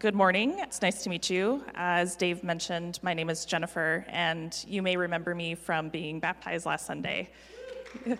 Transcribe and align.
good 0.00 0.14
morning. 0.14 0.58
It's 0.60 0.80
nice 0.80 1.02
to 1.02 1.10
meet 1.10 1.28
you. 1.28 1.62
As 1.74 2.16
Dave 2.16 2.42
mentioned, 2.42 2.98
my 3.02 3.12
name 3.12 3.28
is 3.28 3.44
Jennifer, 3.44 4.06
and 4.08 4.64
you 4.66 4.80
may 4.80 4.96
remember 4.96 5.34
me 5.34 5.54
from 5.54 5.90
being 5.90 6.20
baptized 6.20 6.64
last 6.64 6.86
Sunday. 6.86 7.28
Yay! 8.06 8.16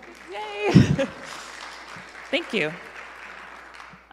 Thank 2.30 2.52
you. 2.52 2.70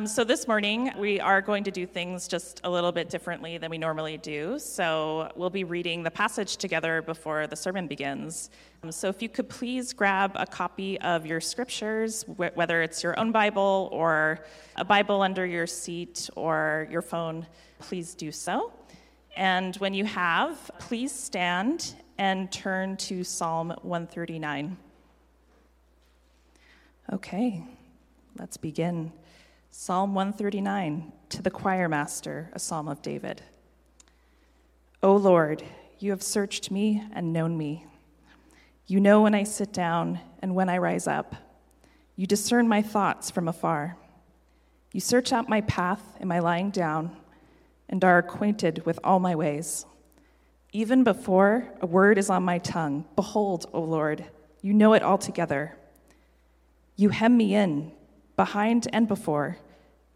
So, 0.05 0.23
this 0.23 0.47
morning 0.47 0.91
we 0.95 1.19
are 1.19 1.41
going 1.41 1.63
to 1.63 1.71
do 1.71 1.87
things 1.87 2.27
just 2.27 2.61
a 2.63 2.69
little 2.69 2.91
bit 2.91 3.09
differently 3.09 3.57
than 3.57 3.71
we 3.71 3.79
normally 3.79 4.19
do. 4.19 4.59
So, 4.59 5.31
we'll 5.35 5.49
be 5.49 5.63
reading 5.63 6.03
the 6.03 6.11
passage 6.11 6.57
together 6.57 7.01
before 7.01 7.47
the 7.47 7.55
sermon 7.55 7.87
begins. 7.87 8.51
Um, 8.83 8.91
so, 8.91 9.07
if 9.07 9.23
you 9.23 9.27
could 9.27 9.49
please 9.49 9.93
grab 9.93 10.33
a 10.35 10.45
copy 10.45 11.01
of 11.01 11.25
your 11.25 11.41
scriptures, 11.41 12.25
whether 12.27 12.83
it's 12.83 13.01
your 13.01 13.19
own 13.19 13.31
Bible 13.31 13.89
or 13.91 14.45
a 14.75 14.85
Bible 14.85 15.23
under 15.23 15.47
your 15.47 15.65
seat 15.65 16.29
or 16.35 16.87
your 16.91 17.01
phone, 17.01 17.47
please 17.79 18.13
do 18.13 18.31
so. 18.31 18.71
And 19.35 19.75
when 19.77 19.95
you 19.95 20.05
have, 20.05 20.69
please 20.77 21.11
stand 21.11 21.95
and 22.19 22.51
turn 22.51 22.97
to 22.97 23.23
Psalm 23.23 23.69
139. 23.81 24.77
Okay, 27.13 27.63
let's 28.37 28.57
begin. 28.57 29.11
Psalm 29.79 30.15
139 30.15 31.11
to 31.29 31.43
the 31.43 31.51
choir 31.51 31.87
master, 31.87 32.49
a 32.51 32.57
psalm 32.57 32.87
of 32.87 33.03
David. 33.03 33.43
O 35.03 35.15
Lord, 35.15 35.63
you 35.99 36.09
have 36.09 36.23
searched 36.23 36.71
me 36.71 37.03
and 37.13 37.31
known 37.31 37.55
me. 37.55 37.85
You 38.87 38.99
know 38.99 39.21
when 39.21 39.35
I 39.35 39.43
sit 39.43 39.71
down 39.71 40.19
and 40.41 40.55
when 40.55 40.67
I 40.67 40.79
rise 40.79 41.05
up. 41.05 41.35
You 42.15 42.25
discern 42.25 42.67
my 42.67 42.81
thoughts 42.81 43.29
from 43.29 43.47
afar. 43.47 43.97
You 44.93 44.99
search 44.99 45.31
out 45.31 45.47
my 45.47 45.61
path 45.61 46.01
in 46.19 46.27
my 46.27 46.39
lying 46.39 46.71
down 46.71 47.15
and 47.87 48.03
are 48.03 48.17
acquainted 48.17 48.83
with 48.83 48.99
all 49.03 49.19
my 49.19 49.35
ways. 49.35 49.85
Even 50.73 51.03
before 51.03 51.67
a 51.81 51.85
word 51.85 52.17
is 52.17 52.31
on 52.31 52.41
my 52.41 52.57
tongue, 52.57 53.05
behold, 53.15 53.67
O 53.73 53.81
Lord, 53.81 54.25
you 54.59 54.73
know 54.73 54.93
it 54.93 55.03
altogether. 55.03 55.77
You 56.95 57.09
hem 57.09 57.37
me 57.37 57.53
in, 57.53 57.91
behind 58.35 58.87
and 58.91 59.07
before 59.07 59.59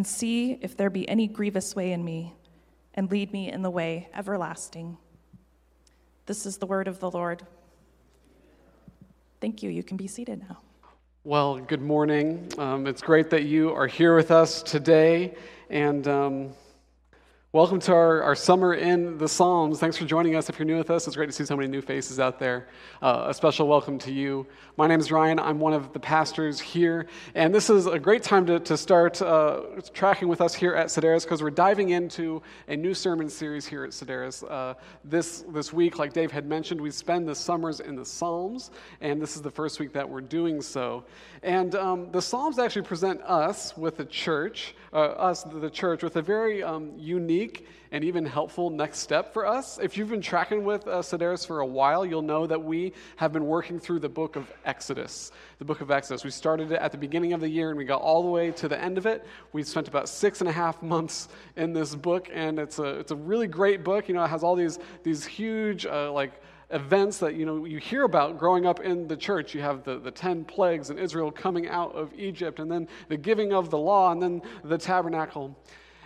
and 0.00 0.06
see 0.06 0.58
if 0.62 0.78
there 0.78 0.88
be 0.88 1.06
any 1.10 1.26
grievous 1.26 1.76
way 1.76 1.92
in 1.92 2.02
me, 2.02 2.32
and 2.94 3.10
lead 3.10 3.30
me 3.34 3.52
in 3.52 3.60
the 3.60 3.68
way 3.68 4.08
everlasting. 4.14 4.96
This 6.24 6.46
is 6.46 6.56
the 6.56 6.64
word 6.64 6.88
of 6.88 7.00
the 7.00 7.10
Lord. 7.10 7.42
Thank 9.42 9.62
you. 9.62 9.68
You 9.68 9.82
can 9.82 9.98
be 9.98 10.06
seated 10.06 10.40
now. 10.48 10.56
Well, 11.24 11.58
good 11.58 11.82
morning. 11.82 12.50
Um, 12.56 12.86
it's 12.86 13.02
great 13.02 13.28
that 13.28 13.42
you 13.42 13.74
are 13.74 13.86
here 13.86 14.16
with 14.16 14.30
us 14.30 14.62
today. 14.62 15.34
And 15.68 16.08
um, 16.08 16.48
Welcome 17.52 17.80
to 17.80 17.92
our, 17.92 18.22
our 18.22 18.36
summer 18.36 18.74
in 18.74 19.18
the 19.18 19.26
Psalms. 19.26 19.80
Thanks 19.80 19.96
for 19.96 20.04
joining 20.04 20.36
us. 20.36 20.48
If 20.48 20.56
you're 20.60 20.66
new 20.66 20.78
with 20.78 20.88
us, 20.88 21.08
it's 21.08 21.16
great 21.16 21.26
to 21.26 21.32
see 21.32 21.44
so 21.44 21.56
many 21.56 21.68
new 21.68 21.82
faces 21.82 22.20
out 22.20 22.38
there. 22.38 22.68
Uh, 23.02 23.24
a 23.26 23.34
special 23.34 23.66
welcome 23.66 23.98
to 23.98 24.12
you. 24.12 24.46
My 24.76 24.86
name 24.86 25.00
is 25.00 25.10
Ryan. 25.10 25.40
I'm 25.40 25.58
one 25.58 25.72
of 25.72 25.92
the 25.92 25.98
pastors 25.98 26.60
here. 26.60 27.08
And 27.34 27.52
this 27.52 27.68
is 27.68 27.86
a 27.86 27.98
great 27.98 28.22
time 28.22 28.46
to, 28.46 28.60
to 28.60 28.76
start 28.76 29.20
uh, 29.20 29.62
tracking 29.92 30.28
with 30.28 30.40
us 30.40 30.54
here 30.54 30.76
at 30.76 30.86
Sedaris 30.86 31.24
because 31.24 31.42
we're 31.42 31.50
diving 31.50 31.90
into 31.90 32.40
a 32.68 32.76
new 32.76 32.94
sermon 32.94 33.28
series 33.28 33.66
here 33.66 33.82
at 33.82 33.90
Sedaris. 33.90 34.48
Uh, 34.48 34.74
this, 35.02 35.44
this 35.48 35.72
week, 35.72 35.98
like 35.98 36.12
Dave 36.12 36.30
had 36.30 36.46
mentioned, 36.46 36.80
we 36.80 36.92
spend 36.92 37.26
the 37.26 37.34
summers 37.34 37.80
in 37.80 37.96
the 37.96 38.06
Psalms, 38.06 38.70
and 39.00 39.20
this 39.20 39.34
is 39.34 39.42
the 39.42 39.50
first 39.50 39.80
week 39.80 39.92
that 39.92 40.08
we're 40.08 40.20
doing 40.20 40.62
so. 40.62 41.02
And 41.42 41.74
um, 41.74 42.12
the 42.12 42.22
Psalms 42.22 42.60
actually 42.60 42.82
present 42.82 43.20
us 43.22 43.76
with 43.76 43.96
the 43.96 44.04
church, 44.04 44.76
uh, 44.92 44.98
us, 44.98 45.42
the 45.42 45.70
church, 45.70 46.04
with 46.04 46.14
a 46.14 46.22
very 46.22 46.62
um, 46.62 46.92
unique 46.96 47.39
unique 47.40 47.66
and 47.92 48.04
even 48.04 48.24
helpful 48.24 48.70
next 48.70 48.98
step 48.98 49.32
for 49.32 49.46
us. 49.46 49.78
If 49.78 49.96
you've 49.96 50.10
been 50.10 50.20
tracking 50.20 50.64
with 50.64 50.86
uh, 50.86 51.00
Sedaris 51.00 51.44
for 51.44 51.60
a 51.60 51.66
while, 51.66 52.06
you'll 52.06 52.22
know 52.22 52.46
that 52.46 52.62
we 52.62 52.92
have 53.16 53.32
been 53.32 53.46
working 53.46 53.80
through 53.80 53.98
the 53.98 54.08
book 54.08 54.36
of 54.36 54.48
Exodus. 54.64 55.32
The 55.58 55.64
book 55.64 55.80
of 55.80 55.90
Exodus. 55.90 56.22
We 56.22 56.30
started 56.30 56.70
it 56.70 56.80
at 56.80 56.92
the 56.92 56.98
beginning 56.98 57.32
of 57.32 57.40
the 57.40 57.48
year 57.48 57.70
and 57.70 57.78
we 57.78 57.84
got 57.84 58.00
all 58.00 58.22
the 58.22 58.28
way 58.28 58.52
to 58.52 58.68
the 58.68 58.80
end 58.80 58.96
of 58.96 59.06
it. 59.06 59.26
We 59.52 59.62
spent 59.64 59.88
about 59.88 60.08
six 60.08 60.40
and 60.40 60.48
a 60.48 60.52
half 60.52 60.82
months 60.82 61.28
in 61.56 61.72
this 61.72 61.94
book, 61.94 62.28
and 62.32 62.58
it's 62.58 62.78
a, 62.78 63.00
it's 63.00 63.10
a 63.10 63.16
really 63.16 63.48
great 63.48 63.82
book. 63.82 64.08
You 64.08 64.14
know, 64.14 64.24
it 64.24 64.28
has 64.28 64.44
all 64.44 64.54
these, 64.54 64.78
these 65.02 65.24
huge, 65.24 65.86
uh, 65.86 66.12
like, 66.12 66.32
events 66.72 67.18
that 67.18 67.34
you 67.34 67.44
know 67.44 67.64
you 67.64 67.78
hear 67.78 68.04
about 68.04 68.38
growing 68.38 68.64
up 68.64 68.78
in 68.78 69.08
the 69.08 69.16
church 69.16 69.56
you 69.56 69.60
have 69.60 69.82
the, 69.82 69.98
the 69.98 70.10
10 70.12 70.44
plagues 70.44 70.88
and 70.90 71.00
israel 71.00 71.28
coming 71.28 71.68
out 71.68 71.92
of 71.96 72.14
egypt 72.16 72.60
and 72.60 72.70
then 72.70 72.86
the 73.08 73.16
giving 73.16 73.52
of 73.52 73.70
the 73.70 73.76
law 73.76 74.12
and 74.12 74.22
then 74.22 74.40
the 74.62 74.78
tabernacle 74.78 75.52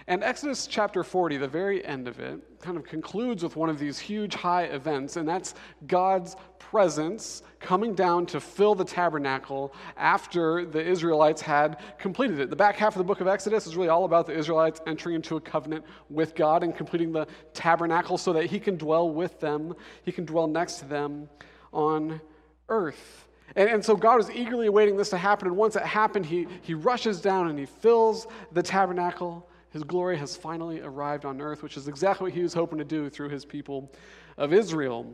and 0.07 0.23
Exodus 0.23 0.67
chapter 0.67 1.03
40, 1.03 1.39
the 1.39 1.49
very 1.49 1.85
end 1.85 2.09
of 2.09 2.21
it, 2.21 2.61
kind 2.61 2.77
of 2.77 2.85
concludes 2.85 3.43
with 3.43 3.57
one 3.57 3.71
of 3.71 3.79
these 3.79 3.99
huge 3.99 4.35
high 4.35 4.65
events, 4.65 5.17
and 5.17 5.27
that's 5.27 5.55
God's 5.87 6.37
presence 6.59 7.43
coming 7.61 7.95
down 7.95 8.27
to 8.27 8.41
fill 8.41 8.75
the 8.75 8.85
tabernacle 8.85 9.73
after 9.97 10.67
the 10.67 10.85
Israelites 10.85 11.41
had 11.41 11.81
completed 11.99 12.39
it. 12.39 12.51
The 12.51 12.57
back 12.57 12.77
half 12.77 12.95
of 12.95 12.99
the 12.99 13.05
book 13.05 13.21
of 13.21 13.29
Exodus 13.29 13.67
is 13.67 13.77
really 13.77 13.89
all 13.89 14.05
about 14.05 14.27
the 14.27 14.35
Israelites 14.35 14.81
entering 14.87 15.15
into 15.15 15.37
a 15.37 15.41
covenant 15.41 15.85
with 16.11 16.35
God 16.35 16.63
and 16.63 16.77
completing 16.77 17.13
the 17.13 17.27
tabernacle 17.55 18.19
so 18.19 18.33
that 18.35 18.47
He 18.47 18.61
can 18.61 18.77
dwell 18.77 19.09
with 19.09 19.41
them, 19.41 19.75
He 20.05 20.13
can 20.13 20.27
dwell 20.27 20.47
next 20.47 20.81
to 20.81 20.85
them 20.87 21.31
on 21.73 22.21
earth. 22.69 23.27
And, 23.57 23.69
and, 23.71 23.85
so 23.85 23.95
God 23.95 24.21
is 24.21 24.31
eagerly 24.31 24.67
awaiting 24.67 24.97
this 24.97 25.11
to 25.11 25.19
happen. 25.19 25.49
And 25.49 25.57
once 25.57 25.77
it 25.77 25.85
happened, 25.85 26.27
he, 26.27 26.47
he 26.63 26.75
rushes 26.75 27.21
down 27.21 27.49
and 27.49 27.59
he 27.59 27.67
fills 27.67 28.27
the 28.53 28.63
tabernacle 28.63 29.47
his 29.75 29.83
glory 29.83 30.17
has 30.17 30.37
finally 30.37 30.81
arrived 30.81 31.25
on 31.25 31.41
earth, 31.41 31.65
which 31.65 31.77
is 31.77 31.89
exactly 31.89 32.27
what 32.27 32.33
he 32.33 32.43
was 32.43 32.55
hoping 32.55 32.79
to 32.79 32.85
do 32.85 33.11
through 33.11 33.29
his 33.29 33.45
people 33.45 33.91
of 34.39 34.53
Israel. 34.53 35.13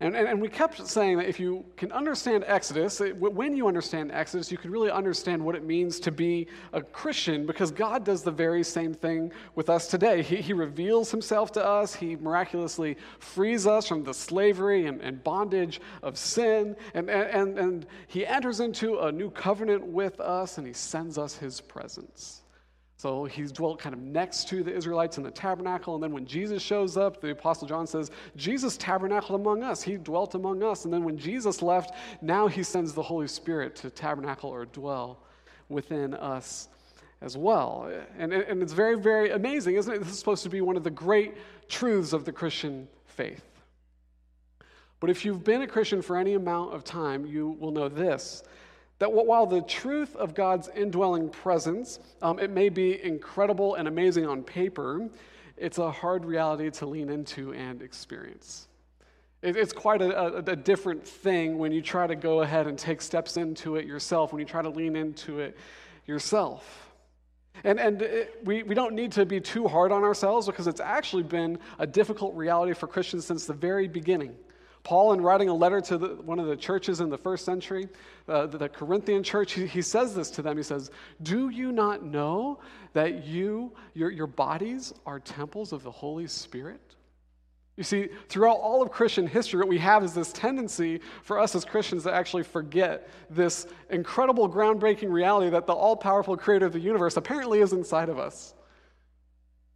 And, 0.00 0.14
and, 0.14 0.28
and, 0.28 0.42
we 0.42 0.48
kept 0.50 0.86
saying 0.86 1.16
that 1.16 1.26
if 1.26 1.40
you 1.40 1.64
can 1.78 1.90
understand 1.90 2.44
Exodus, 2.46 3.00
when 3.18 3.56
you 3.56 3.66
understand 3.66 4.12
Exodus, 4.12 4.52
you 4.52 4.58
can 4.58 4.70
really 4.70 4.90
understand 4.90 5.42
what 5.42 5.56
it 5.56 5.64
means 5.64 5.98
to 6.00 6.12
be 6.12 6.48
a 6.74 6.82
Christian 6.82 7.46
because 7.46 7.70
God 7.70 8.04
does 8.04 8.22
the 8.22 8.30
very 8.30 8.62
same 8.62 8.92
thing 8.92 9.32
with 9.54 9.70
us 9.70 9.88
today. 9.88 10.22
He, 10.22 10.36
he 10.36 10.52
reveals 10.52 11.10
himself 11.10 11.50
to 11.52 11.64
us, 11.64 11.94
He 11.94 12.14
miraculously 12.14 12.98
frees 13.20 13.66
us 13.66 13.88
from 13.88 14.04
the 14.04 14.12
slavery 14.12 14.84
and, 14.84 15.00
and 15.00 15.24
bondage 15.24 15.80
of 16.02 16.18
sin, 16.18 16.76
and, 16.92 17.08
and, 17.08 17.58
and 17.58 17.86
He 18.06 18.26
enters 18.26 18.60
into 18.60 18.98
a 18.98 19.10
new 19.10 19.30
covenant 19.30 19.84
with 19.84 20.20
us, 20.20 20.58
and 20.58 20.66
He 20.66 20.74
sends 20.74 21.16
us 21.16 21.38
His 21.38 21.62
presence. 21.62 22.42
So 22.98 23.26
he's 23.26 23.52
dwelt 23.52 23.78
kind 23.78 23.94
of 23.94 24.00
next 24.00 24.48
to 24.48 24.64
the 24.64 24.74
Israelites 24.74 25.18
in 25.18 25.22
the 25.22 25.30
tabernacle. 25.30 25.94
And 25.94 26.02
then 26.02 26.10
when 26.10 26.26
Jesus 26.26 26.60
shows 26.60 26.96
up, 26.96 27.20
the 27.20 27.30
Apostle 27.30 27.68
John 27.68 27.86
says, 27.86 28.10
Jesus 28.36 28.76
tabernacled 28.76 29.40
among 29.40 29.62
us. 29.62 29.82
He 29.82 29.96
dwelt 29.96 30.34
among 30.34 30.64
us. 30.64 30.84
And 30.84 30.92
then 30.92 31.04
when 31.04 31.16
Jesus 31.16 31.62
left, 31.62 31.94
now 32.20 32.48
he 32.48 32.64
sends 32.64 32.92
the 32.92 33.02
Holy 33.02 33.28
Spirit 33.28 33.76
to 33.76 33.90
tabernacle 33.90 34.50
or 34.50 34.66
dwell 34.66 35.20
within 35.68 36.12
us 36.14 36.68
as 37.20 37.36
well. 37.36 37.88
And, 38.18 38.32
and 38.32 38.60
it's 38.60 38.72
very, 38.72 38.98
very 38.98 39.30
amazing, 39.30 39.76
isn't 39.76 39.94
it? 39.94 39.98
This 40.00 40.10
is 40.10 40.18
supposed 40.18 40.42
to 40.42 40.48
be 40.48 40.60
one 40.60 40.76
of 40.76 40.82
the 40.82 40.90
great 40.90 41.36
truths 41.68 42.12
of 42.12 42.24
the 42.24 42.32
Christian 42.32 42.88
faith. 43.06 43.44
But 44.98 45.08
if 45.08 45.24
you've 45.24 45.44
been 45.44 45.62
a 45.62 45.68
Christian 45.68 46.02
for 46.02 46.16
any 46.16 46.34
amount 46.34 46.74
of 46.74 46.82
time, 46.82 47.24
you 47.24 47.56
will 47.60 47.70
know 47.70 47.88
this 47.88 48.42
that 48.98 49.12
while 49.12 49.46
the 49.46 49.62
truth 49.62 50.16
of 50.16 50.34
God's 50.34 50.68
indwelling 50.74 51.28
presence, 51.28 52.00
um, 52.20 52.38
it 52.38 52.50
may 52.50 52.68
be 52.68 53.02
incredible 53.02 53.76
and 53.76 53.86
amazing 53.86 54.26
on 54.26 54.42
paper, 54.42 55.08
it's 55.56 55.78
a 55.78 55.90
hard 55.90 56.24
reality 56.24 56.70
to 56.70 56.86
lean 56.86 57.08
into 57.08 57.52
and 57.52 57.82
experience. 57.82 58.66
It, 59.42 59.56
it's 59.56 59.72
quite 59.72 60.02
a, 60.02 60.18
a, 60.18 60.36
a 60.38 60.56
different 60.56 61.06
thing 61.06 61.58
when 61.58 61.70
you 61.70 61.80
try 61.80 62.06
to 62.06 62.16
go 62.16 62.40
ahead 62.42 62.66
and 62.66 62.78
take 62.78 63.00
steps 63.00 63.36
into 63.36 63.76
it 63.76 63.86
yourself, 63.86 64.32
when 64.32 64.40
you 64.40 64.46
try 64.46 64.62
to 64.62 64.70
lean 64.70 64.96
into 64.96 65.38
it 65.38 65.56
yourself. 66.06 66.92
And, 67.64 67.78
and 67.78 68.02
it, 68.02 68.38
we, 68.44 68.62
we 68.62 68.74
don't 68.74 68.94
need 68.94 69.12
to 69.12 69.26
be 69.26 69.40
too 69.40 69.66
hard 69.66 69.92
on 69.92 70.02
ourselves 70.04 70.46
because 70.46 70.66
it's 70.66 70.80
actually 70.80 71.24
been 71.24 71.58
a 71.78 71.86
difficult 71.86 72.34
reality 72.34 72.72
for 72.72 72.86
Christians 72.86 73.26
since 73.26 73.46
the 73.46 73.52
very 73.52 73.88
beginning. 73.88 74.34
Paul, 74.84 75.12
in 75.12 75.20
writing 75.20 75.48
a 75.48 75.54
letter 75.54 75.80
to 75.82 75.98
the, 75.98 76.08
one 76.16 76.38
of 76.38 76.46
the 76.46 76.56
churches 76.56 77.00
in 77.00 77.10
the 77.10 77.18
first 77.18 77.44
century, 77.44 77.88
uh, 78.28 78.46
the 78.46 78.68
Corinthian 78.68 79.22
church, 79.22 79.52
he, 79.52 79.66
he, 79.66 79.82
says 79.82 80.14
this 80.14 80.30
to 80.32 80.42
them. 80.42 80.56
He 80.56 80.62
says, 80.62 80.90
Do 81.22 81.48
you 81.48 81.72
not 81.72 82.04
know 82.04 82.58
that 82.92 83.24
you, 83.24 83.72
your, 83.94 84.10
your 84.10 84.26
bodies, 84.26 84.94
are 85.06 85.20
temples 85.20 85.72
of 85.72 85.82
the 85.82 85.90
Holy 85.90 86.26
Spirit? 86.26 86.80
You 87.76 87.84
see, 87.84 88.08
throughout 88.28 88.58
all 88.58 88.82
of 88.82 88.90
Christian 88.90 89.26
history, 89.26 89.60
what 89.60 89.68
we 89.68 89.78
have 89.78 90.02
is 90.02 90.12
this 90.12 90.32
tendency 90.32 91.00
for 91.22 91.38
us 91.38 91.54
as 91.54 91.64
Christians 91.64 92.02
to 92.04 92.12
actually 92.12 92.42
forget 92.42 93.08
this 93.30 93.68
incredible, 93.90 94.50
groundbreaking 94.50 95.12
reality 95.12 95.48
that 95.50 95.66
the 95.66 95.72
all 95.72 95.96
powerful 95.96 96.36
creator 96.36 96.66
of 96.66 96.72
the 96.72 96.80
universe 96.80 97.16
apparently 97.16 97.60
is 97.60 97.72
inside 97.72 98.08
of 98.08 98.18
us 98.18 98.54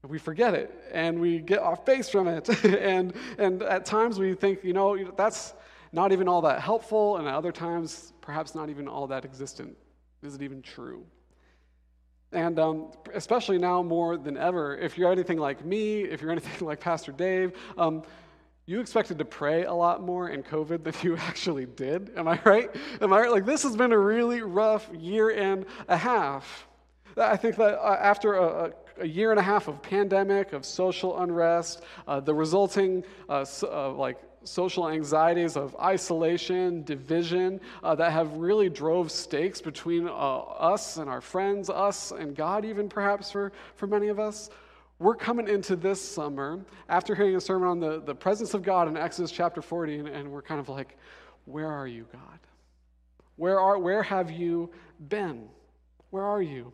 we 0.08 0.18
forget 0.18 0.54
it 0.54 0.74
and 0.92 1.20
we 1.20 1.38
get 1.38 1.60
off 1.60 1.84
base 1.84 2.08
from 2.08 2.26
it. 2.26 2.48
and, 2.64 3.12
and 3.38 3.62
at 3.62 3.84
times 3.84 4.18
we 4.18 4.34
think, 4.34 4.64
you 4.64 4.72
know, 4.72 5.12
that's 5.16 5.54
not 5.92 6.12
even 6.12 6.26
all 6.26 6.40
that 6.42 6.60
helpful, 6.60 7.18
and 7.18 7.28
at 7.28 7.34
other 7.34 7.52
times, 7.52 8.14
perhaps 8.22 8.54
not 8.54 8.70
even 8.70 8.88
all 8.88 9.06
that 9.06 9.24
existent. 9.24 9.76
Is 10.22 10.34
it 10.34 10.42
even 10.42 10.62
true? 10.62 11.04
And 12.32 12.58
um, 12.58 12.92
especially 13.12 13.58
now 13.58 13.82
more 13.82 14.16
than 14.16 14.38
ever, 14.38 14.76
if 14.78 14.96
you're 14.96 15.12
anything 15.12 15.38
like 15.38 15.64
me, 15.64 16.02
if 16.04 16.22
you're 16.22 16.30
anything 16.30 16.66
like 16.66 16.80
Pastor 16.80 17.12
Dave, 17.12 17.52
um, 17.76 18.02
you 18.64 18.80
expected 18.80 19.18
to 19.18 19.24
pray 19.24 19.64
a 19.64 19.72
lot 19.74 20.02
more 20.02 20.30
in 20.30 20.42
COVID 20.42 20.82
than 20.82 20.94
you 21.02 21.16
actually 21.18 21.66
did. 21.66 22.10
Am 22.16 22.26
I 22.26 22.40
right? 22.44 22.70
Am 23.02 23.12
I 23.12 23.20
right? 23.20 23.30
Like, 23.30 23.44
this 23.44 23.62
has 23.64 23.76
been 23.76 23.92
a 23.92 23.98
really 23.98 24.40
rough 24.40 24.88
year 24.94 25.30
and 25.30 25.66
a 25.88 25.96
half. 25.96 26.66
I 27.18 27.36
think 27.36 27.56
that 27.56 27.78
uh, 27.78 27.98
after 28.00 28.34
a, 28.34 28.72
a, 29.00 29.06
year 29.06 29.30
and 29.30 29.38
a 29.38 29.42
half 29.42 29.68
of 29.68 29.82
pandemic, 29.82 30.52
of 30.52 30.64
social 30.64 31.20
unrest, 31.22 31.82
uh, 32.06 32.20
the 32.20 32.34
resulting 32.34 33.04
uh, 33.28 33.44
so, 33.44 33.68
uh, 33.72 33.92
like 33.92 34.18
social 34.44 34.88
anxieties 34.88 35.56
of 35.56 35.76
isolation, 35.76 36.82
division, 36.84 37.60
uh, 37.82 37.94
that 37.94 38.12
have 38.12 38.32
really 38.34 38.68
drove 38.68 39.10
stakes 39.10 39.60
between 39.60 40.08
uh, 40.08 40.10
us 40.10 40.96
and 40.96 41.08
our 41.08 41.20
friends, 41.20 41.70
us 41.70 42.10
and 42.10 42.34
God, 42.34 42.64
even 42.64 42.88
perhaps 42.88 43.30
for, 43.30 43.52
for 43.76 43.86
many 43.86 44.08
of 44.08 44.18
us. 44.18 44.50
We're 44.98 45.16
coming 45.16 45.48
into 45.48 45.74
this 45.74 46.00
summer 46.00 46.60
after 46.88 47.14
hearing 47.14 47.36
a 47.36 47.40
sermon 47.40 47.68
on 47.68 47.80
the, 47.80 48.00
the 48.00 48.14
presence 48.14 48.54
of 48.54 48.62
God 48.62 48.88
in 48.88 48.96
Exodus 48.96 49.32
chapter 49.32 49.62
40, 49.62 49.98
and, 49.98 50.08
and 50.08 50.30
we're 50.30 50.42
kind 50.42 50.60
of 50.60 50.68
like, 50.68 50.96
where 51.44 51.68
are 51.68 51.86
you, 51.86 52.06
God? 52.12 52.38
Where, 53.36 53.58
are, 53.58 53.78
where 53.78 54.02
have 54.02 54.30
you 54.30 54.70
been? 55.08 55.48
Where 56.10 56.24
are 56.24 56.42
you? 56.42 56.72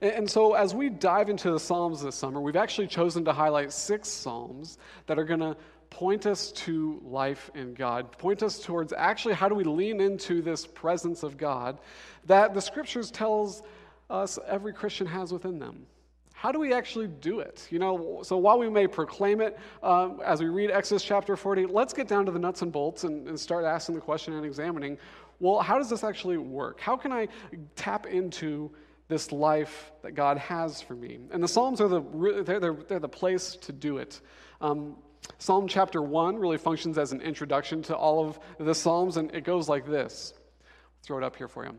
And 0.00 0.30
so, 0.30 0.54
as 0.54 0.74
we 0.74 0.88
dive 0.88 1.28
into 1.28 1.50
the 1.50 1.60
Psalms 1.60 2.02
this 2.02 2.14
summer, 2.14 2.40
we've 2.40 2.56
actually 2.56 2.86
chosen 2.86 3.24
to 3.26 3.32
highlight 3.34 3.70
six 3.72 4.08
Psalms 4.08 4.78
that 5.06 5.18
are 5.18 5.24
going 5.24 5.40
to 5.40 5.56
point 5.90 6.24
us 6.24 6.52
to 6.52 7.00
life 7.04 7.50
in 7.54 7.74
God, 7.74 8.10
point 8.12 8.42
us 8.42 8.60
towards 8.60 8.92
actually 8.92 9.34
how 9.34 9.48
do 9.48 9.54
we 9.54 9.64
lean 9.64 10.00
into 10.00 10.40
this 10.40 10.66
presence 10.66 11.22
of 11.22 11.36
God 11.36 11.78
that 12.26 12.54
the 12.54 12.60
scriptures 12.60 13.10
tells 13.10 13.62
us 14.08 14.38
every 14.46 14.72
Christian 14.72 15.06
has 15.06 15.32
within 15.32 15.58
them. 15.58 15.86
How 16.32 16.52
do 16.52 16.58
we 16.58 16.72
actually 16.72 17.08
do 17.08 17.40
it? 17.40 17.68
You 17.70 17.78
know, 17.78 18.20
so 18.22 18.38
while 18.38 18.58
we 18.58 18.70
may 18.70 18.86
proclaim 18.86 19.42
it 19.42 19.58
um, 19.82 20.22
as 20.24 20.40
we 20.40 20.48
read 20.48 20.70
Exodus 20.70 21.02
chapter 21.02 21.36
40, 21.36 21.66
let's 21.66 21.92
get 21.92 22.08
down 22.08 22.24
to 22.24 22.32
the 22.32 22.38
nuts 22.38 22.62
and 22.62 22.72
bolts 22.72 23.04
and, 23.04 23.28
and 23.28 23.38
start 23.38 23.66
asking 23.66 23.96
the 23.96 24.00
question 24.00 24.32
and 24.32 24.46
examining 24.46 24.96
well, 25.38 25.60
how 25.60 25.78
does 25.78 25.88
this 25.88 26.04
actually 26.04 26.36
work? 26.36 26.80
How 26.80 26.98
can 26.98 27.12
I 27.12 27.26
tap 27.74 28.04
into 28.04 28.70
this 29.10 29.32
life 29.32 29.90
that 30.02 30.12
God 30.12 30.38
has 30.38 30.80
for 30.80 30.94
me. 30.94 31.18
And 31.32 31.42
the 31.42 31.48
Psalms 31.48 31.80
are 31.80 31.88
the, 31.88 32.00
they're, 32.44 32.60
they're, 32.60 32.72
they're 32.72 32.98
the 32.98 33.08
place 33.08 33.56
to 33.56 33.72
do 33.72 33.98
it. 33.98 34.20
Um, 34.60 34.96
Psalm 35.38 35.68
chapter 35.68 36.00
1 36.00 36.38
really 36.38 36.56
functions 36.56 36.96
as 36.96 37.12
an 37.12 37.20
introduction 37.20 37.82
to 37.82 37.96
all 37.96 38.26
of 38.26 38.38
the 38.58 38.74
Psalms, 38.74 39.18
and 39.18 39.34
it 39.34 39.44
goes 39.44 39.68
like 39.68 39.84
this. 39.84 40.32
I'll 40.62 41.02
throw 41.02 41.18
it 41.18 41.24
up 41.24 41.36
here 41.36 41.48
for 41.48 41.66
you. 41.66 41.76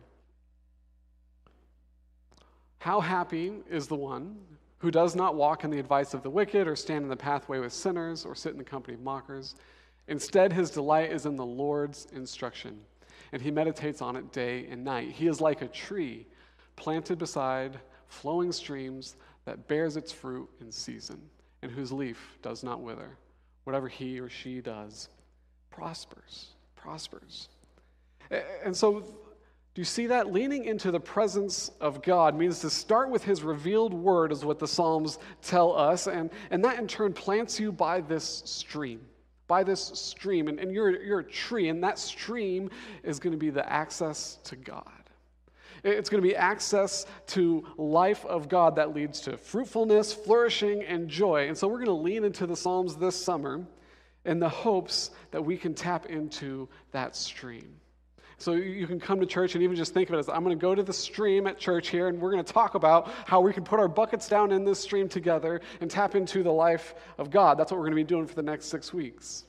How 2.78 3.00
happy 3.00 3.54
is 3.70 3.88
the 3.88 3.96
one 3.96 4.36
who 4.80 4.92
does 4.92 5.16
not 5.16 5.36
walk 5.36 5.64
in 5.64 5.70
the 5.70 5.80
advice 5.80 6.14
of 6.14 6.24
the 6.24 6.30
wicked, 6.30 6.68
or 6.68 6.76
stand 6.76 7.04
in 7.04 7.10
the 7.10 7.16
pathway 7.16 7.60
with 7.60 7.72
sinners, 7.72 8.26
or 8.26 8.36
sit 8.36 8.52
in 8.52 8.58
the 8.58 8.64
company 8.64 8.96
of 8.96 9.02
mockers. 9.02 9.56
Instead, 10.08 10.52
his 10.52 10.72
delight 10.72 11.12
is 11.12 11.26
in 11.26 11.36
the 11.36 11.46
Lord's 11.46 12.08
instruction, 12.14 12.80
and 13.32 13.42
he 13.42 13.52
meditates 13.52 14.02
on 14.02 14.16
it 14.16 14.34
day 14.34 14.68
and 14.70 14.84
night. 14.84 15.12
He 15.12 15.28
is 15.28 15.40
like 15.40 15.62
a 15.62 15.68
tree 15.68 16.26
planted 16.76 17.18
beside 17.18 17.80
flowing 18.08 18.52
streams 18.52 19.16
that 19.46 19.68
bears 19.68 19.98
its 19.98 20.12
fruit 20.12 20.50
in 20.60 20.72
season, 20.72 21.20
and 21.62 21.72
whose 21.72 21.92
leaf 21.92 22.38
does 22.42 22.64
not 22.64 22.82
wither. 22.82 23.18
Whatever 23.64 23.88
he 23.88 24.20
or 24.20 24.30
she 24.30 24.60
does 24.62 25.10
prospers, 25.70 26.48
prospers. 26.76 27.48
And 28.64 28.76
so, 28.76 29.00
do 29.00 29.82
you 29.82 29.86
see 29.86 30.08
that? 30.08 30.32
Leaning 30.32 30.66
into 30.66 30.92
the 30.92 31.00
presence 31.00 31.72
of 31.80 32.02
God 32.02 32.36
means 32.36 32.60
to 32.60 32.70
start 32.70 33.10
with 33.10 33.24
his 33.24 33.42
revealed 33.42 33.94
word, 33.94 34.32
is 34.32 34.44
what 34.44 34.60
the 34.60 34.68
Psalms 34.68 35.18
tell 35.42 35.76
us, 35.78 36.08
and, 36.08 36.30
and 36.50 36.64
that 36.66 36.78
in 36.78 36.88
turn 36.88 37.14
plants 37.14 37.60
you 37.60 37.72
by 37.72 38.02
this 38.02 38.44
stream. 38.46 39.02
By 39.48 39.64
this 39.64 39.82
stream. 39.82 40.48
And, 40.48 40.60
and 40.60 40.74
you're, 40.74 41.02
you're 41.02 41.20
a 41.20 41.24
tree, 41.24 41.70
and 41.70 41.84
that 41.84 42.00
stream 42.00 42.70
is 43.04 43.20
going 43.20 43.32
to 43.32 43.40
be 43.40 43.50
the 43.50 43.70
access 43.72 44.38
to 44.46 44.56
God. 44.56 45.01
It's 45.84 46.10
going 46.10 46.22
to 46.22 46.28
be 46.28 46.36
access 46.36 47.06
to 47.28 47.66
life 47.78 48.26
of 48.26 48.48
God 48.48 48.76
that 48.76 48.94
leads 48.94 49.22
to 49.22 49.38
fruitfulness, 49.38 50.14
flourishing, 50.14 50.84
and 50.84 51.08
joy. 51.08 51.48
And 51.48 51.58
so 51.58 51.68
we're 51.68 51.84
going 51.84 51.86
to 51.88 51.94
lean 51.94 52.24
into 52.24 52.46
the 52.46 52.56
Psalms 52.56 52.96
this 52.96 53.16
summer 53.16 53.66
in 54.26 54.40
the 54.40 54.50
hopes 54.50 55.12
that 55.32 55.44
we 55.44 55.58
can 55.58 55.74
tap 55.74 56.06
into 56.06 56.70
that 56.92 57.16
stream. 57.16 57.76
So 58.38 58.54
you 58.54 58.88
can 58.88 59.00
come 59.00 59.20
to 59.20 59.26
church 59.28 59.54
and 59.54 59.64
even 59.64 59.76
just 59.76 59.94
think 59.94 60.10
of 60.10 60.16
it 60.16 60.18
as 60.18 60.28
I'm 60.28 60.44
going 60.44 60.58
to 60.58 60.62
go 60.62 60.74
to 60.74 60.82
the 60.82 60.94
stream 60.94 61.46
at 61.46 61.60
church 61.60 61.90
here 61.90 62.08
and 62.08 62.20
we're 62.20 62.32
going 62.32 62.44
to 62.44 62.54
talk 62.54 62.74
about 62.74 63.12
how 63.26 63.40
we 63.40 63.54
can 63.54 63.64
put 63.64 63.80
our 63.80 63.88
buckets 63.88 64.28
down 64.28 64.52
in 64.52 64.66
this 64.66 64.80
stream 64.80 65.08
together 65.08 65.62
and 65.80 65.92
tap 65.92 66.16
into 66.16 66.42
the 66.42 66.52
life 66.52 66.96
of 67.20 67.30
God. 67.30 67.60
That's 67.60 67.72
what 67.72 67.78
we're 67.78 67.86
going 67.86 67.98
to 67.98 68.04
be 68.04 68.04
doing 68.04 68.26
for 68.26 68.34
the 68.34 68.42
next 68.42 68.66
six 68.66 68.94
weeks. 68.94 69.46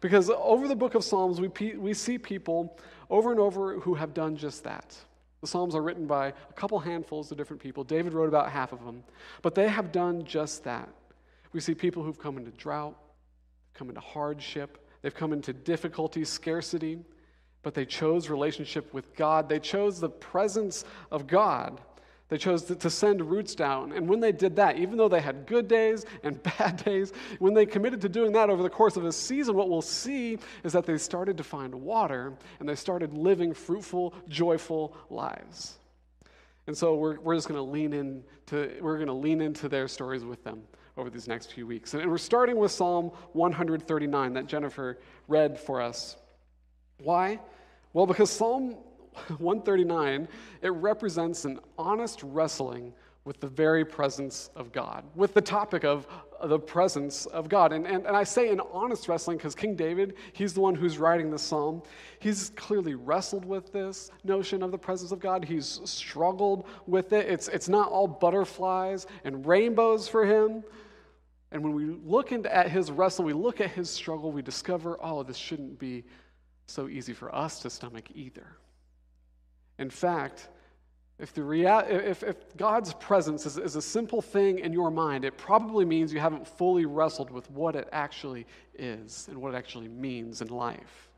Because 0.00 0.30
over 0.30 0.68
the 0.68 0.76
book 0.76 0.94
of 0.94 1.04
Psalms, 1.04 1.38
we, 1.38 1.48
we 1.76 1.92
see 1.92 2.16
people 2.16 2.78
over 3.10 3.30
and 3.30 3.40
over 3.40 3.78
who 3.78 3.92
have 3.94 4.14
done 4.14 4.36
just 4.36 4.64
that. 4.64 4.96
The 5.40 5.46
Psalms 5.46 5.74
are 5.74 5.82
written 5.82 6.06
by 6.06 6.28
a 6.28 6.52
couple 6.54 6.78
handfuls 6.78 7.30
of 7.30 7.38
different 7.38 7.62
people. 7.62 7.82
David 7.82 8.12
wrote 8.12 8.28
about 8.28 8.50
half 8.50 8.72
of 8.72 8.84
them. 8.84 9.02
But 9.42 9.54
they 9.54 9.68
have 9.68 9.90
done 9.90 10.24
just 10.24 10.64
that. 10.64 10.88
We 11.52 11.60
see 11.60 11.74
people 11.74 12.02
who've 12.02 12.18
come 12.18 12.36
into 12.36 12.50
drought, 12.52 12.96
come 13.74 13.88
into 13.88 14.00
hardship, 14.00 14.86
they've 15.02 15.14
come 15.14 15.32
into 15.32 15.52
difficulty, 15.52 16.24
scarcity, 16.24 16.98
but 17.62 17.74
they 17.74 17.84
chose 17.84 18.30
relationship 18.30 18.92
with 18.94 19.14
God. 19.16 19.48
They 19.48 19.58
chose 19.58 20.00
the 20.00 20.08
presence 20.08 20.84
of 21.10 21.26
God. 21.26 21.80
They 22.30 22.38
chose 22.38 22.62
to, 22.64 22.76
to 22.76 22.88
send 22.88 23.28
roots 23.28 23.56
down. 23.56 23.92
And 23.92 24.08
when 24.08 24.20
they 24.20 24.30
did 24.30 24.56
that, 24.56 24.78
even 24.78 24.96
though 24.96 25.08
they 25.08 25.20
had 25.20 25.46
good 25.46 25.66
days 25.66 26.06
and 26.22 26.40
bad 26.58 26.82
days, 26.84 27.12
when 27.40 27.52
they 27.54 27.66
committed 27.66 28.00
to 28.02 28.08
doing 28.08 28.32
that 28.32 28.48
over 28.48 28.62
the 28.62 28.70
course 28.70 28.96
of 28.96 29.04
a 29.04 29.12
season, 29.12 29.56
what 29.56 29.68
we'll 29.68 29.82
see 29.82 30.38
is 30.62 30.72
that 30.72 30.86
they 30.86 30.96
started 30.96 31.36
to 31.36 31.44
find 31.44 31.74
water 31.74 32.32
and 32.60 32.68
they 32.68 32.76
started 32.76 33.12
living 33.12 33.52
fruitful, 33.52 34.14
joyful 34.28 34.96
lives. 35.10 35.78
And 36.68 36.76
so 36.76 36.94
we're, 36.94 37.18
we're 37.18 37.34
just 37.34 37.48
going 37.48 37.58
to 37.58 37.68
lean 37.68 37.92
into 37.92 38.78
we're 38.80 38.96
going 38.96 39.08
to 39.08 39.12
lean 39.12 39.40
into 39.40 39.68
their 39.68 39.88
stories 39.88 40.24
with 40.24 40.44
them 40.44 40.62
over 40.96 41.10
these 41.10 41.26
next 41.26 41.52
few 41.52 41.66
weeks. 41.66 41.94
And 41.94 42.08
we're 42.08 42.18
starting 42.18 42.56
with 42.56 42.70
Psalm 42.70 43.06
139 43.32 44.34
that 44.34 44.46
Jennifer 44.46 44.98
read 45.26 45.58
for 45.58 45.80
us. 45.80 46.16
Why? 47.02 47.40
Well, 47.92 48.06
because 48.06 48.30
Psalm 48.30 48.76
139, 49.38 50.28
it 50.62 50.68
represents 50.68 51.44
an 51.44 51.60
honest 51.78 52.22
wrestling 52.22 52.92
with 53.24 53.38
the 53.40 53.46
very 53.46 53.84
presence 53.84 54.50
of 54.56 54.72
God, 54.72 55.04
with 55.14 55.34
the 55.34 55.42
topic 55.42 55.84
of 55.84 56.06
the 56.44 56.58
presence 56.58 57.26
of 57.26 57.48
God. 57.50 57.72
And, 57.72 57.86
and, 57.86 58.06
and 58.06 58.16
I 58.16 58.24
say 58.24 58.48
an 58.48 58.60
honest 58.72 59.08
wrestling 59.08 59.36
because 59.36 59.54
King 59.54 59.76
David, 59.76 60.14
he's 60.32 60.54
the 60.54 60.60
one 60.60 60.74
who's 60.74 60.96
writing 60.96 61.30
this 61.30 61.42
psalm. 61.42 61.82
He's 62.18 62.50
clearly 62.56 62.94
wrestled 62.94 63.44
with 63.44 63.72
this 63.72 64.10
notion 64.24 64.62
of 64.62 64.70
the 64.70 64.78
presence 64.78 65.12
of 65.12 65.20
God. 65.20 65.44
He's 65.44 65.80
struggled 65.84 66.66
with 66.86 67.12
it. 67.12 67.28
It's, 67.28 67.48
it's 67.48 67.68
not 67.68 67.90
all 67.90 68.06
butterflies 68.08 69.06
and 69.24 69.44
rainbows 69.46 70.08
for 70.08 70.24
him. 70.24 70.64
And 71.52 71.62
when 71.62 71.74
we 71.74 71.84
look 72.04 72.32
into, 72.32 72.54
at 72.54 72.70
his 72.70 72.90
wrestle, 72.90 73.24
we 73.24 73.32
look 73.32 73.60
at 73.60 73.70
his 73.70 73.90
struggle, 73.90 74.32
we 74.32 74.40
discover, 74.40 74.96
oh, 75.02 75.22
this 75.24 75.36
shouldn't 75.36 75.78
be 75.78 76.04
so 76.66 76.88
easy 76.88 77.12
for 77.12 77.34
us 77.34 77.60
to 77.60 77.70
stomach 77.70 78.08
either. 78.14 78.46
In 79.80 79.88
fact, 79.88 80.48
if, 81.18 81.32
the 81.32 81.42
rea- 81.42 81.86
if, 81.88 82.22
if 82.22 82.56
God's 82.56 82.92
presence 82.94 83.46
is, 83.46 83.56
is 83.56 83.76
a 83.76 83.82
simple 83.82 84.20
thing 84.20 84.58
in 84.58 84.72
your 84.74 84.90
mind, 84.90 85.24
it 85.24 85.38
probably 85.38 85.86
means 85.86 86.12
you 86.12 86.20
haven't 86.20 86.46
fully 86.46 86.84
wrestled 86.84 87.30
with 87.30 87.50
what 87.50 87.74
it 87.74 87.88
actually 87.90 88.46
is 88.78 89.26
and 89.28 89.40
what 89.40 89.54
it 89.54 89.56
actually 89.56 89.88
means 89.88 90.42
in 90.42 90.48
life. 90.48 91.08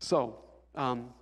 So, 0.00 0.36
um, 0.74 1.14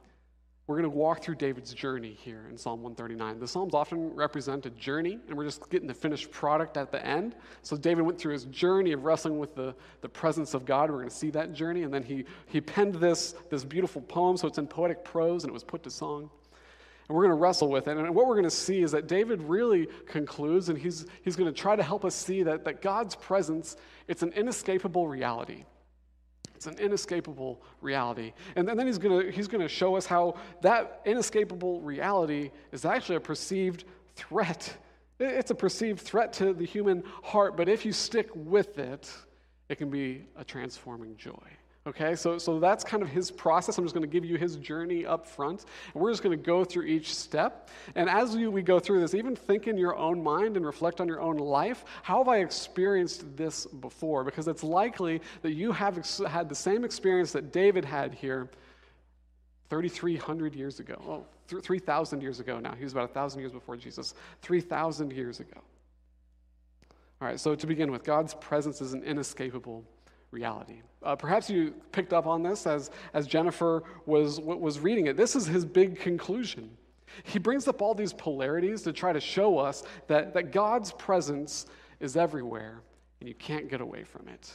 we're 0.66 0.76
going 0.76 0.90
to 0.90 0.96
walk 0.96 1.22
through 1.22 1.34
David's 1.34 1.74
journey 1.74 2.16
here 2.22 2.46
in 2.48 2.56
Psalm 2.56 2.82
139. 2.82 3.38
The 3.38 3.46
Psalms 3.46 3.74
often 3.74 4.14
represent 4.14 4.64
a 4.64 4.70
journey, 4.70 5.18
and 5.28 5.36
we're 5.36 5.44
just 5.44 5.68
getting 5.68 5.86
the 5.86 5.92
finished 5.92 6.30
product 6.30 6.78
at 6.78 6.90
the 6.90 7.04
end. 7.04 7.34
So 7.60 7.76
David 7.76 8.06
went 8.06 8.18
through 8.18 8.32
his 8.32 8.46
journey 8.46 8.92
of 8.92 9.04
wrestling 9.04 9.38
with 9.38 9.54
the, 9.54 9.74
the 10.00 10.08
presence 10.08 10.54
of 10.54 10.64
God. 10.64 10.90
We're 10.90 10.98
going 10.98 11.10
to 11.10 11.14
see 11.14 11.30
that 11.32 11.52
journey. 11.52 11.82
And 11.82 11.92
then 11.92 12.02
he, 12.02 12.24
he 12.46 12.62
penned 12.62 12.94
this, 12.94 13.34
this 13.50 13.62
beautiful 13.62 14.00
poem, 14.00 14.38
so 14.38 14.48
it's 14.48 14.56
in 14.56 14.66
poetic 14.66 15.04
prose, 15.04 15.44
and 15.44 15.50
it 15.50 15.52
was 15.52 15.64
put 15.64 15.82
to 15.82 15.90
song. 15.90 16.30
And 17.08 17.14
we're 17.14 17.24
going 17.24 17.36
to 17.36 17.42
wrestle 17.42 17.68
with 17.68 17.86
it. 17.86 17.98
And 17.98 18.14
what 18.14 18.26
we're 18.26 18.36
going 18.36 18.44
to 18.44 18.50
see 18.50 18.80
is 18.80 18.92
that 18.92 19.06
David 19.06 19.42
really 19.42 19.88
concludes, 20.06 20.70
and 20.70 20.78
he's, 20.78 21.04
he's 21.24 21.36
going 21.36 21.52
to 21.52 21.60
try 21.60 21.76
to 21.76 21.82
help 21.82 22.06
us 22.06 22.14
see 22.14 22.42
that, 22.44 22.64
that 22.64 22.80
God's 22.80 23.16
presence, 23.16 23.76
it's 24.08 24.22
an 24.22 24.32
inescapable 24.32 25.06
reality. 25.08 25.66
It's 26.66 26.78
an 26.78 26.82
inescapable 26.82 27.60
reality. 27.82 28.32
And 28.56 28.66
then 28.66 28.86
he's 28.86 28.96
going 28.96 29.30
he's 29.30 29.48
going 29.48 29.60
to 29.60 29.68
show 29.68 29.96
us 29.96 30.06
how 30.06 30.36
that 30.62 31.02
inescapable 31.04 31.82
reality 31.82 32.50
is 32.72 32.86
actually 32.86 33.16
a 33.16 33.20
perceived 33.20 33.84
threat. 34.14 34.74
It's 35.20 35.50
a 35.50 35.54
perceived 35.54 36.00
threat 36.00 36.32
to 36.34 36.54
the 36.54 36.64
human 36.64 37.04
heart, 37.22 37.56
but 37.56 37.68
if 37.68 37.84
you 37.84 37.92
stick 37.92 38.30
with 38.34 38.78
it, 38.78 39.12
it 39.68 39.76
can 39.76 39.90
be 39.90 40.24
a 40.36 40.44
transforming 40.44 41.16
joy. 41.16 41.32
Okay, 41.86 42.14
so, 42.14 42.38
so 42.38 42.58
that's 42.58 42.82
kind 42.82 43.02
of 43.02 43.10
his 43.10 43.30
process. 43.30 43.76
I'm 43.76 43.84
just 43.84 43.94
going 43.94 44.08
to 44.08 44.12
give 44.12 44.24
you 44.24 44.38
his 44.38 44.56
journey 44.56 45.04
up 45.04 45.26
front. 45.26 45.66
And 45.92 46.02
we're 46.02 46.10
just 46.10 46.22
going 46.22 46.36
to 46.36 46.42
go 46.42 46.64
through 46.64 46.84
each 46.84 47.14
step. 47.14 47.68
And 47.94 48.08
as 48.08 48.34
we, 48.34 48.46
we 48.48 48.62
go 48.62 48.80
through 48.80 49.00
this, 49.00 49.12
even 49.12 49.36
think 49.36 49.66
in 49.66 49.76
your 49.76 49.94
own 49.94 50.22
mind 50.22 50.56
and 50.56 50.64
reflect 50.64 51.02
on 51.02 51.08
your 51.08 51.20
own 51.20 51.36
life. 51.36 51.84
How 52.02 52.18
have 52.18 52.28
I 52.28 52.38
experienced 52.38 53.36
this 53.36 53.66
before? 53.66 54.24
Because 54.24 54.48
it's 54.48 54.62
likely 54.64 55.20
that 55.42 55.52
you 55.52 55.72
have 55.72 55.98
ex- 55.98 56.22
had 56.26 56.48
the 56.48 56.54
same 56.54 56.84
experience 56.84 57.32
that 57.32 57.52
David 57.52 57.84
had 57.84 58.14
here 58.14 58.48
3,300 59.68 60.54
years 60.54 60.80
ago. 60.80 60.96
Oh, 61.06 61.60
3,000 61.60 62.22
years 62.22 62.40
ago 62.40 62.58
now. 62.60 62.74
He 62.74 62.84
was 62.84 62.94
about 62.94 63.10
1,000 63.10 63.40
years 63.40 63.52
before 63.52 63.76
Jesus. 63.76 64.14
3,000 64.40 65.12
years 65.12 65.40
ago. 65.40 65.60
All 67.20 67.28
right, 67.28 67.38
so 67.38 67.54
to 67.54 67.66
begin 67.66 67.92
with, 67.92 68.04
God's 68.04 68.32
presence 68.32 68.80
is 68.80 68.94
an 68.94 69.02
inescapable 69.02 69.84
reality. 70.34 70.82
Uh, 71.02 71.14
perhaps 71.14 71.48
you 71.48 71.72
picked 71.92 72.12
up 72.12 72.26
on 72.26 72.42
this 72.42 72.66
as, 72.66 72.90
as 73.14 73.26
Jennifer 73.26 73.84
was, 74.04 74.40
was 74.40 74.80
reading 74.80 75.06
it. 75.06 75.16
This 75.16 75.36
is 75.36 75.46
his 75.46 75.64
big 75.64 75.98
conclusion. 75.98 76.76
He 77.22 77.38
brings 77.38 77.68
up 77.68 77.80
all 77.80 77.94
these 77.94 78.12
polarities 78.12 78.82
to 78.82 78.92
try 78.92 79.12
to 79.12 79.20
show 79.20 79.58
us 79.58 79.84
that, 80.08 80.34
that 80.34 80.50
God's 80.50 80.92
presence 80.92 81.66
is 82.00 82.16
everywhere 82.16 82.82
and 83.20 83.28
you 83.28 83.34
can't 83.34 83.70
get 83.70 83.80
away 83.80 84.02
from 84.02 84.28
it. 84.28 84.50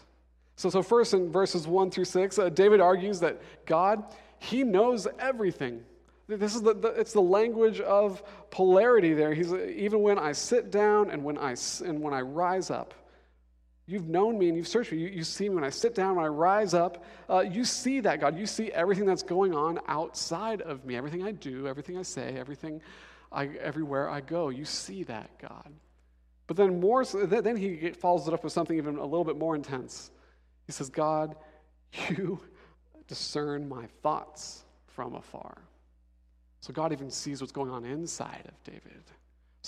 So, 0.57 0.69
so 0.69 0.83
first 0.83 1.13
in 1.13 1.31
verses 1.31 1.67
1 1.67 1.89
through 1.91 2.05
6, 2.05 2.37
uh, 2.37 2.49
David 2.49 2.81
argues 2.81 3.19
that 3.21 3.41
God, 3.65 4.03
he 4.39 4.63
knows 4.63 5.07
everything. 5.17 5.81
This 6.27 6.53
is 6.53 6.61
the, 6.61 6.73
the, 6.75 6.89
it's 6.89 7.13
the 7.13 7.21
language 7.21 7.79
of 7.79 8.21
polarity 8.51 9.13
there. 9.13 9.33
He's 9.33 9.51
even 9.53 10.01
when 10.01 10.19
I 10.19 10.33
sit 10.33 10.69
down 10.69 11.09
and 11.09 11.23
when 11.23 11.37
I 11.37 11.55
and 11.83 11.99
when 11.99 12.13
I 12.13 12.21
rise 12.21 12.69
up. 12.69 12.93
You've 13.89 14.07
known 14.07 14.37
me 14.37 14.49
and 14.49 14.55
you've 14.55 14.67
searched 14.67 14.91
me. 14.91 14.99
You, 14.99 15.07
you 15.07 15.23
see 15.23 15.49
me 15.49 15.55
when 15.55 15.63
I 15.63 15.71
sit 15.71 15.95
down, 15.95 16.17
when 16.17 16.23
I 16.23 16.27
rise 16.27 16.75
up. 16.75 17.03
Uh, 17.27 17.39
you 17.39 17.65
see 17.65 18.01
that, 18.01 18.21
God. 18.21 18.37
You 18.37 18.45
see 18.45 18.71
everything 18.71 19.07
that's 19.07 19.23
going 19.23 19.55
on 19.55 19.79
outside 19.87 20.61
of 20.61 20.85
me, 20.85 20.95
everything 20.95 21.23
I 21.23 21.31
do, 21.31 21.65
everything 21.67 21.97
I 21.97 22.03
say, 22.03 22.35
everything 22.37 22.83
I, 23.31 23.47
everywhere 23.59 24.07
I 24.07 24.21
go. 24.21 24.49
You 24.49 24.63
see 24.63 25.01
that, 25.05 25.31
God. 25.39 25.73
But 26.45 26.55
then 26.55 26.79
more, 26.79 27.03
then 27.03 27.55
he 27.55 27.89
follows 27.89 28.27
it 28.27 28.33
up 28.35 28.43
with 28.43 28.53
something 28.53 28.77
even 28.77 28.97
a 28.97 29.03
little 29.03 29.25
bit 29.25 29.39
more 29.39 29.55
intense. 29.55 30.11
He 30.67 30.71
says, 30.71 30.91
God, 30.91 31.35
you 32.09 32.39
discern 33.07 33.67
my 33.67 33.87
thoughts 34.03 34.65
from 34.85 35.15
afar. 35.15 35.57
So 36.61 36.73
God 36.73 36.91
even 36.91 37.09
sees 37.09 37.41
what's 37.41 37.51
going 37.51 37.71
on 37.71 37.85
inside 37.85 38.43
of 38.47 38.63
David. 38.63 39.03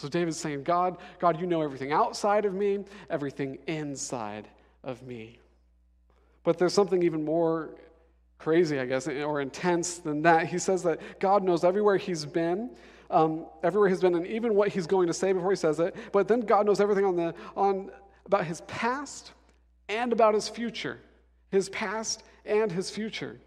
So 0.01 0.09
David's 0.09 0.37
saying, 0.37 0.63
God, 0.63 0.97
God, 1.19 1.39
you 1.39 1.45
know 1.45 1.61
everything 1.61 1.91
outside 1.91 2.45
of 2.45 2.55
me, 2.55 2.83
everything 3.11 3.59
inside 3.67 4.47
of 4.83 5.03
me. 5.03 5.37
But 6.43 6.57
there's 6.57 6.73
something 6.73 7.03
even 7.03 7.23
more 7.23 7.69
crazy, 8.39 8.79
I 8.79 8.87
guess, 8.87 9.07
or 9.07 9.41
intense 9.41 9.99
than 9.99 10.23
that. 10.23 10.47
He 10.47 10.57
says 10.57 10.81
that 10.83 11.19
God 11.19 11.43
knows 11.43 11.63
everywhere 11.63 11.97
he's 11.97 12.25
been, 12.25 12.71
um, 13.11 13.45
everywhere 13.61 13.89
he's 13.89 14.01
been, 14.01 14.15
and 14.15 14.25
even 14.25 14.55
what 14.55 14.69
he's 14.69 14.87
going 14.87 15.05
to 15.05 15.13
say 15.13 15.33
before 15.33 15.51
he 15.51 15.55
says 15.55 15.79
it. 15.79 15.95
But 16.11 16.27
then 16.27 16.39
God 16.39 16.65
knows 16.65 16.81
everything 16.81 17.05
on 17.05 17.15
the 17.15 17.35
on 17.55 17.91
about 18.25 18.45
his 18.45 18.61
past 18.61 19.33
and 19.87 20.11
about 20.11 20.33
his 20.33 20.49
future, 20.49 20.97
his 21.51 21.69
past 21.69 22.23
and 22.43 22.71
his 22.71 22.89
future. 22.89 23.39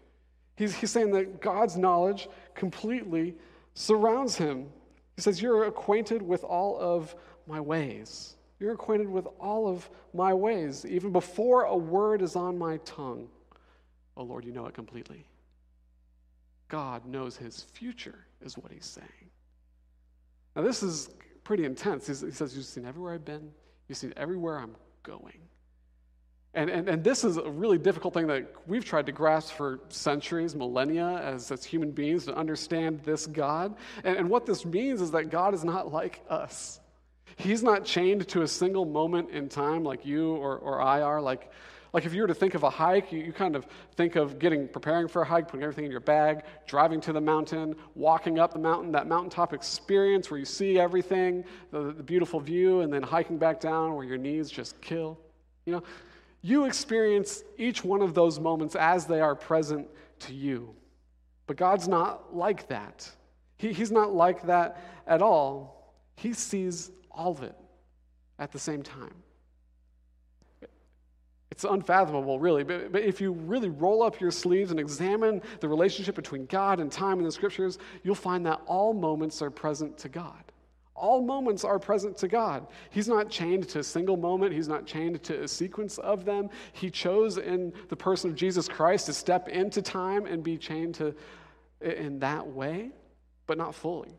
He's, 0.55 0.73
he's 0.73 0.91
saying 0.91 1.11
that 1.11 1.41
God's 1.41 1.75
knowledge 1.75 2.29
completely 2.53 3.35
surrounds 3.73 4.37
him. 4.37 4.67
He 5.15 5.21
says, 5.21 5.41
You're 5.41 5.65
acquainted 5.65 6.21
with 6.21 6.43
all 6.43 6.79
of 6.79 7.15
my 7.47 7.59
ways. 7.59 8.35
You're 8.59 8.73
acquainted 8.73 9.09
with 9.09 9.27
all 9.39 9.67
of 9.67 9.89
my 10.13 10.33
ways. 10.33 10.85
Even 10.85 11.11
before 11.11 11.63
a 11.63 11.75
word 11.75 12.21
is 12.21 12.35
on 12.35 12.57
my 12.57 12.77
tongue, 12.77 13.27
oh 14.15 14.23
Lord, 14.23 14.45
you 14.45 14.51
know 14.51 14.65
it 14.65 14.73
completely. 14.73 15.25
God 16.67 17.05
knows 17.05 17.37
his 17.37 17.61
future, 17.73 18.25
is 18.41 18.57
what 18.57 18.71
he's 18.71 18.85
saying. 18.85 19.29
Now, 20.55 20.61
this 20.61 20.81
is 20.81 21.09
pretty 21.43 21.65
intense. 21.65 22.07
He 22.07 22.13
says, 22.13 22.55
You've 22.55 22.65
seen 22.65 22.85
everywhere 22.85 23.13
I've 23.13 23.25
been, 23.25 23.51
you've 23.87 23.97
seen 23.97 24.13
everywhere 24.17 24.59
I'm 24.59 24.75
going. 25.03 25.39
And, 26.55 26.69
and, 26.69 26.87
and 26.87 27.03
this 27.03 27.25
is 27.25 27.35
a 27.35 27.49
really 27.49 27.77
difficult 27.77 28.13
thing 28.13 28.27
that 28.27 28.47
we've 28.65 28.85
tried 28.85 29.05
to 29.07 29.11
grasp 29.11 29.53
for 29.53 29.81
centuries, 29.89 30.55
millennia, 30.55 31.21
as, 31.21 31.51
as 31.51 31.65
human 31.65 31.91
beings, 31.91 32.25
to 32.25 32.35
understand 32.35 33.01
this 33.03 33.27
God. 33.27 33.75
And, 34.05 34.15
and 34.15 34.29
what 34.29 34.45
this 34.45 34.65
means 34.65 35.01
is 35.01 35.11
that 35.11 35.29
God 35.29 35.53
is 35.53 35.65
not 35.65 35.91
like 35.91 36.21
us. 36.29 36.79
He's 37.35 37.61
not 37.61 37.83
chained 37.83 38.27
to 38.29 38.43
a 38.43 38.47
single 38.47 38.85
moment 38.85 39.31
in 39.31 39.49
time 39.49 39.83
like 39.83 40.05
you 40.05 40.31
or, 40.35 40.57
or 40.57 40.81
I 40.81 41.01
are. 41.01 41.21
Like, 41.21 41.51
like 41.91 42.05
if 42.05 42.13
you 42.13 42.21
were 42.21 42.27
to 42.29 42.33
think 42.33 42.55
of 42.55 42.63
a 42.63 42.69
hike, 42.69 43.11
you, 43.11 43.19
you 43.19 43.33
kind 43.33 43.57
of 43.57 43.67
think 43.97 44.15
of 44.15 44.39
getting 44.39 44.69
preparing 44.69 45.09
for 45.09 45.23
a 45.23 45.25
hike, 45.25 45.49
putting 45.49 45.63
everything 45.63 45.83
in 45.83 45.91
your 45.91 45.99
bag, 45.99 46.43
driving 46.67 47.01
to 47.01 47.11
the 47.11 47.19
mountain, 47.19 47.75
walking 47.95 48.39
up 48.39 48.53
the 48.53 48.59
mountain, 48.59 48.93
that 48.93 49.07
mountaintop 49.07 49.53
experience 49.53 50.31
where 50.31 50.39
you 50.39 50.45
see 50.45 50.79
everything, 50.79 51.43
the, 51.71 51.91
the 51.91 52.03
beautiful 52.03 52.39
view, 52.39 52.79
and 52.79 52.93
then 52.93 53.03
hiking 53.03 53.37
back 53.37 53.59
down 53.59 53.93
where 53.95 54.05
your 54.05 54.17
knees 54.17 54.49
just 54.49 54.79
kill. 54.79 55.19
You 55.65 55.73
know, 55.73 55.83
you 56.45 56.65
experience 56.65 57.43
each 57.57 57.83
one 57.83 58.03
of 58.03 58.13
those 58.13 58.39
moments 58.39 58.75
as 58.75 59.07
they 59.07 59.19
are 59.19 59.33
present 59.33 59.87
to 60.19 60.31
you. 60.31 60.75
But 61.47 61.57
God's 61.57 61.87
not 61.87 62.35
like 62.35 62.67
that. 62.67 63.09
He, 63.57 63.73
he's 63.73 63.91
not 63.91 64.13
like 64.13 64.45
that 64.45 64.79
at 65.07 65.23
all. 65.23 65.91
He 66.17 66.33
sees 66.33 66.91
all 67.09 67.31
of 67.31 67.41
it 67.41 67.55
at 68.37 68.51
the 68.51 68.59
same 68.59 68.83
time. 68.83 69.15
It's 71.49 71.63
unfathomable, 71.63 72.37
really. 72.37 72.63
But, 72.63 72.91
but 72.91 73.01
if 73.01 73.19
you 73.19 73.31
really 73.31 73.69
roll 73.69 74.03
up 74.03 74.19
your 74.19 74.29
sleeves 74.29 74.69
and 74.69 74.79
examine 74.79 75.41
the 75.61 75.67
relationship 75.67 76.13
between 76.13 76.45
God 76.45 76.79
and 76.79 76.91
time 76.91 77.17
in 77.17 77.25
the 77.25 77.31
scriptures, 77.31 77.79
you'll 78.03 78.13
find 78.13 78.45
that 78.45 78.61
all 78.67 78.93
moments 78.93 79.41
are 79.41 79.49
present 79.49 79.97
to 79.97 80.09
God. 80.09 80.43
All 80.95 81.21
moments 81.21 81.65
are 81.65 81.77
present 81.77 82.17
to 82.19 82.27
God. 82.27 82.67
He's 82.89 83.07
not 83.07 83.29
chained 83.29 83.67
to 83.69 83.79
a 83.79 83.83
single 83.83 84.15
moment, 84.15 84.53
He's 84.53 84.67
not 84.67 84.85
chained 84.85 85.21
to 85.23 85.43
a 85.43 85.47
sequence 85.47 85.97
of 85.97 86.25
them. 86.25 86.49
He 86.73 86.89
chose 86.89 87.37
in 87.37 87.73
the 87.89 87.95
person 87.95 88.29
of 88.29 88.35
Jesus 88.35 88.67
Christ 88.67 89.07
to 89.07 89.13
step 89.13 89.49
into 89.49 89.81
time 89.81 90.25
and 90.25 90.43
be 90.43 90.57
chained 90.57 90.95
to 90.95 91.13
in 91.81 92.19
that 92.19 92.47
way, 92.47 92.91
but 93.47 93.57
not 93.57 93.75
fully. 93.75 94.11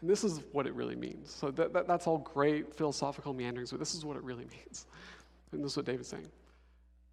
And 0.00 0.08
this 0.08 0.24
is 0.24 0.40
what 0.52 0.66
it 0.66 0.74
really 0.74 0.96
means. 0.96 1.32
So 1.32 1.50
that, 1.50 1.72
that, 1.72 1.86
that's 1.86 2.06
all 2.06 2.18
great 2.18 2.74
philosophical 2.74 3.32
meanderings, 3.32 3.70
but 3.70 3.80
this 3.80 3.94
is 3.94 4.04
what 4.04 4.16
it 4.16 4.22
really 4.22 4.44
means. 4.66 4.86
And 5.52 5.62
this 5.62 5.72
is 5.72 5.76
what 5.76 5.86
David's 5.86 6.08
saying 6.08 6.28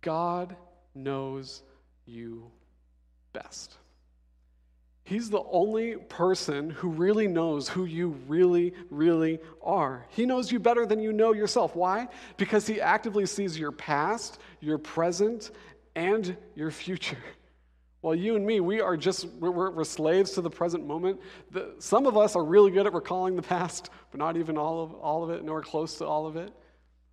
God 0.02 0.56
knows 0.96 1.64
you 2.06 2.52
best. 3.34 3.78
He's 5.04 5.30
the 5.30 5.44
only 5.52 5.96
person 5.96 6.70
who 6.70 6.90
really 6.90 7.28
knows 7.28 7.68
who 7.68 7.86
you 7.86 8.10
really, 8.28 8.74
really 8.90 9.40
are. 9.62 10.06
He 10.10 10.26
knows 10.26 10.52
you 10.52 10.60
better 10.60 10.86
than 10.86 11.02
you 11.02 11.12
know 11.12 11.34
yourself. 11.34 11.76
Why? 11.76 12.08
Because 12.38 12.68
he 12.68 12.80
actively 12.80 13.26
sees 13.26 13.58
your 13.58 13.72
past, 13.72 14.40
your 14.60 14.78
present, 14.78 15.52
and 15.96 16.38
your 16.56 16.72
future. 16.72 17.18
While 18.02 18.16
you 18.16 18.36
and 18.36 18.46
me, 18.46 18.60
we 18.60 18.82
are 18.82 18.98
just, 18.98 19.26
we're, 19.40 19.70
we're 19.70 19.84
slaves 19.84 20.32
to 20.32 20.42
the 20.42 20.50
present 20.50 20.88
moment. 20.88 21.20
The, 21.52 21.76
some 21.78 22.08
of 22.08 22.18
us 22.18 22.36
are 22.36 22.44
really 22.44 22.72
good 22.72 22.88
at 22.88 22.94
recalling 22.94 23.36
the 23.36 23.44
past, 23.44 23.90
but 24.12 24.18
not 24.18 24.38
even 24.38 24.58
all 24.58 24.84
of, 24.84 24.94
all 24.94 25.24
of 25.24 25.30
it, 25.30 25.44
nor 25.44 25.62
close 25.62 25.98
to 26.00 26.06
all 26.06 26.26
of 26.26 26.36
it. 26.36 26.52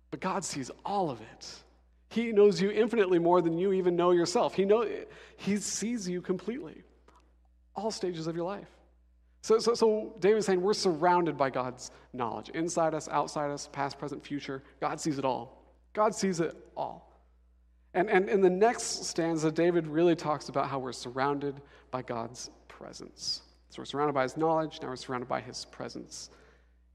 But 0.09 0.19
God 0.19 0.43
sees 0.43 0.71
all 0.83 1.11
of 1.11 1.21
it. 1.21 1.55
He 2.09 2.31
knows 2.31 2.59
you 2.59 2.71
infinitely 2.71 3.19
more 3.19 3.39
than 3.41 3.59
you 3.59 3.71
even 3.73 3.95
know 3.95 4.09
yourself. 4.11 4.55
He, 4.55 4.65
know, 4.65 4.87
he 5.37 5.57
sees 5.57 6.09
you 6.09 6.21
completely, 6.21 6.81
all 7.79 7.91
stages 7.91 8.27
of 8.27 8.35
your 8.35 8.45
life. 8.45 8.67
So, 9.41 9.59
so, 9.59 9.73
so 9.73 10.15
David 10.19 10.39
is 10.39 10.45
saying 10.45 10.61
we're 10.61 10.73
surrounded 10.73 11.37
by 11.37 11.49
God's 11.49 11.91
knowledge. 12.13 12.49
Inside 12.49 12.93
us, 12.93 13.07
outside 13.07 13.51
us, 13.51 13.69
past, 13.71 13.97
present, 13.97 14.23
future. 14.25 14.63
God 14.81 14.99
sees 14.99 15.17
it 15.17 15.25
all. 15.25 15.63
God 15.93 16.13
sees 16.13 16.39
it 16.39 16.55
all. 16.75 17.09
And, 17.93 18.09
and 18.09 18.29
in 18.29 18.41
the 18.41 18.49
next 18.49 19.05
stanza, 19.05 19.51
David 19.51 19.87
really 19.87 20.15
talks 20.15 20.49
about 20.49 20.69
how 20.69 20.77
we're 20.77 20.91
surrounded 20.91 21.61
by 21.89 22.01
God's 22.01 22.49
presence. 22.67 23.41
So 23.69 23.81
we're 23.81 23.85
surrounded 23.85 24.13
by 24.13 24.23
his 24.23 24.37
knowledge, 24.37 24.79
now 24.81 24.89
we're 24.89 24.95
surrounded 24.95 25.27
by 25.27 25.41
his 25.41 25.65
presence. 25.65 26.29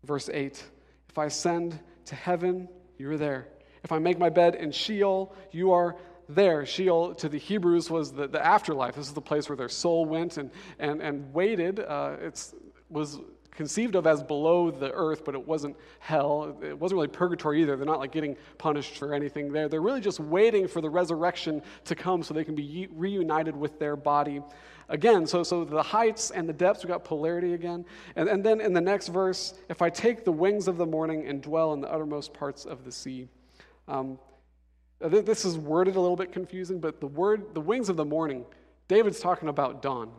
Verse 0.04 0.28
8 0.32 0.62
If 1.08 1.18
I 1.18 1.26
ascend 1.26 1.78
to 2.06 2.14
heaven, 2.14 2.68
you 2.98 3.10
are 3.10 3.16
there. 3.16 3.48
If 3.82 3.92
I 3.92 3.98
make 3.98 4.18
my 4.18 4.30
bed 4.30 4.54
in 4.54 4.70
Sheol, 4.72 5.34
you 5.50 5.72
are 5.72 5.96
there. 6.28 6.64
Sheol 6.66 7.14
to 7.16 7.28
the 7.28 7.38
Hebrews 7.38 7.90
was 7.90 8.12
the, 8.12 8.26
the 8.26 8.44
afterlife. 8.44 8.94
This 8.94 9.06
is 9.06 9.12
the 9.12 9.20
place 9.20 9.48
where 9.48 9.56
their 9.56 9.68
soul 9.68 10.04
went 10.06 10.36
and, 10.36 10.50
and, 10.78 11.00
and 11.00 11.32
waited. 11.32 11.80
Uh, 11.80 12.16
it 12.20 12.52
was 12.90 13.18
conceived 13.50 13.94
of 13.94 14.06
as 14.06 14.22
below 14.22 14.70
the 14.70 14.90
earth, 14.92 15.24
but 15.24 15.34
it 15.34 15.46
wasn't 15.46 15.76
hell. 16.00 16.58
It 16.62 16.78
wasn't 16.78 16.96
really 16.96 17.08
purgatory 17.08 17.62
either. 17.62 17.76
They're 17.76 17.86
not 17.86 18.00
like 18.00 18.12
getting 18.12 18.36
punished 18.58 18.98
for 18.98 19.14
anything 19.14 19.52
there. 19.52 19.68
They're 19.68 19.80
really 19.80 20.00
just 20.00 20.20
waiting 20.20 20.66
for 20.66 20.80
the 20.80 20.90
resurrection 20.90 21.62
to 21.84 21.94
come 21.94 22.22
so 22.22 22.34
they 22.34 22.44
can 22.44 22.54
be 22.54 22.88
reunited 22.92 23.56
with 23.56 23.78
their 23.78 23.96
body 23.96 24.42
again. 24.88 25.26
So, 25.26 25.42
so 25.42 25.64
the 25.64 25.82
heights 25.82 26.30
and 26.30 26.48
the 26.48 26.52
depths, 26.52 26.84
we 26.84 26.88
got 26.88 27.04
polarity 27.04 27.54
again. 27.54 27.84
And, 28.16 28.28
and 28.28 28.44
then 28.44 28.60
in 28.60 28.72
the 28.72 28.80
next 28.80 29.08
verse, 29.08 29.54
if 29.68 29.82
I 29.82 29.90
take 29.90 30.24
the 30.24 30.32
wings 30.32 30.68
of 30.68 30.76
the 30.76 30.86
morning 30.86 31.26
and 31.26 31.40
dwell 31.40 31.72
in 31.74 31.80
the 31.80 31.90
uttermost 31.90 32.34
parts 32.34 32.64
of 32.64 32.84
the 32.84 32.92
sea. 32.92 33.28
Um, 33.86 34.18
this 35.00 35.44
is 35.44 35.58
worded 35.58 35.96
a 35.96 36.00
little 36.00 36.16
bit 36.16 36.32
confusing, 36.32 36.80
but 36.80 37.00
the 37.00 37.06
word, 37.06 37.54
the 37.54 37.60
wings 37.60 37.88
of 37.88 37.96
the 37.96 38.04
morning, 38.04 38.44
David's 38.88 39.20
talking 39.20 39.48
about 39.48 39.82
dawn, 39.82 40.10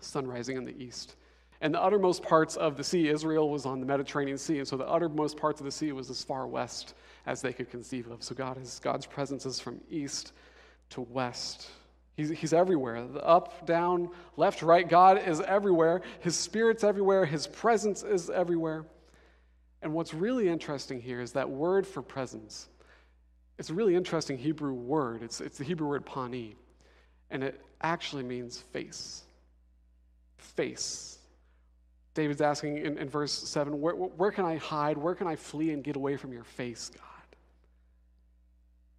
sun 0.00 0.26
rising 0.26 0.56
in 0.56 0.64
the 0.64 0.76
east. 0.76 1.16
And 1.60 1.72
the 1.72 1.82
uttermost 1.82 2.22
parts 2.22 2.56
of 2.56 2.76
the 2.76 2.84
sea, 2.84 3.08
Israel 3.08 3.48
was 3.48 3.64
on 3.64 3.80
the 3.80 3.86
Mediterranean 3.86 4.36
Sea, 4.36 4.58
and 4.58 4.68
so 4.68 4.76
the 4.76 4.86
uttermost 4.86 5.36
parts 5.36 5.60
of 5.60 5.64
the 5.64 5.70
sea 5.70 5.92
was 5.92 6.10
as 6.10 6.22
far 6.22 6.46
west 6.46 6.94
as 7.26 7.40
they 7.40 7.52
could 7.52 7.70
conceive 7.70 8.10
of. 8.10 8.22
So 8.22 8.34
God 8.34 8.60
is, 8.60 8.80
God's 8.82 9.06
presence 9.06 9.46
is 9.46 9.60
from 9.60 9.80
east 9.88 10.32
to 10.90 11.00
west. 11.00 11.70
He's, 12.16 12.30
he's 12.30 12.52
everywhere. 12.52 13.06
The 13.06 13.24
up, 13.24 13.66
down, 13.66 14.10
left, 14.36 14.62
right. 14.62 14.88
God 14.88 15.26
is 15.26 15.40
everywhere. 15.40 16.02
His 16.20 16.36
spirit's 16.36 16.84
everywhere. 16.84 17.24
His 17.24 17.46
presence 17.46 18.02
is 18.02 18.30
everywhere. 18.30 18.84
And 19.82 19.92
what's 19.92 20.14
really 20.14 20.48
interesting 20.48 21.00
here 21.00 21.20
is 21.20 21.32
that 21.32 21.48
word 21.48 21.86
for 21.86 22.02
presence. 22.02 22.68
It's 23.58 23.70
a 23.70 23.74
really 23.74 23.94
interesting 23.94 24.36
Hebrew 24.36 24.72
word. 24.72 25.22
It's, 25.22 25.40
it's 25.40 25.58
the 25.58 25.64
Hebrew 25.64 25.88
word 25.88 26.04
pani, 26.04 26.56
and 27.30 27.44
it 27.44 27.60
actually 27.80 28.24
means 28.24 28.58
face. 28.58 29.22
Face. 30.38 31.18
David's 32.14 32.40
asking 32.40 32.78
in, 32.78 32.98
in 32.98 33.08
verse 33.08 33.32
7 33.32 33.80
where, 33.80 33.94
where 33.94 34.30
can 34.30 34.44
I 34.44 34.56
hide? 34.56 34.96
Where 34.96 35.14
can 35.14 35.26
I 35.26 35.36
flee 35.36 35.70
and 35.70 35.82
get 35.82 35.96
away 35.96 36.16
from 36.16 36.32
your 36.32 36.44
face, 36.44 36.90
God? 36.94 37.02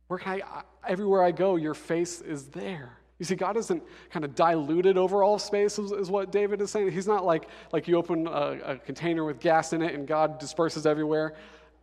Where 0.08 0.20
can 0.20 0.42
I, 0.42 0.62
everywhere 0.88 1.24
I 1.24 1.32
go, 1.32 1.56
your 1.56 1.74
face 1.74 2.22
is 2.22 2.48
there. 2.48 2.98
You 3.18 3.26
see, 3.26 3.36
God 3.36 3.56
isn't 3.56 3.82
kind 4.10 4.26
of 4.26 4.36
diluted 4.36 4.98
over 4.98 5.24
all 5.24 5.40
space, 5.40 5.80
is, 5.80 5.92
is 5.94 6.10
what 6.10 6.34
David 6.34 6.62
is 6.62 6.70
saying. 6.70 6.92
He's 6.92 7.08
not 7.08 7.24
like, 7.24 7.48
like 7.72 7.88
you 7.88 7.96
open 7.96 8.28
a, 8.28 8.60
a 8.66 8.78
container 8.78 9.24
with 9.24 9.40
gas 9.40 9.72
in 9.72 9.82
it 9.82 9.94
and 9.94 10.06
God 10.06 10.38
disperses 10.38 10.86
everywhere. 10.86 11.34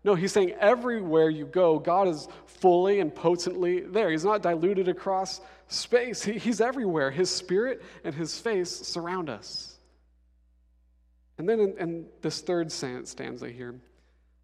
No, 0.05 0.15
he's 0.15 0.33
saying 0.33 0.53
everywhere 0.53 1.31
you 1.31 1.47
go, 1.47 1.79
God 1.79 2.09
is 2.09 2.27
fully 2.47 3.01
and 3.01 3.15
potently 3.15 3.81
there. 3.81 4.11
He's 4.11 4.25
not 4.25 4.43
diluted 4.43 4.88
across 4.88 5.41
space, 5.69 6.23
he, 6.23 6.33
He's 6.33 6.61
everywhere. 6.61 7.11
His 7.11 7.31
spirit 7.31 7.83
and 8.05 8.15
His 8.15 8.38
face 8.38 8.71
surround 8.71 9.31
us. 9.31 9.77
And 11.38 11.49
then 11.49 11.61
in, 11.61 11.79
in 11.79 12.07
this 12.21 12.41
third 12.41 12.71
stanza 12.71 13.49
here, 13.49 13.75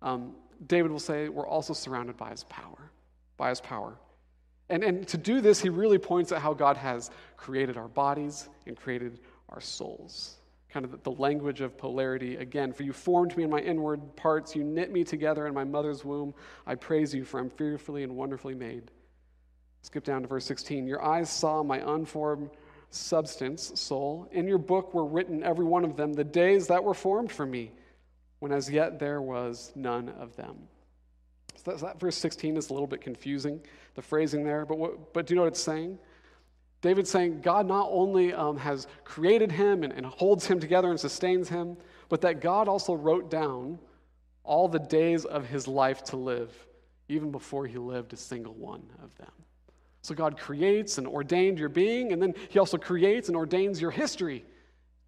um, 0.03 0.35
David 0.66 0.90
will 0.90 0.99
say, 0.99 1.29
We're 1.29 1.47
also 1.47 1.73
surrounded 1.73 2.16
by 2.16 2.31
his 2.31 2.44
power, 2.44 2.90
by 3.37 3.51
his 3.51 3.61
power. 3.61 3.94
And, 4.71 4.83
and 4.83 5.07
to 5.09 5.16
do 5.16 5.40
this, 5.40 5.61
he 5.61 5.68
really 5.68 5.99
points 5.99 6.33
at 6.33 6.42
how 6.42 6.55
God 6.55 6.77
has 6.77 7.11
created 7.37 7.77
our 7.77 7.88
bodies 7.88 8.49
and 8.66 8.77
created 8.77 9.21
our 9.49 9.61
souls. 9.61 10.38
Kind 10.70 10.85
of 10.85 11.02
the 11.02 11.12
language 11.12 11.61
of 11.61 11.78
polarity 11.78 12.37
again. 12.37 12.72
For 12.72 12.83
you 12.83 12.92
formed 12.92 13.37
me 13.37 13.44
in 13.44 13.50
my 13.50 13.61
inward 13.61 14.16
parts, 14.16 14.54
you 14.54 14.64
knit 14.64 14.92
me 14.92 15.02
together 15.02 15.46
in 15.46 15.54
my 15.54 15.64
mother's 15.64 16.04
womb. 16.04 16.35
I 16.66 16.74
praise 16.74 17.14
you, 17.14 17.24
for 17.24 17.40
I'm 17.40 17.48
fearfully 17.48 18.02
and 18.02 18.16
wonderfully 18.16 18.54
made. 18.54 18.90
Skip 19.83 20.04
down 20.04 20.22
to 20.22 20.28
verse 20.28 20.44
16. 20.44 20.87
Your 20.87 21.02
eyes 21.02 21.31
saw 21.31 21.62
my 21.62 21.78
unformed 21.94 22.50
substance, 22.90 23.72
soul. 23.74 24.28
In 24.33 24.46
your 24.46 24.59
book 24.59 24.94
were 24.94 25.07
written, 25.07 25.42
every 25.42 25.64
one 25.64 25.85
of 25.85 25.96
them, 25.96 26.12
the 26.12 26.24
days 26.24 26.66
that 26.68 26.83
were 26.83 26.94
formed 26.94 27.31
for 27.31 27.46
me, 27.46 27.72
when 28.40 28.52
as 28.52 28.70
yet 28.70 28.98
there 28.98 29.20
was 29.20 29.72
none 29.74 30.11
of 30.11 30.37
them. 30.37 30.57
So 31.57 31.76
that, 31.76 31.98
verse 31.98 32.16
16 32.16 32.57
is 32.57 32.70
a 32.70 32.72
little 32.72 32.87
bit 32.87 33.00
confusing, 33.00 33.61
the 33.94 34.02
phrasing 34.02 34.44
there, 34.44 34.64
but, 34.64 34.78
what, 34.78 35.12
but 35.12 35.26
do 35.26 35.35
you 35.35 35.37
know 35.37 35.42
what 35.42 35.52
it's 35.52 35.61
saying? 35.61 35.98
David's 36.81 37.11
saying 37.11 37.41
God 37.41 37.67
not 37.67 37.88
only 37.91 38.33
um, 38.33 38.57
has 38.57 38.87
created 39.05 39.51
him 39.51 39.83
and, 39.83 39.93
and 39.93 40.07
holds 40.07 40.47
him 40.47 40.61
together 40.61 40.91
and 40.91 40.99
sustains 40.99 41.49
him, 41.49 41.77
but 42.09 42.21
that 42.21 42.41
God 42.41 42.69
also 42.69 42.95
wrote 42.95 43.31
down 43.31 43.79
all 44.45 44.69
the 44.69 44.79
days 44.79 45.25
of 45.25 45.47
his 45.47 45.67
life 45.67 46.05
to 46.05 46.17
live, 46.17 46.55
even 47.09 47.31
before 47.31 47.67
he 47.67 47.79
lived 47.79 48.12
a 48.12 48.17
single 48.17 48.55
one 48.55 48.83
of 49.03 49.14
them. 49.17 49.33
So 50.03 50.14
God 50.14 50.38
creates 50.38 50.99
and 50.99 51.07
ordained 51.07 51.59
your 51.59 51.69
being, 51.69 52.12
and 52.12 52.23
then 52.23 52.35
He 52.49 52.59
also 52.59 52.79
creates 52.79 53.29
and 53.29 53.37
ordains 53.37 53.81
your 53.81 53.91
history, 53.91 54.45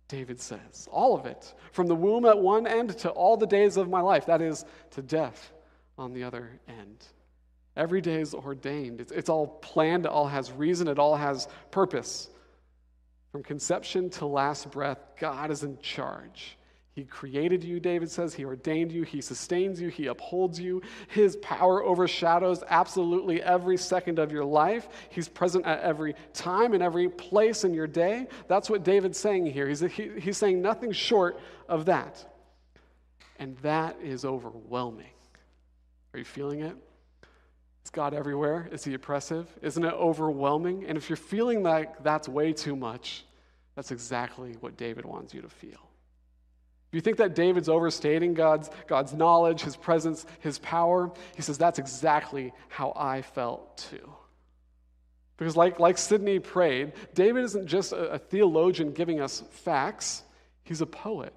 David 0.08 0.40
says. 0.40 0.88
All 0.90 1.16
of 1.16 1.26
it. 1.26 1.54
From 1.72 1.86
the 1.86 1.94
womb 1.94 2.26
at 2.26 2.38
one 2.38 2.66
end 2.66 2.98
to 2.98 3.10
all 3.10 3.36
the 3.36 3.46
days 3.46 3.76
of 3.76 3.88
my 3.88 4.00
life, 4.00 4.26
that 4.26 4.42
is, 4.42 4.64
to 4.90 5.02
death 5.02 5.52
on 5.96 6.12
the 6.12 6.24
other 6.24 6.50
end. 6.68 7.06
Every 7.80 8.02
day 8.02 8.20
is 8.20 8.34
ordained. 8.34 9.00
It's, 9.00 9.10
it's 9.10 9.30
all 9.30 9.46
planned, 9.46 10.04
it 10.04 10.10
all 10.10 10.28
has 10.28 10.52
reason, 10.52 10.86
it 10.86 10.98
all 10.98 11.16
has 11.16 11.48
purpose. 11.70 12.28
From 13.32 13.42
conception 13.42 14.10
to 14.10 14.26
last 14.26 14.70
breath, 14.70 14.98
God 15.18 15.50
is 15.50 15.62
in 15.62 15.78
charge. 15.78 16.58
He 16.92 17.04
created 17.04 17.64
you, 17.64 17.80
David 17.80 18.10
says. 18.10 18.34
He 18.34 18.44
ordained 18.44 18.92
you. 18.92 19.04
He 19.04 19.22
sustains 19.22 19.80
you. 19.80 19.88
He 19.88 20.08
upholds 20.08 20.60
you. 20.60 20.82
His 21.08 21.36
power 21.36 21.82
overshadows 21.82 22.62
absolutely 22.68 23.40
every 23.42 23.78
second 23.78 24.18
of 24.18 24.30
your 24.30 24.44
life. 24.44 24.88
He's 25.08 25.28
present 25.28 25.64
at 25.64 25.80
every 25.80 26.14
time 26.34 26.74
and 26.74 26.82
every 26.82 27.08
place 27.08 27.64
in 27.64 27.72
your 27.72 27.86
day. 27.86 28.26
That's 28.46 28.68
what 28.68 28.84
David's 28.84 29.18
saying 29.18 29.46
here. 29.46 29.66
He's, 29.66 29.80
he, 29.80 30.10
he's 30.20 30.36
saying 30.36 30.60
nothing 30.60 30.92
short 30.92 31.40
of 31.66 31.86
that. 31.86 32.26
And 33.38 33.56
that 33.58 33.96
is 34.02 34.26
overwhelming. 34.26 35.14
Are 36.12 36.18
you 36.18 36.26
feeling 36.26 36.60
it? 36.60 36.76
Is 37.84 37.90
God 37.90 38.14
everywhere? 38.14 38.68
Is 38.72 38.84
He 38.84 38.94
oppressive? 38.94 39.46
Isn't 39.62 39.84
it 39.84 39.94
overwhelming? 39.94 40.84
And 40.86 40.98
if 40.98 41.08
you're 41.08 41.16
feeling 41.16 41.62
like 41.62 42.02
that's 42.02 42.28
way 42.28 42.52
too 42.52 42.76
much, 42.76 43.24
that's 43.74 43.90
exactly 43.90 44.56
what 44.60 44.76
David 44.76 45.04
wants 45.04 45.32
you 45.32 45.42
to 45.42 45.48
feel. 45.48 45.90
Do 46.90 46.98
you 46.98 47.00
think 47.00 47.18
that 47.18 47.34
David's 47.34 47.68
overstating 47.68 48.34
God's, 48.34 48.68
God's 48.88 49.14
knowledge, 49.14 49.62
his 49.62 49.76
presence, 49.76 50.26
his 50.40 50.58
power? 50.58 51.12
He 51.36 51.42
says, 51.42 51.56
That's 51.56 51.78
exactly 51.78 52.52
how 52.68 52.92
I 52.96 53.22
felt 53.22 53.78
too. 53.78 54.12
Because, 55.36 55.56
like, 55.56 55.78
like 55.78 55.96
Sydney 55.96 56.38
prayed, 56.38 56.92
David 57.14 57.44
isn't 57.44 57.66
just 57.66 57.92
a, 57.92 58.12
a 58.12 58.18
theologian 58.18 58.92
giving 58.92 59.20
us 59.20 59.42
facts, 59.50 60.22
he's 60.64 60.80
a 60.80 60.86
poet. 60.86 61.32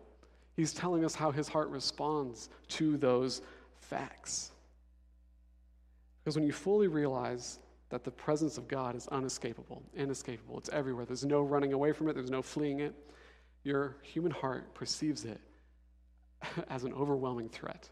He's 0.56 0.73
telling 0.73 1.06
us 1.06 1.15
how 1.15 1.32
his 1.32 1.47
heart 1.47 1.69
responds 1.69 2.49
to 2.69 2.97
those 2.97 3.41
facts. 3.79 4.51
Because 6.23 6.36
when 6.36 6.45
you 6.45 6.53
fully 6.53 6.88
realize 6.88 7.59
that 7.89 8.03
the 8.03 8.12
presence 8.12 8.57
of 8.57 8.67
God 8.67 8.95
is 8.95 9.07
unescapable, 9.12 9.83
inescapable, 9.95 10.57
it's 10.57 10.69
everywhere, 10.69 11.05
there's 11.05 11.25
no 11.25 11.41
running 11.41 11.73
away 11.73 11.91
from 11.91 12.07
it, 12.07 12.13
there's 12.13 12.31
no 12.31 12.41
fleeing 12.41 12.79
it, 12.79 12.95
your 13.63 13.97
human 14.01 14.31
heart 14.31 14.73
perceives 14.73 15.25
it 15.25 15.39
as 16.69 16.83
an 16.83 16.93
overwhelming 16.93 17.49
threat. 17.49 17.89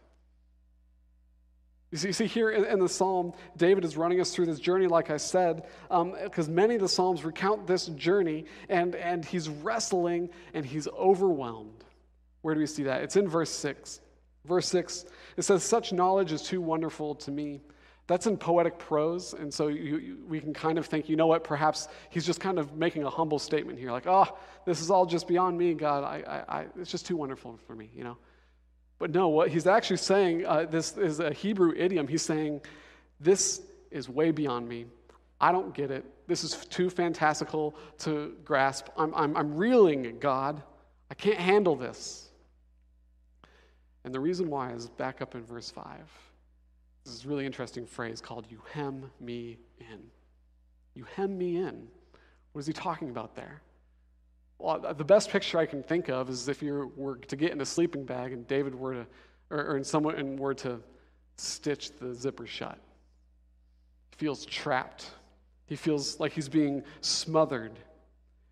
You 1.90 1.98
see, 1.98 2.26
here 2.26 2.50
in, 2.50 2.64
in, 2.64 2.78
the 2.78 2.88
psalm, 2.88 3.34
David 3.58 3.84
is 3.84 3.98
running 3.98 4.18
us 4.18 4.34
through 4.34 4.46
this 4.46 4.58
journey, 4.58 4.86
like 4.86 5.10
I 5.10 5.18
said, 5.18 5.64
because 5.90 6.48
um, 6.48 6.54
many 6.54 6.76
of 6.76 6.80
the 6.80 6.88
psalms 6.88 7.22
recount 7.22 7.66
this 7.66 7.86
journey, 7.88 8.46
and, 8.70 8.94
and 8.94 9.22
he's 9.22 9.50
wrestling 9.50 10.30
and 10.54 10.64
he's 10.64 10.88
overwhelmed. 10.88 11.84
Where 12.40 12.54
do 12.54 12.60
we 12.60 12.66
see 12.66 12.84
that? 12.84 13.02
It's 13.02 13.16
in 13.16 13.28
verse 13.28 13.50
6. 13.50 14.00
Verse 14.46 14.68
6, 14.68 15.04
it 15.36 15.42
says, 15.42 15.62
Such 15.62 15.92
knowledge 15.92 16.32
is 16.32 16.42
too 16.42 16.60
wonderful 16.60 17.14
to 17.16 17.30
me. 17.30 17.60
That's 18.08 18.26
in 18.26 18.36
poetic 18.36 18.78
prose, 18.78 19.32
and 19.32 19.52
so 19.52 19.68
you, 19.68 19.96
you, 19.98 20.18
we 20.28 20.40
can 20.40 20.52
kind 20.52 20.76
of 20.76 20.86
think, 20.86 21.08
you 21.08 21.16
know 21.16 21.28
what, 21.28 21.44
perhaps 21.44 21.88
he's 22.10 22.26
just 22.26 22.40
kind 22.40 22.58
of 22.58 22.74
making 22.74 23.04
a 23.04 23.10
humble 23.10 23.38
statement 23.38 23.78
here, 23.78 23.92
like, 23.92 24.06
oh, 24.06 24.36
this 24.66 24.80
is 24.80 24.90
all 24.90 25.06
just 25.06 25.28
beyond 25.28 25.56
me, 25.56 25.74
God. 25.74 26.02
I, 26.04 26.22
I, 26.26 26.58
I, 26.58 26.66
it's 26.78 26.90
just 26.90 27.06
too 27.06 27.16
wonderful 27.16 27.58
for 27.66 27.74
me, 27.74 27.90
you 27.94 28.02
know? 28.02 28.16
But 28.98 29.12
no, 29.12 29.28
what 29.28 29.48
he's 29.48 29.66
actually 29.66 29.96
saying, 29.98 30.46
uh, 30.46 30.64
this 30.64 30.96
is 30.96 31.20
a 31.20 31.32
Hebrew 31.32 31.72
idiom. 31.76 32.06
He's 32.06 32.22
saying, 32.22 32.60
this 33.20 33.60
is 33.90 34.08
way 34.08 34.30
beyond 34.30 34.68
me. 34.68 34.86
I 35.40 35.50
don't 35.50 35.74
get 35.74 35.90
it. 35.90 36.04
This 36.28 36.44
is 36.44 36.54
too 36.66 36.88
fantastical 36.88 37.74
to 37.98 38.34
grasp. 38.44 38.86
I'm, 38.96 39.12
I'm, 39.14 39.36
I'm 39.36 39.56
reeling, 39.56 40.18
God. 40.20 40.62
I 41.10 41.14
can't 41.14 41.38
handle 41.38 41.74
this. 41.74 42.30
And 44.04 44.14
the 44.14 44.20
reason 44.20 44.50
why 44.50 44.72
is 44.72 44.88
back 44.88 45.20
up 45.20 45.34
in 45.34 45.44
verse 45.44 45.70
5. 45.70 45.84
This 47.04 47.24
really 47.24 47.46
interesting 47.46 47.86
phrase 47.86 48.20
called 48.20 48.46
you 48.48 48.60
hem 48.72 49.10
me 49.20 49.58
in. 49.80 50.00
You 50.94 51.04
hem 51.16 51.36
me 51.36 51.56
in. 51.56 51.88
What 52.52 52.60
is 52.60 52.66
he 52.66 52.72
talking 52.72 53.10
about 53.10 53.34
there? 53.34 53.62
Well, 54.58 54.84
uh, 54.86 54.92
the 54.92 55.04
best 55.04 55.30
picture 55.30 55.58
I 55.58 55.66
can 55.66 55.82
think 55.82 56.08
of 56.08 56.30
is 56.30 56.48
if 56.48 56.62
you 56.62 56.92
were 56.96 57.16
to 57.16 57.36
get 57.36 57.50
in 57.50 57.60
a 57.60 57.64
sleeping 57.64 58.04
bag 58.04 58.32
and 58.32 58.46
David 58.46 58.74
were 58.74 58.94
to, 58.94 59.06
or, 59.50 59.76
or 59.76 59.84
someone 59.84 60.36
were 60.36 60.54
to 60.54 60.80
stitch 61.36 61.96
the 61.98 62.14
zipper 62.14 62.46
shut. 62.46 62.78
He 64.10 64.16
feels 64.18 64.44
trapped. 64.44 65.10
He 65.66 65.74
feels 65.74 66.20
like 66.20 66.32
he's 66.32 66.48
being 66.48 66.84
smothered. 67.00 67.72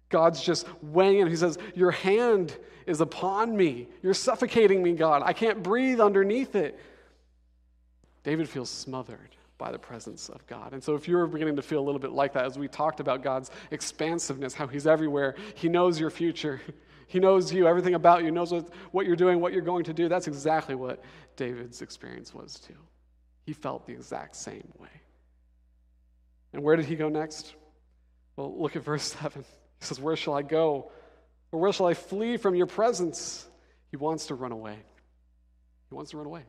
God's 0.09 0.43
just 0.43 0.67
weighing 0.83 1.21
in. 1.21 1.29
He 1.29 1.37
says, 1.37 1.59
Your 1.75 1.93
hand 1.93 2.57
is 2.87 3.01
upon 3.01 3.57
me. 3.57 3.89
You're 4.03 4.15
suffocating 4.15 4.83
me, 4.83 4.93
God. 4.93 5.23
I 5.25 5.33
can't 5.33 5.63
breathe 5.63 6.01
underneath 6.01 6.57
it. 6.57 6.79
David 8.23 8.49
feels 8.49 8.71
smothered 8.71 9.37
by 9.59 9.71
the 9.71 9.79
presence 9.79 10.29
of 10.29 10.47
God. 10.47 10.73
And 10.73 10.83
so, 10.83 10.95
if 10.95 11.07
you're 11.07 11.27
beginning 11.27 11.57
to 11.57 11.63
feel 11.63 11.81
a 11.81 11.87
little 11.87 12.01
bit 12.01 12.13
like 12.13 12.33
that, 12.33 12.47
as 12.47 12.59
we 12.59 12.67
talked 12.67 13.01
about 13.01 13.23
God's 13.23 13.51
expansiveness, 13.71 14.55
how 14.55 14.67
He's 14.67 14.87
everywhere, 14.87 15.37
He 15.55 15.69
knows 15.69 16.01
your 16.01 16.11
future, 16.11 16.61
He 17.07 17.19
knows 17.19 17.53
you, 17.53 17.67
everything 17.67 17.95
about 17.95 18.23
you, 18.23 18.31
knows 18.31 18.53
what, 18.53 18.69
what 18.93 19.05
you're 19.05 19.17
doing, 19.17 19.41
what 19.41 19.53
you're 19.53 19.63
going 19.63 19.85
to 19.85 19.93
do, 19.93 20.09
that's 20.09 20.29
exactly 20.29 20.77
what 20.77 21.03
David's 21.37 21.83
experience 21.83 22.33
was 22.33 22.55
too. 22.61 22.77
He 23.45 23.53
felt 23.53 23.85
the 23.85 23.93
exact 23.93 24.37
same 24.37 24.73
way. 24.79 24.89
And 26.53 26.63
where 26.63 26.77
did 26.77 26.87
he 26.87 26.95
go 26.97 27.09
next? 27.09 27.55
Well, 28.37 28.57
look 28.57 28.77
at 28.77 28.83
verse 28.83 29.03
7. 29.21 29.45
He 29.81 29.85
says, 29.85 30.01
Where 30.01 30.17
shall 30.17 30.35
I 30.35 30.43
go? 30.43 30.91
Or 31.53 31.61
where 31.61 31.73
shall 31.73 31.87
I 31.87 31.95
flee 31.95 32.37
from 32.37 32.55
your 32.55 32.67
presence? 32.67 33.47
He 33.91 33.97
wants 33.97 34.27
to 34.27 34.35
run 34.35 34.53
away. 34.53 34.79
He 35.89 35.95
wants 35.95 36.13
to 36.13 36.17
run 36.17 36.27
away. 36.27 36.43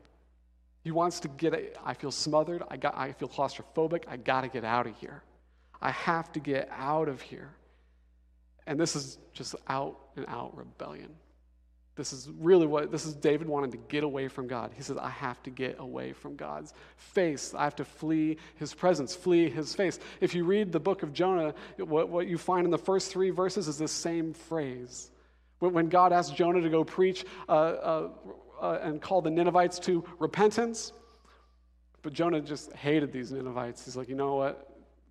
He 0.82 0.90
wants 0.90 1.20
to 1.20 1.28
get, 1.28 1.54
it. 1.54 1.78
I 1.84 1.94
feel 1.94 2.10
smothered. 2.10 2.62
I, 2.68 2.76
got, 2.76 2.96
I 2.96 3.12
feel 3.12 3.28
claustrophobic. 3.28 4.04
I 4.08 4.16
got 4.16 4.42
to 4.42 4.48
get 4.48 4.64
out 4.64 4.86
of 4.86 4.96
here. 4.98 5.22
I 5.80 5.90
have 5.90 6.32
to 6.32 6.40
get 6.40 6.68
out 6.72 7.08
of 7.08 7.20
here. 7.20 7.50
And 8.66 8.78
this 8.78 8.94
is 8.94 9.18
just 9.32 9.54
out 9.68 9.98
and 10.16 10.24
out 10.28 10.56
rebellion. 10.56 11.10
This 11.94 12.12
is 12.12 12.30
really 12.38 12.66
what 12.66 12.90
this 12.90 13.04
is 13.04 13.14
David 13.14 13.46
wanting 13.46 13.70
to 13.72 13.76
get 13.76 14.02
away 14.02 14.28
from 14.28 14.46
God. 14.46 14.70
He 14.74 14.82
says, 14.82 14.96
I 14.96 15.10
have 15.10 15.42
to 15.42 15.50
get 15.50 15.78
away 15.78 16.14
from 16.14 16.36
God's 16.36 16.72
face. 16.96 17.52
I 17.54 17.64
have 17.64 17.76
to 17.76 17.84
flee 17.84 18.38
his 18.56 18.72
presence, 18.72 19.14
flee 19.14 19.50
his 19.50 19.74
face. 19.74 19.98
If 20.20 20.34
you 20.34 20.44
read 20.44 20.72
the 20.72 20.80
book 20.80 21.02
of 21.02 21.12
Jonah, 21.12 21.54
what, 21.76 22.08
what 22.08 22.26
you 22.28 22.38
find 22.38 22.64
in 22.64 22.70
the 22.70 22.78
first 22.78 23.12
three 23.12 23.28
verses 23.28 23.68
is 23.68 23.76
this 23.76 23.92
same 23.92 24.32
phrase. 24.32 25.10
When 25.58 25.88
God 25.88 26.12
asked 26.12 26.34
Jonah 26.34 26.62
to 26.62 26.70
go 26.70 26.82
preach 26.82 27.26
uh, 27.48 27.52
uh, 27.52 28.08
uh, 28.62 28.78
and 28.80 29.02
call 29.02 29.20
the 29.20 29.30
Ninevites 29.30 29.78
to 29.80 30.04
repentance. 30.18 30.92
But 32.00 32.12
Jonah 32.14 32.40
just 32.40 32.72
hated 32.72 33.12
these 33.12 33.32
Ninevites. 33.32 33.84
He's 33.84 33.96
like, 33.96 34.08
you 34.08 34.14
know 34.14 34.36
what? 34.36 34.68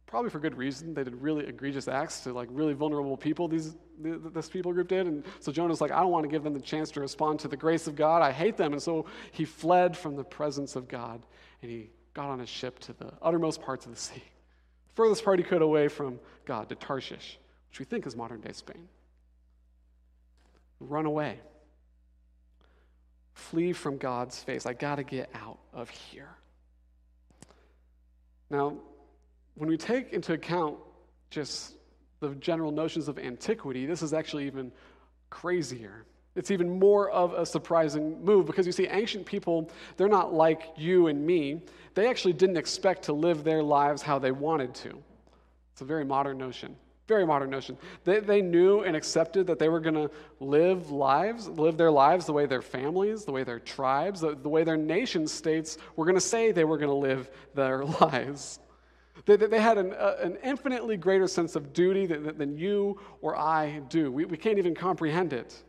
Probably 0.08 0.30
for 0.30 0.40
good 0.40 0.58
reason. 0.58 0.94
They 0.94 1.04
did 1.04 1.16
really 1.22 1.46
egregious 1.46 1.88
acts 1.88 2.22
to 2.22 2.34
like 2.34 2.50
really 2.52 2.74
vulnerable 2.74 3.16
people. 3.16 3.48
These 3.48 3.76
this 4.00 4.50
people 4.50 4.74
group 4.74 4.88
did, 4.88 5.06
and 5.06 5.24
so 5.40 5.52
Jonah's 5.52 5.80
like, 5.80 5.92
I 5.92 6.00
don't 6.00 6.10
want 6.10 6.24
to 6.24 6.30
give 6.30 6.44
them 6.44 6.56
the 6.56 6.60
chance 6.60 6.90
to 6.92 7.02
respond 7.02 7.40
to 7.42 7.48
the 7.48 7.56
grace 7.56 7.86
of 7.86 7.96
God. 7.96 8.24
I 8.24 8.32
hate 8.32 8.58
them, 8.58 8.74
and 8.74 8.82
so 8.82 9.06
he 9.32 9.46
fled 9.46 9.96
from 9.96 10.16
the 10.16 10.24
presence 10.24 10.76
of 10.76 10.88
God, 10.88 11.24
and 11.62 11.70
he 11.70 11.92
got 12.16 12.30
on 12.30 12.42
a 12.42 12.46
ship 12.48 12.80
to 12.80 12.94
the 12.94 13.14
uttermost 13.22 13.62
parts 13.62 13.86
of 13.86 13.94
the 13.94 13.98
sea, 14.00 14.24
furthest 14.96 15.24
part 15.24 15.38
he 15.38 15.46
could 15.46 15.62
away 15.62 15.88
from 15.88 16.20
God, 16.46 16.68
to 16.70 16.76
Tarshish, 16.76 17.38
which 17.70 17.80
we 17.80 17.86
think 17.86 18.08
is 18.08 18.16
modern 18.16 18.42
day 18.42 18.54
Spain. 18.54 18.88
Run 20.80 21.06
away. 21.06 21.40
Flee 23.34 23.74
from 23.74 23.98
God's 23.98 24.42
face. 24.42 24.66
I 24.66 24.74
got 24.74 24.96
to 24.96 25.04
get 25.04 25.30
out 25.34 25.60
of 25.74 25.90
here. 25.90 26.30
Now, 28.50 28.78
when 29.56 29.70
we 29.70 29.78
take 29.78 30.14
into 30.14 30.34
account 30.34 30.78
just 31.30 31.76
the 32.20 32.30
general 32.36 32.72
notions 32.72 33.08
of 33.08 33.18
antiquity, 33.18 33.86
this 33.86 34.02
is 34.02 34.14
actually 34.14 34.46
even 34.46 34.72
crazier. 35.30 36.06
It's 36.36 36.52
even 36.52 36.80
more 36.80 37.10
of 37.10 37.34
a 37.34 37.46
surprising 37.46 38.24
move 38.24 38.46
because 38.46 38.66
you 38.66 38.72
see, 38.72 38.88
ancient 38.88 39.26
people, 39.26 39.70
they're 39.98 40.08
not 40.08 40.34
like 40.34 40.64
you 40.78 41.08
and 41.08 41.26
me. 41.26 41.62
They 41.94 42.08
actually 42.08 42.34
didn't 42.34 42.58
expect 42.58 43.04
to 43.04 43.14
live 43.14 43.44
their 43.44 43.62
lives 43.62 44.02
how 44.02 44.20
they 44.20 44.32
wanted 44.32 44.74
to. 44.76 44.98
It's 45.74 45.82
a 45.82 45.86
very 45.86 46.06
modern 46.06 46.38
notion. 46.38 46.76
Very 47.12 47.26
modern 47.26 47.50
notion. 47.50 47.78
They, 48.06 48.22
they 48.22 48.42
knew 48.42 48.84
and 48.84 48.96
accepted 48.96 49.46
that 49.48 49.60
they 49.60 49.68
were 49.68 49.82
going 49.82 49.96
to 49.96 50.10
live 50.40 50.92
lives, 50.92 51.50
live 51.50 51.76
their 51.76 51.92
lives 51.92 52.26
the 52.26 52.32
way 52.32 52.46
their 52.46 52.62
families, 52.62 53.26
the 53.26 53.34
way 53.34 53.44
their 53.44 53.60
tribes, 53.60 54.22
the, 54.22 54.34
the 54.34 54.48
way 54.48 54.64
their 54.64 54.78
nation 54.78 55.28
states 55.28 55.78
were 55.98 56.06
going 56.06 56.16
to 56.16 56.22
say 56.22 56.54
they 56.54 56.64
were 56.64 56.78
going 56.78 56.90
to 56.90 56.96
live 56.96 57.30
their 57.54 57.84
lives. 58.02 58.62
They, 59.26 59.36
they 59.36 59.60
had 59.60 59.78
an, 59.78 59.92
uh, 59.92 60.20
an 60.22 60.38
infinitely 60.42 60.96
greater 60.96 61.28
sense 61.28 61.58
of 61.58 61.74
duty 61.74 62.06
than, 62.06 62.38
than 62.38 62.58
you 62.58 62.98
or 63.20 63.36
I 63.36 63.82
do. 63.90 64.10
We, 64.10 64.24
we 64.24 64.38
can't 64.38 64.58
even 64.58 64.74
comprehend 64.74 65.34
it. 65.34 65.62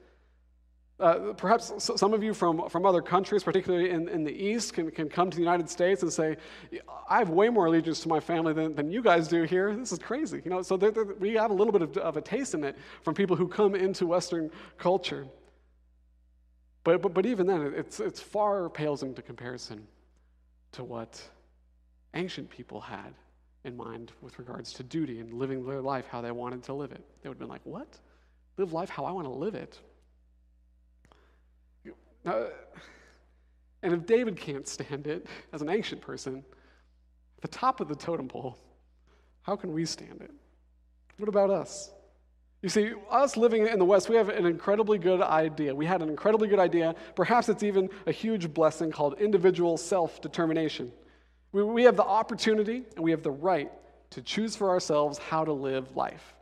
Uh, 1.02 1.32
perhaps 1.32 1.72
some 1.96 2.14
of 2.14 2.22
you 2.22 2.32
from, 2.32 2.68
from 2.68 2.86
other 2.86 3.02
countries, 3.02 3.42
particularly 3.42 3.90
in, 3.90 4.08
in 4.08 4.22
the 4.22 4.30
East, 4.30 4.72
can, 4.72 4.88
can 4.88 5.08
come 5.08 5.30
to 5.30 5.36
the 5.36 5.42
United 5.42 5.68
States 5.68 6.02
and 6.02 6.12
say, 6.12 6.36
I 7.10 7.18
have 7.18 7.28
way 7.28 7.48
more 7.48 7.66
allegiance 7.66 7.98
to 8.02 8.08
my 8.08 8.20
family 8.20 8.52
than, 8.52 8.76
than 8.76 8.88
you 8.88 9.02
guys 9.02 9.26
do 9.26 9.42
here. 9.42 9.74
This 9.74 9.90
is 9.90 9.98
crazy. 9.98 10.40
You 10.44 10.52
know, 10.52 10.62
so 10.62 10.76
they're, 10.76 10.92
they're, 10.92 11.04
we 11.04 11.34
have 11.34 11.50
a 11.50 11.54
little 11.54 11.72
bit 11.72 11.82
of, 11.82 11.96
of, 11.96 12.16
a 12.16 12.20
taste 12.20 12.54
in 12.54 12.62
it 12.62 12.76
from 13.02 13.14
people 13.14 13.34
who 13.34 13.48
come 13.48 13.74
into 13.74 14.06
Western 14.06 14.48
culture. 14.78 15.26
But, 16.84 17.02
but, 17.02 17.12
but 17.12 17.26
even 17.26 17.48
then, 17.48 17.74
it's, 17.76 17.98
it's 17.98 18.20
far 18.20 18.70
pales 18.70 19.02
into 19.02 19.22
comparison 19.22 19.84
to 20.70 20.84
what 20.84 21.20
ancient 22.14 22.48
people 22.48 22.80
had 22.80 23.12
in 23.64 23.76
mind 23.76 24.12
with 24.20 24.38
regards 24.38 24.72
to 24.74 24.84
duty 24.84 25.18
and 25.18 25.32
living 25.32 25.66
their 25.66 25.80
life 25.80 26.06
how 26.06 26.20
they 26.20 26.30
wanted 26.30 26.62
to 26.62 26.74
live 26.74 26.92
it. 26.92 27.04
They 27.22 27.28
would 27.28 27.34
have 27.34 27.40
been 27.40 27.48
like, 27.48 27.64
What? 27.64 27.98
Live 28.56 28.72
life 28.72 28.88
how 28.88 29.04
I 29.04 29.10
want 29.10 29.26
to 29.26 29.32
live 29.32 29.56
it. 29.56 29.80
Now, 32.24 32.32
uh, 32.32 32.46
and 33.82 33.92
if 33.92 34.06
David 34.06 34.36
can't 34.36 34.66
stand 34.66 35.06
it 35.06 35.26
as 35.52 35.60
an 35.60 35.68
ancient 35.68 36.00
person, 36.00 36.44
at 37.36 37.42
the 37.42 37.48
top 37.48 37.80
of 37.80 37.88
the 37.88 37.96
totem 37.96 38.28
pole, 38.28 38.56
how 39.42 39.56
can 39.56 39.72
we 39.72 39.84
stand 39.84 40.20
it? 40.22 40.30
What 41.18 41.28
about 41.28 41.50
us? 41.50 41.90
You 42.62 42.68
see, 42.68 42.92
us 43.10 43.36
living 43.36 43.66
in 43.66 43.78
the 43.80 43.84
West, 43.84 44.08
we 44.08 44.14
have 44.14 44.28
an 44.28 44.46
incredibly 44.46 44.96
good 44.96 45.20
idea. 45.20 45.74
We 45.74 45.84
had 45.84 46.00
an 46.00 46.08
incredibly 46.08 46.46
good 46.46 46.60
idea. 46.60 46.94
Perhaps 47.16 47.48
it's 47.48 47.64
even 47.64 47.90
a 48.06 48.12
huge 48.12 48.54
blessing 48.54 48.92
called 48.92 49.20
individual 49.20 49.76
self 49.76 50.20
determination. 50.20 50.92
We, 51.50 51.64
we 51.64 51.82
have 51.82 51.96
the 51.96 52.04
opportunity 52.04 52.84
and 52.94 53.04
we 53.04 53.10
have 53.10 53.24
the 53.24 53.32
right 53.32 53.70
to 54.10 54.22
choose 54.22 54.54
for 54.54 54.70
ourselves 54.70 55.18
how 55.18 55.44
to 55.44 55.52
live 55.52 55.96
life. 55.96 56.34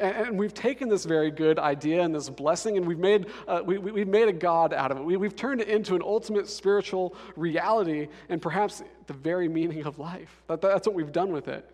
And, 0.00 0.38
we've 0.38 0.54
taken 0.54 0.88
this 0.88 1.04
very 1.04 1.30
good 1.30 1.58
idea 1.58 2.02
and 2.02 2.14
this 2.14 2.30
blessing, 2.30 2.76
and 2.76 2.86
we've 2.86 2.98
made, 2.98 3.26
uh, 3.46 3.60
we, 3.64 3.78
we've 3.78 4.08
made 4.08 4.28
a 4.28 4.32
God 4.32 4.72
out 4.72 4.90
of 4.90 4.98
it. 4.98 5.04
We, 5.04 5.16
we've 5.16 5.36
turned 5.36 5.60
it 5.60 5.68
into 5.68 5.94
an 5.94 6.02
ultimate 6.02 6.48
spiritual 6.48 7.14
reality 7.36 8.08
and 8.28 8.40
perhaps 8.40 8.82
the 9.06 9.12
very 9.12 9.48
meaning 9.48 9.84
of 9.84 9.98
life. 9.98 10.42
That, 10.48 10.60
that's 10.60 10.86
what 10.86 10.96
we've 10.96 11.12
done 11.12 11.32
with 11.32 11.48
it. 11.48 11.68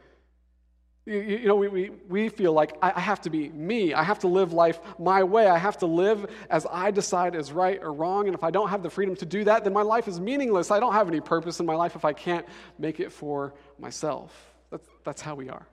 You, 1.06 1.20
you 1.20 1.46
know, 1.46 1.54
we, 1.54 1.68
we, 1.68 1.90
we 2.08 2.28
feel 2.28 2.52
like 2.52 2.76
I, 2.82 2.94
I 2.96 3.00
have 3.00 3.20
to 3.22 3.30
be 3.30 3.48
me. 3.48 3.94
I 3.94 4.02
have 4.02 4.18
to 4.20 4.28
live 4.28 4.52
life 4.52 4.80
my 4.98 5.22
way. 5.22 5.46
I 5.46 5.56
have 5.56 5.78
to 5.78 5.86
live 5.86 6.26
as 6.50 6.66
I 6.68 6.90
decide 6.90 7.36
is 7.36 7.52
right 7.52 7.80
or 7.80 7.92
wrong. 7.92 8.26
And 8.26 8.34
if 8.34 8.42
I 8.42 8.50
don't 8.50 8.70
have 8.70 8.82
the 8.82 8.90
freedom 8.90 9.14
to 9.16 9.26
do 9.26 9.44
that, 9.44 9.62
then 9.62 9.72
my 9.72 9.82
life 9.82 10.08
is 10.08 10.18
meaningless. 10.18 10.72
I 10.72 10.80
don't 10.80 10.94
have 10.94 11.06
any 11.06 11.20
purpose 11.20 11.60
in 11.60 11.66
my 11.66 11.76
life 11.76 11.94
if 11.94 12.04
I 12.04 12.12
can't 12.12 12.44
make 12.76 12.98
it 12.98 13.12
for 13.12 13.54
myself. 13.78 14.52
That's, 14.70 14.88
that's 15.04 15.22
how 15.22 15.36
we 15.36 15.48
are. 15.48 15.68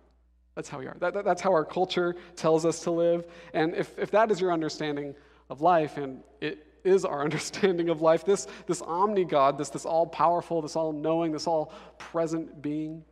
That's 0.56 0.70
how 0.70 0.80
we 0.80 0.88
are. 0.88 0.96
That, 1.00 1.14
that, 1.14 1.26
that's 1.26 1.42
how 1.42 1.52
our 1.52 1.66
culture 1.66 2.16
tells 2.36 2.66
us 2.66 2.82
to 2.82 2.92
live. 2.92 3.26
And 3.54 3.74
if, 3.76 3.98
if 3.98 4.12
that 4.12 4.32
is 4.32 4.40
your 4.40 4.52
understanding 4.52 5.16
of 5.50 5.62
life, 5.62 5.98
and 5.98 6.22
it 6.42 6.68
is 6.84 7.06
our 7.06 7.22
understanding 7.24 7.90
of 7.90 8.02
life, 8.02 8.26
this, 8.26 8.48
this 8.68 8.82
omni 8.82 9.26
God, 9.26 9.58
this, 9.58 9.70
this 9.70 9.86
all 9.86 10.06
powerful, 10.06 10.62
this 10.62 10.76
all 10.76 10.92
knowing, 10.92 11.32
this 11.32 11.48
all 11.48 11.74
present 11.98 12.62
being, 12.62 13.04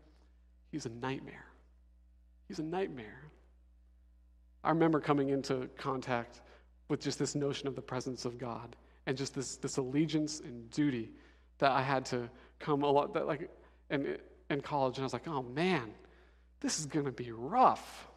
he's 0.72 0.86
a 0.86 0.90
nightmare. 0.90 1.46
He's 2.48 2.60
a 2.60 2.64
nightmare. 2.64 3.24
I 4.64 4.70
remember 4.70 5.00
coming 5.00 5.30
into 5.30 5.68
contact 5.78 6.42
with 6.90 7.00
just 7.00 7.18
this 7.18 7.34
notion 7.34 7.68
of 7.68 7.76
the 7.76 7.82
presence 7.82 8.26
of 8.26 8.38
God 8.38 8.76
and 9.08 9.18
just 9.18 9.34
this, 9.34 9.56
this 9.56 9.78
allegiance 9.78 10.42
and 10.42 10.70
duty 10.70 11.10
that 11.58 11.72
I 11.72 11.82
had 11.82 12.06
to 12.08 12.30
come 12.60 12.84
a 12.84 12.92
lot, 12.92 13.14
that 13.14 13.26
like 13.26 13.50
in, 13.90 14.18
in 14.50 14.62
college, 14.62 14.98
and 14.98 15.04
I 15.04 15.06
was 15.06 15.14
like, 15.14 15.28
oh 15.28 15.42
man, 15.42 15.92
this 16.62 16.80
is 16.80 16.86
going 16.86 17.06
to 17.06 17.12
be 17.12 17.32
rough. 17.32 18.08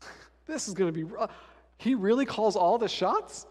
this 0.46 0.68
is 0.68 0.74
going 0.74 0.88
to 0.88 0.92
be 0.92 1.04
rough. 1.04 1.30
He 1.76 1.94
really 1.94 2.24
calls 2.24 2.56
all 2.56 2.78
the 2.78 2.88
shots? 2.88 3.46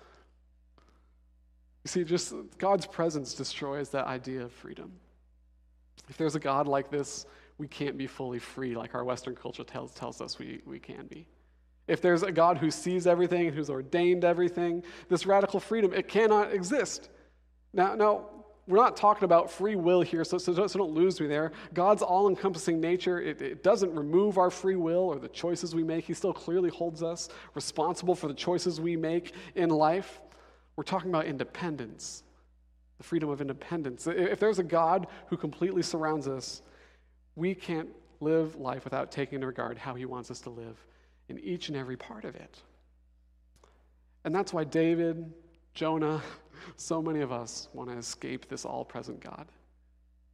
You 1.83 1.89
see, 1.89 2.03
just 2.03 2.33
God's 2.57 2.87
presence 2.87 3.33
destroys 3.33 3.89
that 3.89 4.07
idea 4.07 4.41
of 4.43 4.51
freedom. 4.51 4.93
If 6.09 6.17
there's 6.17 6.35
a 6.35 6.39
God 6.39 6.67
like 6.67 6.89
this, 6.89 7.25
we 7.57 7.67
can't 7.67 7.97
be 7.97 8.07
fully 8.07 8.39
free 8.39 8.75
like 8.75 8.95
our 8.95 9.03
Western 9.03 9.35
culture 9.35 9.63
tells, 9.63 9.93
tells 9.93 10.21
us 10.21 10.39
we, 10.39 10.61
we 10.65 10.79
can 10.79 11.05
be. 11.07 11.27
If 11.87 12.01
there's 12.01 12.23
a 12.23 12.31
God 12.31 12.57
who 12.57 12.71
sees 12.71 13.05
everything, 13.05 13.51
who's 13.51 13.69
ordained 13.69 14.23
everything, 14.23 14.83
this 15.09 15.25
radical 15.25 15.59
freedom, 15.59 15.93
it 15.93 16.07
cannot 16.07 16.53
exist. 16.53 17.09
Now, 17.73 17.95
now 17.95 18.29
we're 18.67 18.77
not 18.77 18.95
talking 18.95 19.25
about 19.25 19.51
free 19.51 19.75
will 19.75 20.01
here, 20.01 20.23
so, 20.23 20.37
so, 20.37 20.53
so 20.67 20.79
don't 20.79 20.93
lose 20.93 21.19
me 21.19 21.27
there. 21.27 21.51
God's 21.73 22.01
all 22.01 22.29
encompassing 22.29 22.79
nature, 22.79 23.19
it, 23.19 23.41
it 23.41 23.63
doesn't 23.63 23.93
remove 23.93 24.37
our 24.37 24.49
free 24.49 24.77
will 24.77 24.99
or 24.99 25.19
the 25.19 25.27
choices 25.27 25.75
we 25.75 25.83
make. 25.83 26.05
He 26.05 26.13
still 26.13 26.33
clearly 26.33 26.69
holds 26.69 27.03
us 27.03 27.29
responsible 27.55 28.15
for 28.15 28.27
the 28.27 28.33
choices 28.33 28.79
we 28.79 28.95
make 28.95 29.33
in 29.55 29.69
life. 29.69 30.21
We're 30.75 30.85
talking 30.85 31.09
about 31.09 31.25
independence, 31.25 32.23
the 32.97 33.03
freedom 33.03 33.29
of 33.29 33.41
independence. 33.41 34.07
If 34.07 34.39
there's 34.39 34.59
a 34.59 34.63
God 34.63 35.07
who 35.27 35.35
completely 35.35 35.83
surrounds 35.83 36.27
us, 36.27 36.61
we 37.35 37.53
can't 37.53 37.89
live 38.21 38.55
life 38.55 38.85
without 38.85 39.11
taking 39.11 39.35
into 39.35 39.47
regard 39.47 39.77
how 39.77 39.93
he 39.93 40.05
wants 40.05 40.31
us 40.31 40.39
to 40.41 40.49
live 40.49 40.77
in 41.27 41.37
each 41.39 41.67
and 41.67 41.77
every 41.77 41.97
part 41.97 42.23
of 42.23 42.35
it. 42.35 42.61
And 44.23 44.33
that's 44.33 44.53
why 44.53 44.63
David, 44.63 45.33
Jonah, 45.73 46.21
so 46.75 47.01
many 47.01 47.21
of 47.21 47.31
us 47.31 47.67
want 47.73 47.89
to 47.89 47.97
escape 47.97 48.47
this 48.47 48.65
all 48.65 48.83
present 48.85 49.19
God. 49.19 49.47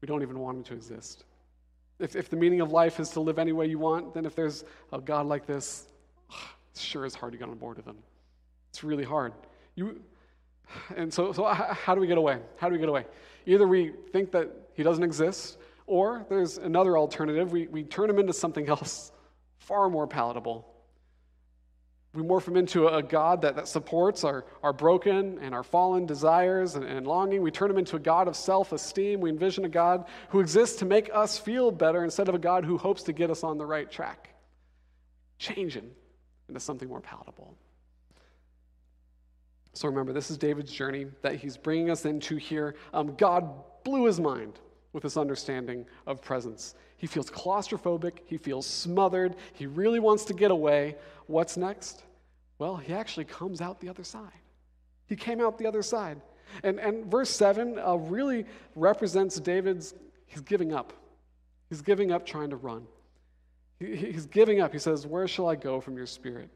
We 0.01 0.07
don't 0.07 0.21
even 0.21 0.39
want 0.39 0.57
him 0.57 0.63
to 0.65 0.73
exist. 0.73 1.25
If, 1.99 2.15
if 2.15 2.29
the 2.29 2.37
meaning 2.37 2.61
of 2.61 2.71
life 2.71 2.99
is 2.99 3.09
to 3.11 3.19
live 3.19 3.39
any 3.39 3.51
way 3.51 3.67
you 3.67 3.77
want, 3.77 4.13
then 4.13 4.25
if 4.25 4.35
there's 4.35 4.63
a 4.93 4.99
God 4.99 5.25
like 5.25 5.45
this, 5.45 5.87
sure 6.75 7.05
is 7.05 7.13
hard 7.13 7.33
to 7.33 7.37
get 7.37 7.49
on 7.49 7.57
board 7.57 7.77
with 7.77 7.85
him. 7.85 7.97
It's 8.69 8.83
really 8.83 9.03
hard. 9.03 9.33
You, 9.75 9.99
and 10.95 11.13
so, 11.13 11.33
so 11.33 11.45
how 11.45 11.95
do 11.95 12.01
we 12.01 12.07
get 12.07 12.17
away? 12.17 12.39
How 12.57 12.69
do 12.69 12.73
we 12.73 12.79
get 12.79 12.89
away? 12.89 13.05
Either 13.45 13.67
we 13.67 13.93
think 14.11 14.31
that 14.31 14.49
he 14.73 14.83
doesn't 14.83 15.03
exist, 15.03 15.57
or 15.87 16.25
there's 16.29 16.57
another 16.57 16.97
alternative. 16.97 17.51
We, 17.51 17.67
we 17.67 17.83
turn 17.83 18.09
him 18.09 18.19
into 18.19 18.33
something 18.33 18.69
else 18.69 19.11
far 19.57 19.89
more 19.89 20.07
palatable. 20.07 20.65
We 22.13 22.23
morph 22.23 22.47
him 22.47 22.57
into 22.57 22.87
a 22.87 23.03
God 23.03 23.43
that, 23.43 23.55
that 23.55 23.67
supports 23.67 24.23
our, 24.23 24.45
our 24.63 24.73
broken 24.73 25.37
and 25.39 25.53
our 25.53 25.61
fallen 25.61 26.07
desires 26.07 26.75
and, 26.75 26.83
and 26.83 27.05
longing. 27.05 27.43
We 27.43 27.51
turn 27.51 27.69
him 27.69 27.77
into 27.77 27.97
a 27.97 27.99
God 27.99 28.27
of 28.27 28.35
self 28.35 28.71
esteem. 28.71 29.21
We 29.21 29.29
envision 29.29 29.63
a 29.63 29.69
God 29.69 30.05
who 30.29 30.39
exists 30.39 30.77
to 30.77 30.85
make 30.85 31.11
us 31.13 31.37
feel 31.37 31.69
better 31.69 32.03
instead 32.03 32.27
of 32.27 32.33
a 32.33 32.39
God 32.39 32.65
who 32.65 32.77
hopes 32.77 33.03
to 33.03 33.13
get 33.13 33.29
us 33.29 33.43
on 33.43 33.59
the 33.59 33.65
right 33.65 33.89
track. 33.89 34.29
Change 35.37 35.75
him 35.75 35.91
into 36.47 36.59
something 36.59 36.89
more 36.89 36.99
palatable. 36.99 37.55
So 39.73 39.87
remember, 39.87 40.11
this 40.11 40.31
is 40.31 40.37
David's 40.37 40.71
journey 40.71 41.05
that 41.21 41.35
he's 41.35 41.57
bringing 41.57 41.91
us 41.91 42.05
into 42.05 42.37
here. 42.37 42.75
Um, 42.91 43.15
God 43.15 43.49
blew 43.83 44.05
his 44.05 44.19
mind 44.19 44.59
with 44.93 45.03
this 45.03 45.15
understanding 45.15 45.85
of 46.07 46.21
presence. 46.21 46.73
He 46.97 47.07
feels 47.07 47.29
claustrophobic, 47.29 48.19
he 48.25 48.37
feels 48.37 48.65
smothered, 48.65 49.35
he 49.53 49.67
really 49.67 49.99
wants 49.99 50.25
to 50.25 50.33
get 50.33 50.51
away. 50.51 50.95
What's 51.29 51.57
next? 51.57 52.01
Well, 52.57 52.75
he 52.75 52.91
actually 52.91 53.25
comes 53.25 53.61
out 53.61 53.79
the 53.79 53.87
other 53.87 54.03
side. 54.03 54.41
He 55.05 55.15
came 55.15 55.39
out 55.41 55.59
the 55.59 55.67
other 55.67 55.83
side. 55.83 56.19
And, 56.63 56.79
and 56.79 57.05
verse 57.05 57.29
7 57.29 57.77
uh, 57.77 57.97
really 57.97 58.47
represents 58.75 59.39
David's, 59.39 59.93
he's 60.25 60.41
giving 60.41 60.73
up. 60.73 60.91
He's 61.69 61.83
giving 61.83 62.11
up 62.11 62.25
trying 62.25 62.49
to 62.49 62.55
run. 62.55 62.87
He, 63.79 63.95
he's 63.95 64.25
giving 64.25 64.59
up. 64.59 64.73
He 64.73 64.79
says, 64.79 65.05
Where 65.05 65.27
shall 65.27 65.47
I 65.47 65.55
go 65.55 65.79
from 65.79 65.95
your 65.95 66.07
spirit? 66.07 66.49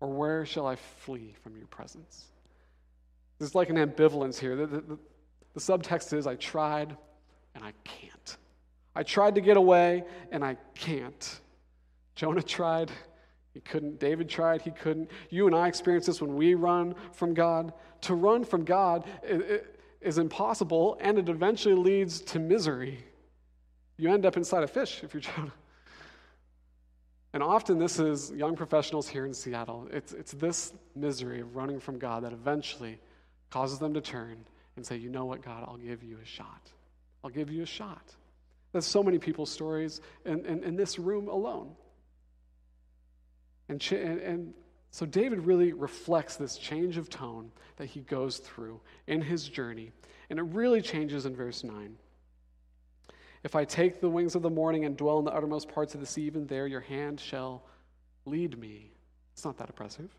Or 0.00 0.08
where 0.08 0.46
shall 0.46 0.66
I 0.66 0.76
flee 0.76 1.34
from 1.42 1.58
your 1.58 1.66
presence? 1.66 2.24
There's 3.38 3.54
like 3.54 3.68
an 3.68 3.76
ambivalence 3.76 4.38
here. 4.38 4.56
The, 4.56 4.66
the, 4.66 4.98
the 5.52 5.60
subtext 5.60 6.14
is, 6.14 6.26
I 6.26 6.36
tried, 6.36 6.96
and 7.54 7.62
I 7.62 7.74
can't. 7.84 8.38
I 8.96 9.02
tried 9.02 9.34
to 9.34 9.42
get 9.42 9.58
away, 9.58 10.04
and 10.32 10.42
I 10.42 10.56
can't. 10.74 11.40
Jonah 12.14 12.42
tried, 12.42 12.90
he 13.54 13.60
couldn't. 13.60 14.00
David 14.00 14.28
tried, 14.28 14.62
he 14.62 14.72
couldn't. 14.72 15.10
You 15.30 15.46
and 15.46 15.54
I 15.54 15.68
experience 15.68 16.06
this 16.06 16.20
when 16.20 16.34
we 16.34 16.54
run 16.54 16.96
from 17.12 17.32
God. 17.32 17.72
To 18.02 18.14
run 18.14 18.44
from 18.44 18.64
God 18.64 19.04
is 20.00 20.18
impossible, 20.18 20.98
and 21.00 21.18
it 21.18 21.28
eventually 21.28 21.76
leads 21.76 22.20
to 22.22 22.40
misery. 22.40 23.02
You 23.96 24.12
end 24.12 24.26
up 24.26 24.36
inside 24.36 24.64
a 24.64 24.66
fish 24.66 25.02
if 25.04 25.14
you're 25.14 25.20
Jonah. 25.36 25.52
And 27.32 27.42
often 27.42 27.78
this 27.78 27.98
is 27.98 28.32
young 28.32 28.56
professionals 28.56 29.08
here 29.08 29.24
in 29.24 29.32
Seattle. 29.34 29.88
It's, 29.92 30.12
it's 30.12 30.32
this 30.32 30.72
misery 30.94 31.40
of 31.40 31.54
running 31.54 31.80
from 31.80 31.98
God 31.98 32.24
that 32.24 32.32
eventually 32.32 32.98
causes 33.50 33.78
them 33.78 33.94
to 33.94 34.00
turn 34.00 34.36
and 34.76 34.84
say, 34.84 34.96
You 34.96 35.10
know 35.10 35.24
what, 35.24 35.42
God, 35.42 35.64
I'll 35.66 35.76
give 35.76 36.02
you 36.02 36.18
a 36.20 36.26
shot. 36.26 36.70
I'll 37.22 37.30
give 37.30 37.50
you 37.50 37.62
a 37.62 37.66
shot. 37.66 38.14
That's 38.72 38.86
so 38.86 39.02
many 39.02 39.18
people's 39.18 39.50
stories 39.50 40.00
in, 40.24 40.44
in, 40.44 40.64
in 40.64 40.76
this 40.76 40.98
room 40.98 41.28
alone. 41.28 41.74
And, 43.68 43.82
and, 43.92 44.20
and 44.20 44.54
so 44.90 45.06
David 45.06 45.40
really 45.40 45.72
reflects 45.72 46.36
this 46.36 46.56
change 46.56 46.96
of 46.96 47.08
tone 47.08 47.50
that 47.76 47.86
he 47.86 48.00
goes 48.00 48.38
through 48.38 48.80
in 49.06 49.20
his 49.20 49.48
journey. 49.48 49.92
And 50.30 50.38
it 50.38 50.42
really 50.42 50.82
changes 50.82 51.26
in 51.26 51.34
verse 51.34 51.64
9. 51.64 51.96
If 53.42 53.54
I 53.54 53.64
take 53.64 54.00
the 54.00 54.08
wings 54.08 54.34
of 54.34 54.42
the 54.42 54.50
morning 54.50 54.84
and 54.84 54.96
dwell 54.96 55.18
in 55.18 55.24
the 55.24 55.34
uttermost 55.34 55.68
parts 55.68 55.94
of 55.94 56.00
the 56.00 56.06
sea, 56.06 56.22
even 56.22 56.46
there 56.46 56.66
your 56.66 56.80
hand 56.80 57.20
shall 57.20 57.64
lead 58.24 58.58
me. 58.58 58.90
It's 59.34 59.44
not 59.44 59.58
that 59.58 59.68
oppressive. 59.68 60.10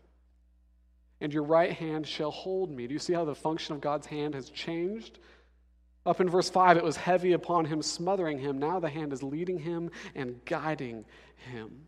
And 1.20 1.32
your 1.32 1.42
right 1.42 1.72
hand 1.72 2.06
shall 2.06 2.30
hold 2.30 2.70
me. 2.70 2.86
Do 2.86 2.92
you 2.92 3.00
see 3.00 3.14
how 3.14 3.24
the 3.24 3.34
function 3.34 3.74
of 3.74 3.80
God's 3.80 4.06
hand 4.06 4.34
has 4.34 4.50
changed? 4.50 5.18
Up 6.04 6.20
in 6.20 6.28
verse 6.28 6.48
5, 6.48 6.76
it 6.76 6.84
was 6.84 6.96
heavy 6.96 7.32
upon 7.32 7.64
him, 7.64 7.82
smothering 7.82 8.38
him. 8.38 8.58
Now 8.58 8.78
the 8.78 8.88
hand 8.88 9.12
is 9.12 9.22
leading 9.22 9.58
him 9.58 9.90
and 10.14 10.38
guiding 10.44 11.04
him. 11.50 11.86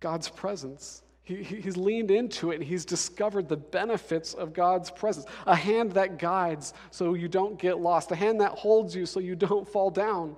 God's 0.00 0.28
presence. 0.28 1.02
He, 1.22 1.42
he's 1.42 1.76
leaned 1.76 2.10
into 2.10 2.52
it 2.52 2.56
and 2.56 2.64
he's 2.64 2.84
discovered 2.84 3.48
the 3.48 3.56
benefits 3.56 4.32
of 4.32 4.54
God's 4.54 4.90
presence. 4.90 5.26
A 5.46 5.54
hand 5.54 5.92
that 5.92 6.18
guides 6.18 6.72
so 6.90 7.14
you 7.14 7.28
don't 7.28 7.58
get 7.58 7.78
lost, 7.78 8.10
a 8.10 8.16
hand 8.16 8.40
that 8.40 8.52
holds 8.52 8.94
you 8.94 9.04
so 9.04 9.20
you 9.20 9.36
don't 9.36 9.68
fall 9.68 9.90
down. 9.90 10.36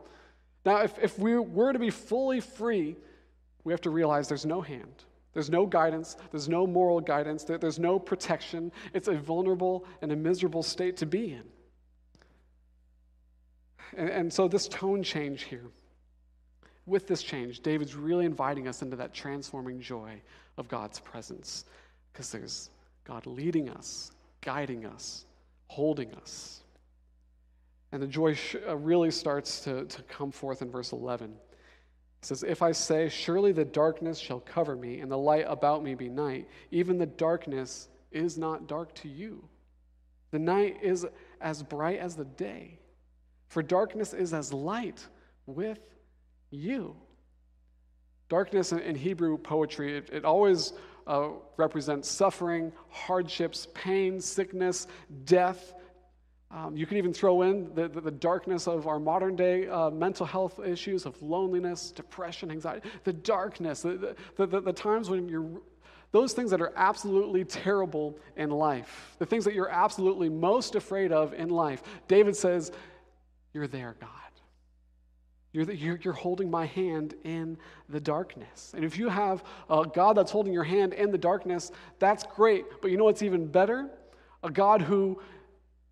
Now, 0.64 0.82
if, 0.82 0.98
if 1.00 1.18
we 1.18 1.38
were 1.38 1.72
to 1.72 1.78
be 1.78 1.90
fully 1.90 2.40
free, 2.40 2.96
we 3.64 3.72
have 3.72 3.80
to 3.82 3.90
realize 3.90 4.28
there's 4.28 4.46
no 4.46 4.60
hand. 4.60 5.04
There's 5.32 5.50
no 5.50 5.64
guidance. 5.64 6.16
There's 6.30 6.48
no 6.48 6.66
moral 6.66 7.00
guidance. 7.00 7.44
There, 7.44 7.58
there's 7.58 7.78
no 7.78 7.98
protection. 7.98 8.72
It's 8.92 9.08
a 9.08 9.14
vulnerable 9.14 9.86
and 10.02 10.10
a 10.10 10.16
miserable 10.16 10.62
state 10.62 10.96
to 10.98 11.06
be 11.06 11.32
in. 11.32 11.44
And, 13.96 14.08
and 14.08 14.32
so, 14.32 14.48
this 14.48 14.68
tone 14.68 15.02
change 15.02 15.44
here, 15.44 15.66
with 16.86 17.06
this 17.06 17.22
change, 17.22 17.60
David's 17.60 17.94
really 17.94 18.24
inviting 18.24 18.68
us 18.68 18.82
into 18.82 18.96
that 18.96 19.14
transforming 19.14 19.80
joy 19.80 20.20
of 20.56 20.68
God's 20.68 21.00
presence 21.00 21.64
because 22.12 22.30
there's 22.30 22.70
God 23.04 23.26
leading 23.26 23.68
us, 23.68 24.12
guiding 24.40 24.86
us, 24.86 25.24
holding 25.68 26.12
us. 26.14 26.60
And 27.92 28.02
the 28.02 28.06
joy 28.06 28.36
uh, 28.66 28.76
really 28.76 29.10
starts 29.10 29.60
to, 29.64 29.84
to 29.84 30.02
come 30.04 30.30
forth 30.30 30.62
in 30.62 30.70
verse 30.70 30.92
11. 30.92 31.30
It 31.30 32.24
says, 32.24 32.42
If 32.42 32.62
I 32.62 32.72
say, 32.72 33.08
Surely 33.08 33.52
the 33.52 33.64
darkness 33.64 34.18
shall 34.18 34.40
cover 34.40 34.76
me, 34.76 35.00
and 35.00 35.10
the 35.10 35.18
light 35.18 35.44
about 35.48 35.82
me 35.82 35.94
be 35.94 36.08
night, 36.08 36.48
even 36.70 36.98
the 36.98 37.06
darkness 37.06 37.88
is 38.12 38.38
not 38.38 38.68
dark 38.68 38.94
to 38.96 39.08
you. 39.08 39.44
The 40.30 40.38
night 40.38 40.78
is 40.82 41.06
as 41.40 41.62
bright 41.62 41.98
as 41.98 42.14
the 42.14 42.24
day 42.24 42.80
for 43.50 43.62
darkness 43.64 44.14
is 44.14 44.32
as 44.32 44.52
light 44.52 45.04
with 45.46 45.80
you. 46.50 46.96
Darkness 48.28 48.72
in, 48.72 48.94
Hebrew 48.94 49.38
poetry, 49.38 49.96
it, 49.96 50.10
it 50.12 50.24
always 50.24 50.72
uh, 51.06 51.30
represents 51.56 52.08
suffering, 52.08 52.72
hardships, 52.88 53.66
pain, 53.74 54.20
sickness, 54.20 54.86
death. 55.24 55.74
Um, 56.52 56.76
you 56.76 56.86
can 56.86 56.96
even 56.96 57.12
throw 57.12 57.42
in 57.42 57.74
the, 57.74 57.88
the, 57.88 58.00
the 58.00 58.10
darkness 58.10 58.66
of 58.68 58.86
our 58.86 58.98
modern 59.00 59.36
day 59.36 59.68
uh, 59.68 59.90
mental 59.90 60.26
health 60.26 60.60
issues 60.64 61.06
of 61.06 61.20
loneliness, 61.22 61.90
depression, 61.90 62.50
anxiety, 62.50 62.88
the 63.04 63.12
darkness, 63.12 63.82
the, 63.82 64.16
the, 64.36 64.46
the, 64.46 64.60
the 64.60 64.72
times 64.72 65.10
when 65.10 65.28
you're, 65.28 65.60
those 66.12 66.32
things 66.32 66.50
that 66.50 66.60
are 66.60 66.72
absolutely 66.76 67.44
terrible 67.44 68.18
in 68.36 68.50
life, 68.50 69.14
the 69.18 69.26
things 69.26 69.44
that 69.44 69.54
you're 69.54 69.68
absolutely 69.68 70.28
most 70.28 70.74
afraid 70.74 71.12
of 71.12 71.32
in 71.34 71.48
life. 71.48 71.82
David 72.08 72.36
says, 72.36 72.72
You're 73.52 73.68
there, 73.68 73.96
God. 74.00 74.10
You're, 75.52 75.64
the, 75.64 75.76
you're, 75.76 75.98
you're, 76.02 76.12
holding 76.12 76.48
my 76.48 76.66
hand 76.66 77.14
in 77.24 77.58
the 77.88 77.98
darkness. 77.98 78.72
And 78.74 78.84
if 78.84 78.96
you 78.96 79.08
have 79.08 79.42
a 79.68 79.84
God 79.84 80.16
that's 80.16 80.30
holding 80.30 80.52
your 80.52 80.64
hand 80.64 80.92
in 80.92 81.10
the 81.10 81.18
darkness, 81.18 81.72
that's 81.98 82.22
great. 82.22 82.64
But 82.80 82.92
you 82.92 82.96
know 82.96 83.04
what's 83.04 83.22
even 83.22 83.46
better? 83.46 83.88
A 84.44 84.50
God 84.50 84.80
who 84.80 85.20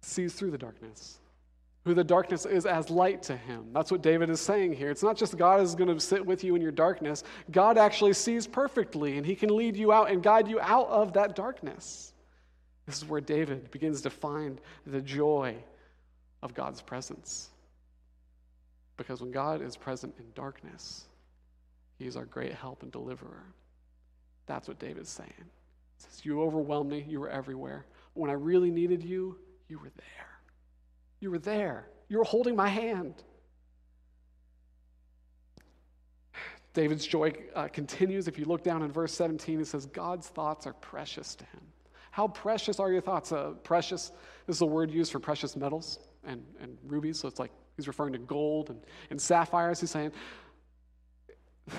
sees 0.00 0.34
through 0.34 0.52
the 0.52 0.58
darkness, 0.58 1.18
who 1.84 1.92
the 1.92 2.04
darkness 2.04 2.46
is 2.46 2.66
as 2.66 2.88
light 2.88 3.20
to 3.24 3.36
him. 3.36 3.66
That's 3.72 3.90
what 3.90 4.00
David 4.00 4.30
is 4.30 4.40
saying 4.40 4.74
here. 4.74 4.90
It's 4.90 5.02
not 5.02 5.16
just 5.16 5.36
God 5.36 5.60
is 5.60 5.74
going 5.74 5.92
to 5.92 5.98
sit 5.98 6.24
with 6.24 6.44
you 6.44 6.54
in 6.54 6.62
your 6.62 6.70
darkness, 6.70 7.24
God 7.50 7.78
actually 7.78 8.12
sees 8.12 8.46
perfectly, 8.46 9.16
and 9.16 9.26
he 9.26 9.34
can 9.34 9.54
lead 9.54 9.76
you 9.76 9.92
out 9.92 10.08
and 10.10 10.22
guide 10.22 10.46
you 10.46 10.60
out 10.60 10.86
of 10.86 11.14
that 11.14 11.34
darkness. 11.34 12.12
This 12.86 12.96
is 12.96 13.04
where 13.04 13.20
David 13.20 13.70
begins 13.72 14.02
to 14.02 14.10
find 14.10 14.60
the 14.86 15.02
joy 15.02 15.56
of 16.42 16.54
God's 16.54 16.80
presence. 16.80 17.50
Because 18.98 19.22
when 19.22 19.30
God 19.30 19.62
is 19.62 19.76
present 19.76 20.14
in 20.18 20.26
darkness, 20.34 21.06
He 21.98 22.06
is 22.06 22.16
our 22.16 22.26
great 22.26 22.52
help 22.52 22.82
and 22.82 22.92
deliverer. 22.92 23.44
That's 24.44 24.68
what 24.68 24.78
David's 24.78 25.08
saying. 25.08 25.32
He 25.36 26.02
says, 26.02 26.26
You 26.26 26.42
overwhelmed 26.42 26.90
me, 26.90 27.06
you 27.08 27.20
were 27.20 27.30
everywhere. 27.30 27.86
When 28.12 28.28
I 28.28 28.34
really 28.34 28.70
needed 28.70 29.02
you, 29.02 29.38
you 29.68 29.78
were 29.78 29.90
there. 29.96 30.28
You 31.20 31.30
were 31.30 31.38
there. 31.38 31.88
You 32.08 32.18
were 32.18 32.24
holding 32.24 32.56
my 32.56 32.68
hand. 32.68 33.14
David's 36.74 37.06
joy 37.06 37.32
uh, 37.54 37.68
continues. 37.68 38.28
If 38.28 38.38
you 38.38 38.44
look 38.44 38.62
down 38.62 38.82
in 38.82 38.92
verse 38.92 39.12
17, 39.14 39.60
it 39.60 39.66
says, 39.66 39.86
God's 39.86 40.28
thoughts 40.28 40.66
are 40.66 40.74
precious 40.74 41.34
to 41.36 41.44
him. 41.44 41.60
How 42.10 42.28
precious 42.28 42.80
are 42.80 42.90
your 42.90 43.00
thoughts? 43.00 43.32
Uh, 43.32 43.50
precious 43.62 44.12
this 44.46 44.56
is 44.56 44.62
a 44.62 44.66
word 44.66 44.90
used 44.90 45.12
for 45.12 45.20
precious 45.20 45.56
metals 45.56 45.98
and, 46.24 46.44
and 46.60 46.76
rubies, 46.84 47.20
so 47.20 47.28
it's 47.28 47.38
like 47.38 47.52
He's 47.78 47.86
referring 47.86 48.12
to 48.12 48.18
gold 48.18 48.70
and, 48.70 48.80
and 49.08 49.18
sapphires. 49.20 49.80
He's 49.80 49.92
saying, 49.92 50.12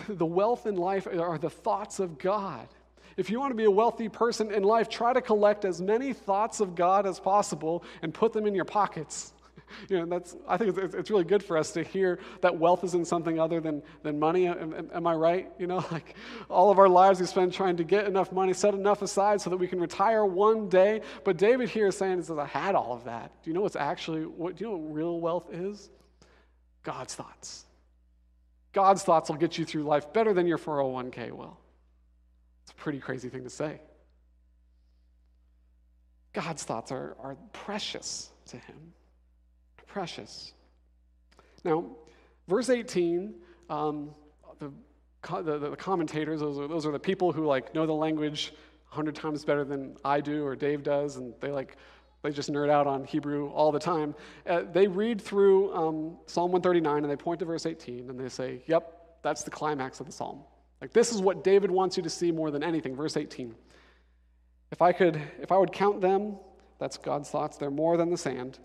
the 0.08 0.26
wealth 0.26 0.66
in 0.66 0.76
life 0.76 1.06
are 1.08 1.38
the 1.38 1.50
thoughts 1.50 2.00
of 2.00 2.18
God. 2.18 2.68
If 3.18 3.30
you 3.30 3.38
want 3.38 3.52
to 3.52 3.56
be 3.56 3.66
a 3.66 3.72
wealthy 3.72 4.08
person 4.08 4.50
in 4.50 4.64
life, 4.64 4.88
try 4.88 5.12
to 5.12 5.22
collect 5.22 5.66
as 5.66 5.82
many 5.82 6.14
thoughts 6.14 6.62
of 6.62 6.74
God 6.74 7.06
as 7.06 7.20
possible 7.20 7.84
and 8.02 8.14
put 8.14 8.32
them 8.32 8.48
in 8.48 8.56
your 8.56 8.64
pockets. 8.64 9.34
You 9.88 10.00
know, 10.00 10.06
that's, 10.06 10.36
I 10.48 10.58
think 10.58 10.78
it's, 10.78 10.94
it's 10.94 11.10
really 11.10 11.24
good 11.24 11.44
for 11.44 11.58
us 11.58 11.72
to 11.72 11.84
hear 11.84 12.20
that 12.42 12.58
wealth 12.58 12.84
isn't 12.84 13.08
something 13.08 13.40
other 13.40 13.60
than, 13.60 13.82
than 14.04 14.20
money. 14.20 14.48
Am, 14.48 14.90
am 14.94 15.08
I 15.08 15.14
right? 15.14 15.50
You 15.58 15.68
know, 15.68 15.86
like 15.92 16.16
all 16.50 16.72
of 16.72 16.80
our 16.80 16.90
lives 16.90 17.20
we 17.20 17.26
spend 17.26 17.54
trying 17.54 17.78
to 17.78 17.84
get 17.84 18.06
enough 18.06 18.32
money, 18.32 18.54
set 18.54 18.74
enough 18.74 19.02
aside 19.02 19.42
so 19.42 19.50
that 19.50 19.58
we 19.58 19.68
can 19.68 19.80
retire 19.80 20.26
one 20.26 20.70
day. 20.70 21.02
But 21.24 21.38
David 21.38 21.70
here 21.70 21.88
is 21.88 21.98
saying, 21.98 22.18
he 22.18 22.24
says, 22.24 22.38
I 22.38 22.46
had 22.46 22.76
all 22.76 22.94
of 22.94 23.06
that. 23.06 23.32
Do 23.44 23.50
you 23.50 23.54
know 23.54 23.62
what's 23.62 23.76
actually, 23.76 24.22
what, 24.22 24.56
do 24.56 24.64
you 24.64 24.72
know 24.72 24.78
what 24.78 24.94
real 24.94 25.20
wealth 25.20 25.48
is? 25.52 25.90
God's 26.84 27.16
thoughts. 27.16 27.66
God's 28.74 29.04
thoughts 29.04 29.30
will 29.30 29.38
get 29.38 29.58
you 29.58 29.66
through 29.66 29.84
life 29.84 30.14
better 30.14 30.34
than 30.34 30.48
your 30.48 30.58
401k 30.58 31.32
will. 31.32 31.58
It's 32.64 32.72
a 32.72 32.76
pretty 32.76 33.00
crazy 33.00 33.30
thing 33.30 33.44
to 33.44 33.50
say. 33.50 33.82
God's 36.34 36.64
thoughts 36.64 36.92
are, 36.92 37.16
are 37.22 37.36
precious 37.52 38.30
to 38.48 38.58
him. 38.58 38.94
Precious. 39.90 40.54
Now, 41.64 41.86
verse 42.48 42.70
18, 42.70 43.34
um, 43.70 44.12
the, 44.60 44.72
the, 45.42 45.58
the, 45.72 45.76
commentators, 45.76 46.40
those 46.40 46.60
are, 46.60 46.68
those 46.68 46.86
are 46.86 46.92
the 46.92 47.00
people 47.00 47.32
who 47.32 47.46
like 47.46 47.74
know 47.76 47.86
the 47.86 47.94
language 47.94 48.54
100 48.90 49.16
times 49.16 49.44
better 49.44 49.66
than 49.66 49.98
I 50.06 50.22
do 50.22 50.46
or 50.46 50.56
Dave 50.56 50.84
does, 50.84 51.18
and 51.18 51.34
they 51.42 51.52
like 51.52 51.76
they 52.22 52.32
just 52.32 52.52
nerd 52.52 52.70
out 52.70 52.86
on 52.86 53.04
Hebrew 53.04 53.50
all 53.50 53.72
the 53.72 53.80
time. 53.80 54.14
Uh, 54.46 54.64
they 54.72 54.88
read 54.88 55.22
through 55.22 55.74
um, 55.74 56.18
Psalm 56.26 56.52
139 56.52 57.04
and 57.04 57.12
they 57.12 57.16
point 57.16 57.40
to 57.40 57.46
verse 57.46 57.66
18 57.66 58.10
and 58.10 58.20
they 58.20 58.30
say, 58.30 58.62
Yep, 58.68 59.20
that's 59.22 59.44
the 59.44 59.52
climax 59.52 60.00
of 60.00 60.06
the 60.06 60.12
psalm. 60.12 60.42
Like 60.82 60.92
this 60.92 61.14
is 61.14 61.22
what 61.22 61.44
David 61.44 61.72
wants 61.72 61.98
you 61.98 62.04
to 62.04 62.10
see 62.10 62.32
more 62.32 62.52
than 62.52 62.62
anything. 62.62 62.96
Verse 62.96 63.16
18. 63.16 63.56
If 64.72 64.82
I 64.82 64.92
could, 64.92 65.20
if 65.42 65.52
I 65.52 65.58
would 65.58 65.72
count 65.72 66.02
them, 66.02 66.38
that's 66.78 66.98
God's 66.98 67.30
thoughts, 67.30 67.58
they're 67.58 67.72
more 67.72 67.98
than 67.98 68.10
the 68.10 68.18
sand. 68.18 68.60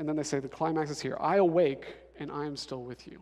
And 0.00 0.08
then 0.08 0.16
they 0.16 0.22
say 0.22 0.40
the 0.40 0.48
climax 0.48 0.90
is 0.90 0.98
here. 0.98 1.18
I 1.20 1.36
awake 1.36 1.84
and 2.18 2.32
I 2.32 2.46
am 2.46 2.56
still 2.56 2.82
with 2.82 3.06
you. 3.06 3.20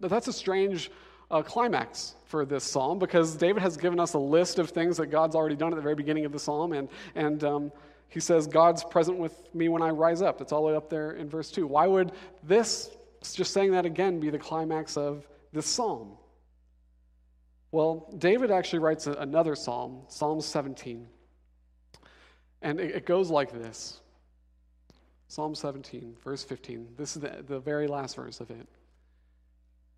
Now 0.00 0.08
that's 0.08 0.26
a 0.26 0.32
strange 0.32 0.90
uh, 1.30 1.42
climax 1.42 2.14
for 2.24 2.46
this 2.46 2.64
psalm 2.64 2.98
because 2.98 3.36
David 3.36 3.62
has 3.62 3.76
given 3.76 4.00
us 4.00 4.14
a 4.14 4.18
list 4.18 4.58
of 4.58 4.70
things 4.70 4.96
that 4.96 5.08
God's 5.08 5.36
already 5.36 5.56
done 5.56 5.70
at 5.70 5.76
the 5.76 5.82
very 5.82 5.94
beginning 5.94 6.24
of 6.24 6.32
the 6.32 6.38
psalm, 6.38 6.72
and 6.72 6.88
and 7.14 7.44
um, 7.44 7.72
he 8.08 8.20
says 8.20 8.46
God's 8.46 8.82
present 8.84 9.18
with 9.18 9.54
me 9.54 9.68
when 9.68 9.82
I 9.82 9.90
rise 9.90 10.22
up. 10.22 10.38
That's 10.38 10.50
all 10.50 10.62
the 10.62 10.68
way 10.68 10.76
up 10.76 10.88
there 10.88 11.12
in 11.12 11.28
verse 11.28 11.50
two. 11.50 11.66
Why 11.66 11.86
would 11.86 12.12
this 12.42 12.88
just 13.34 13.52
saying 13.52 13.72
that 13.72 13.84
again 13.84 14.18
be 14.18 14.30
the 14.30 14.38
climax 14.38 14.96
of 14.96 15.28
this 15.52 15.66
psalm? 15.66 16.16
Well, 17.70 18.10
David 18.16 18.50
actually 18.50 18.78
writes 18.78 19.06
another 19.06 19.54
psalm, 19.54 20.04
Psalm 20.08 20.40
17. 20.40 21.06
And 22.62 22.80
it 22.80 23.04
goes 23.04 23.30
like 23.30 23.52
this 23.52 24.00
Psalm 25.30 25.54
17, 25.54 26.16
verse 26.24 26.42
15. 26.42 26.88
This 26.96 27.14
is 27.14 27.22
the, 27.22 27.44
the 27.46 27.60
very 27.60 27.86
last 27.86 28.16
verse 28.16 28.40
of 28.40 28.50
it. 28.50 28.66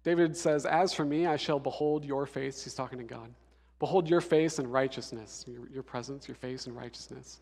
David 0.04 0.36
says, 0.36 0.66
As 0.66 0.92
for 0.92 1.06
me, 1.06 1.26
I 1.26 1.38
shall 1.38 1.58
behold 1.58 2.04
your 2.04 2.26
face. 2.26 2.62
He's 2.62 2.74
talking 2.74 2.98
to 2.98 3.04
God. 3.04 3.32
Behold 3.78 4.10
your 4.10 4.20
face 4.20 4.58
and 4.58 4.70
righteousness, 4.70 5.46
your, 5.48 5.70
your 5.70 5.82
presence, 5.82 6.28
your 6.28 6.34
face 6.34 6.66
and 6.66 6.76
righteousness. 6.76 7.40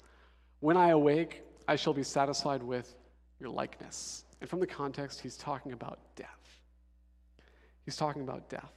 When 0.60 0.76
I 0.76 0.90
awake, 0.90 1.42
I 1.66 1.74
shall 1.74 1.92
be 1.92 2.04
satisfied 2.04 2.62
with 2.62 2.94
your 3.40 3.50
likeness. 3.50 4.24
And 4.40 4.48
from 4.48 4.60
the 4.60 4.68
context, 4.68 5.18
he's 5.20 5.36
talking 5.36 5.72
about 5.72 5.98
death. 6.14 6.28
He's 7.84 7.96
talking 7.96 8.22
about 8.22 8.48
death. 8.48 8.70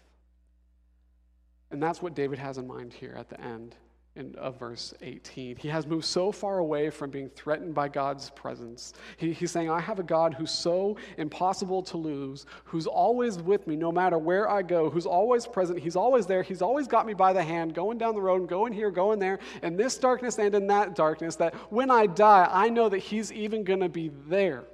And 1.69 1.81
that's 1.81 2.01
what 2.01 2.15
David 2.15 2.39
has 2.39 2.57
in 2.57 2.65
mind 2.65 2.91
here 2.91 3.13
at 3.15 3.29
the 3.29 3.39
end 3.39 3.75
in, 4.15 4.35
of 4.35 4.59
verse 4.59 4.93
18. 5.01 5.55
He 5.55 5.67
has 5.69 5.87
moved 5.87 6.05
so 6.05 6.31
far 6.31 6.59
away 6.59 6.89
from 6.89 7.09
being 7.09 7.29
threatened 7.29 7.73
by 7.73 7.87
God's 7.89 8.29
presence. 8.31 8.93
He, 9.17 9.33
he's 9.33 9.51
saying, 9.51 9.69
I 9.69 9.79
have 9.79 9.99
a 9.99 10.03
God 10.03 10.33
who's 10.35 10.51
so 10.51 10.97
impossible 11.17 11.81
to 11.83 11.97
lose, 11.97 12.45
who's 12.65 12.85
always 12.85 13.39
with 13.39 13.65
me 13.65 13.75
no 13.75 13.91
matter 13.91 14.17
where 14.17 14.49
I 14.49 14.61
go, 14.61 14.89
who's 14.89 15.05
always 15.05 15.47
present. 15.47 15.79
He's 15.79 15.95
always 15.95 16.25
there. 16.25 16.43
He's 16.43 16.61
always 16.61 16.87
got 16.87 17.07
me 17.07 17.13
by 17.13 17.33
the 17.33 17.43
hand, 17.43 17.73
going 17.73 17.97
down 17.97 18.13
the 18.13 18.21
road, 18.21 18.41
and 18.41 18.49
going 18.49 18.73
here, 18.73 18.91
going 18.91 19.19
there, 19.19 19.39
in 19.63 19.75
this 19.75 19.97
darkness 19.97 20.37
and 20.37 20.53
in 20.53 20.67
that 20.67 20.95
darkness, 20.95 21.35
that 21.37 21.55
when 21.71 21.89
I 21.89 22.05
die, 22.05 22.47
I 22.51 22.69
know 22.69 22.89
that 22.89 22.99
He's 22.99 23.31
even 23.31 23.63
going 23.63 23.79
to 23.79 23.89
be 23.89 24.11
there 24.27 24.65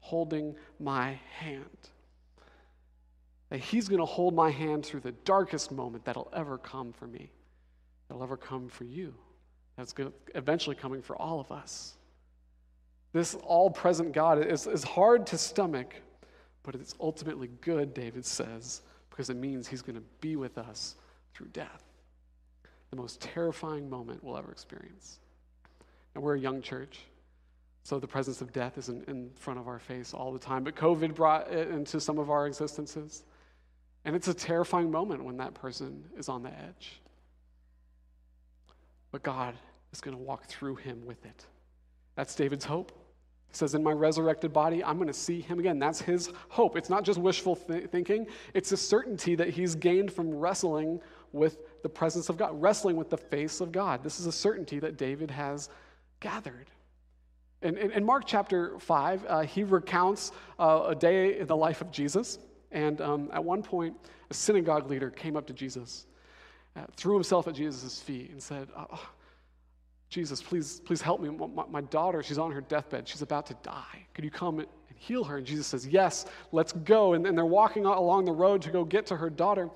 holding 0.00 0.56
my 0.78 1.18
hand 1.38 1.90
that 3.50 3.60
He's 3.60 3.88
going 3.88 4.00
to 4.00 4.06
hold 4.06 4.34
my 4.34 4.50
hand 4.50 4.84
through 4.84 5.00
the 5.00 5.12
darkest 5.12 5.72
moment 5.72 6.04
that'll 6.04 6.30
ever 6.34 6.58
come 6.58 6.92
for 6.92 7.06
me, 7.06 7.30
that'll 8.08 8.22
ever 8.22 8.36
come 8.36 8.68
for 8.68 8.84
you, 8.84 9.14
that's 9.76 9.94
eventually 10.34 10.76
coming 10.76 11.02
for 11.02 11.16
all 11.16 11.40
of 11.40 11.52
us. 11.52 11.94
This 13.12 13.34
all 13.34 13.70
present 13.70 14.12
God 14.12 14.44
is, 14.44 14.66
is 14.66 14.84
hard 14.84 15.26
to 15.28 15.38
stomach, 15.38 15.94
but 16.62 16.74
it's 16.74 16.94
ultimately 17.00 17.48
good, 17.60 17.94
David 17.94 18.24
says, 18.24 18.82
because 19.10 19.30
it 19.30 19.36
means 19.36 19.66
He's 19.66 19.82
going 19.82 19.96
to 19.96 20.04
be 20.20 20.36
with 20.36 20.58
us 20.58 20.96
through 21.34 21.48
death. 21.48 21.84
The 22.90 22.96
most 22.96 23.20
terrifying 23.20 23.88
moment 23.88 24.22
we'll 24.22 24.36
ever 24.36 24.50
experience. 24.50 25.20
And 26.14 26.22
we're 26.22 26.36
a 26.36 26.40
young 26.40 26.60
church. 26.62 26.98
So 27.84 27.98
the 27.98 28.06
presence 28.06 28.40
of 28.40 28.52
death 28.52 28.76
is 28.76 28.88
in, 28.88 29.02
in, 29.08 29.30
front 29.36 29.58
of 29.58 29.68
our 29.68 29.78
face 29.78 30.12
all 30.12 30.32
the 30.32 30.38
time. 30.38 30.64
But 30.64 30.74
COVID 30.74 31.14
brought 31.14 31.50
it 31.50 31.68
into 31.68 32.00
some 32.00 32.18
of 32.18 32.28
our 32.28 32.46
existences. 32.46 33.24
And 34.04 34.14
it's 34.14 34.28
a 34.28 34.34
terrifying 34.34 34.90
moment 34.90 35.24
when 35.24 35.36
that 35.38 35.54
person 35.54 36.04
is 36.16 36.28
on 36.28 36.42
the 36.42 36.50
edge. 36.50 37.00
But 39.10 39.22
God 39.22 39.54
is 39.92 40.00
going 40.00 40.16
to 40.16 40.22
walk 40.22 40.46
through 40.46 40.76
him 40.76 41.04
with 41.06 41.24
it. 41.24 41.46
That's 42.14 42.34
David's 42.34 42.64
hope. 42.64 42.92
He 43.48 43.54
says, 43.54 43.74
In 43.74 43.82
my 43.82 43.92
resurrected 43.92 44.52
body, 44.52 44.84
I'm 44.84 44.96
going 44.96 45.08
to 45.08 45.14
see 45.14 45.40
him 45.40 45.58
again. 45.58 45.78
That's 45.78 46.00
his 46.00 46.30
hope. 46.48 46.76
It's 46.76 46.90
not 46.90 47.04
just 47.04 47.18
wishful 47.18 47.56
th- 47.56 47.90
thinking, 47.90 48.26
it's 48.54 48.72
a 48.72 48.76
certainty 48.76 49.34
that 49.36 49.48
he's 49.50 49.74
gained 49.74 50.12
from 50.12 50.34
wrestling 50.34 51.00
with 51.32 51.82
the 51.82 51.88
presence 51.88 52.28
of 52.28 52.36
God, 52.36 52.60
wrestling 52.60 52.96
with 52.96 53.10
the 53.10 53.16
face 53.16 53.60
of 53.60 53.72
God. 53.72 54.02
This 54.02 54.20
is 54.20 54.26
a 54.26 54.32
certainty 54.32 54.78
that 54.80 54.96
David 54.96 55.30
has 55.30 55.68
gathered. 56.20 56.70
In, 57.62 57.76
in, 57.76 57.90
in 57.90 58.04
Mark 58.04 58.24
chapter 58.26 58.78
5, 58.78 59.26
uh, 59.26 59.40
he 59.40 59.64
recounts 59.64 60.32
uh, 60.58 60.84
a 60.88 60.94
day 60.94 61.38
in 61.40 61.46
the 61.46 61.56
life 61.56 61.80
of 61.80 61.90
Jesus. 61.90 62.38
And 62.70 63.00
um, 63.00 63.30
at 63.32 63.42
one 63.42 63.62
point, 63.62 63.96
a 64.30 64.34
synagogue 64.34 64.90
leader 64.90 65.10
came 65.10 65.36
up 65.36 65.46
to 65.46 65.52
Jesus, 65.52 66.06
uh, 66.76 66.82
threw 66.96 67.14
himself 67.14 67.48
at 67.48 67.54
Jesus' 67.54 68.00
feet, 68.00 68.30
and 68.30 68.42
said, 68.42 68.68
oh, 68.76 69.08
Jesus, 70.10 70.42
please, 70.42 70.80
please 70.84 71.02
help 71.02 71.20
me. 71.20 71.28
My, 71.28 71.64
my, 71.68 71.80
daughter, 71.82 72.22
she's 72.22 72.38
on 72.38 72.50
her 72.52 72.62
deathbed. 72.62 73.06
She's 73.06 73.22
about 73.22 73.46
to 73.46 73.54
die. 73.62 74.06
Could 74.14 74.24
you 74.24 74.30
come 74.30 74.58
and 74.58 74.68
heal 74.94 75.22
her? 75.24 75.36
And 75.36 75.46
Jesus 75.46 75.66
says, 75.66 75.86
Yes, 75.86 76.24
let's 76.50 76.72
go. 76.72 77.12
And, 77.12 77.26
and 77.26 77.36
they're 77.36 77.44
walking 77.44 77.84
along 77.84 78.24
the 78.24 78.32
road 78.32 78.62
to 78.62 78.70
go 78.70 78.84
get 78.84 79.04
to 79.06 79.16
her 79.16 79.28
daughter, 79.28 79.68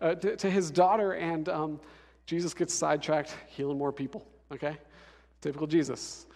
uh, 0.00 0.14
to, 0.16 0.36
to, 0.36 0.50
his 0.50 0.70
daughter. 0.70 1.12
And 1.12 1.48
um, 1.48 1.80
Jesus 2.26 2.52
gets 2.52 2.74
sidetracked, 2.74 3.34
healing 3.46 3.78
more 3.78 3.92
people. 3.92 4.26
Okay? 4.52 4.76
Typical 5.40 5.66
Jesus. 5.66 6.26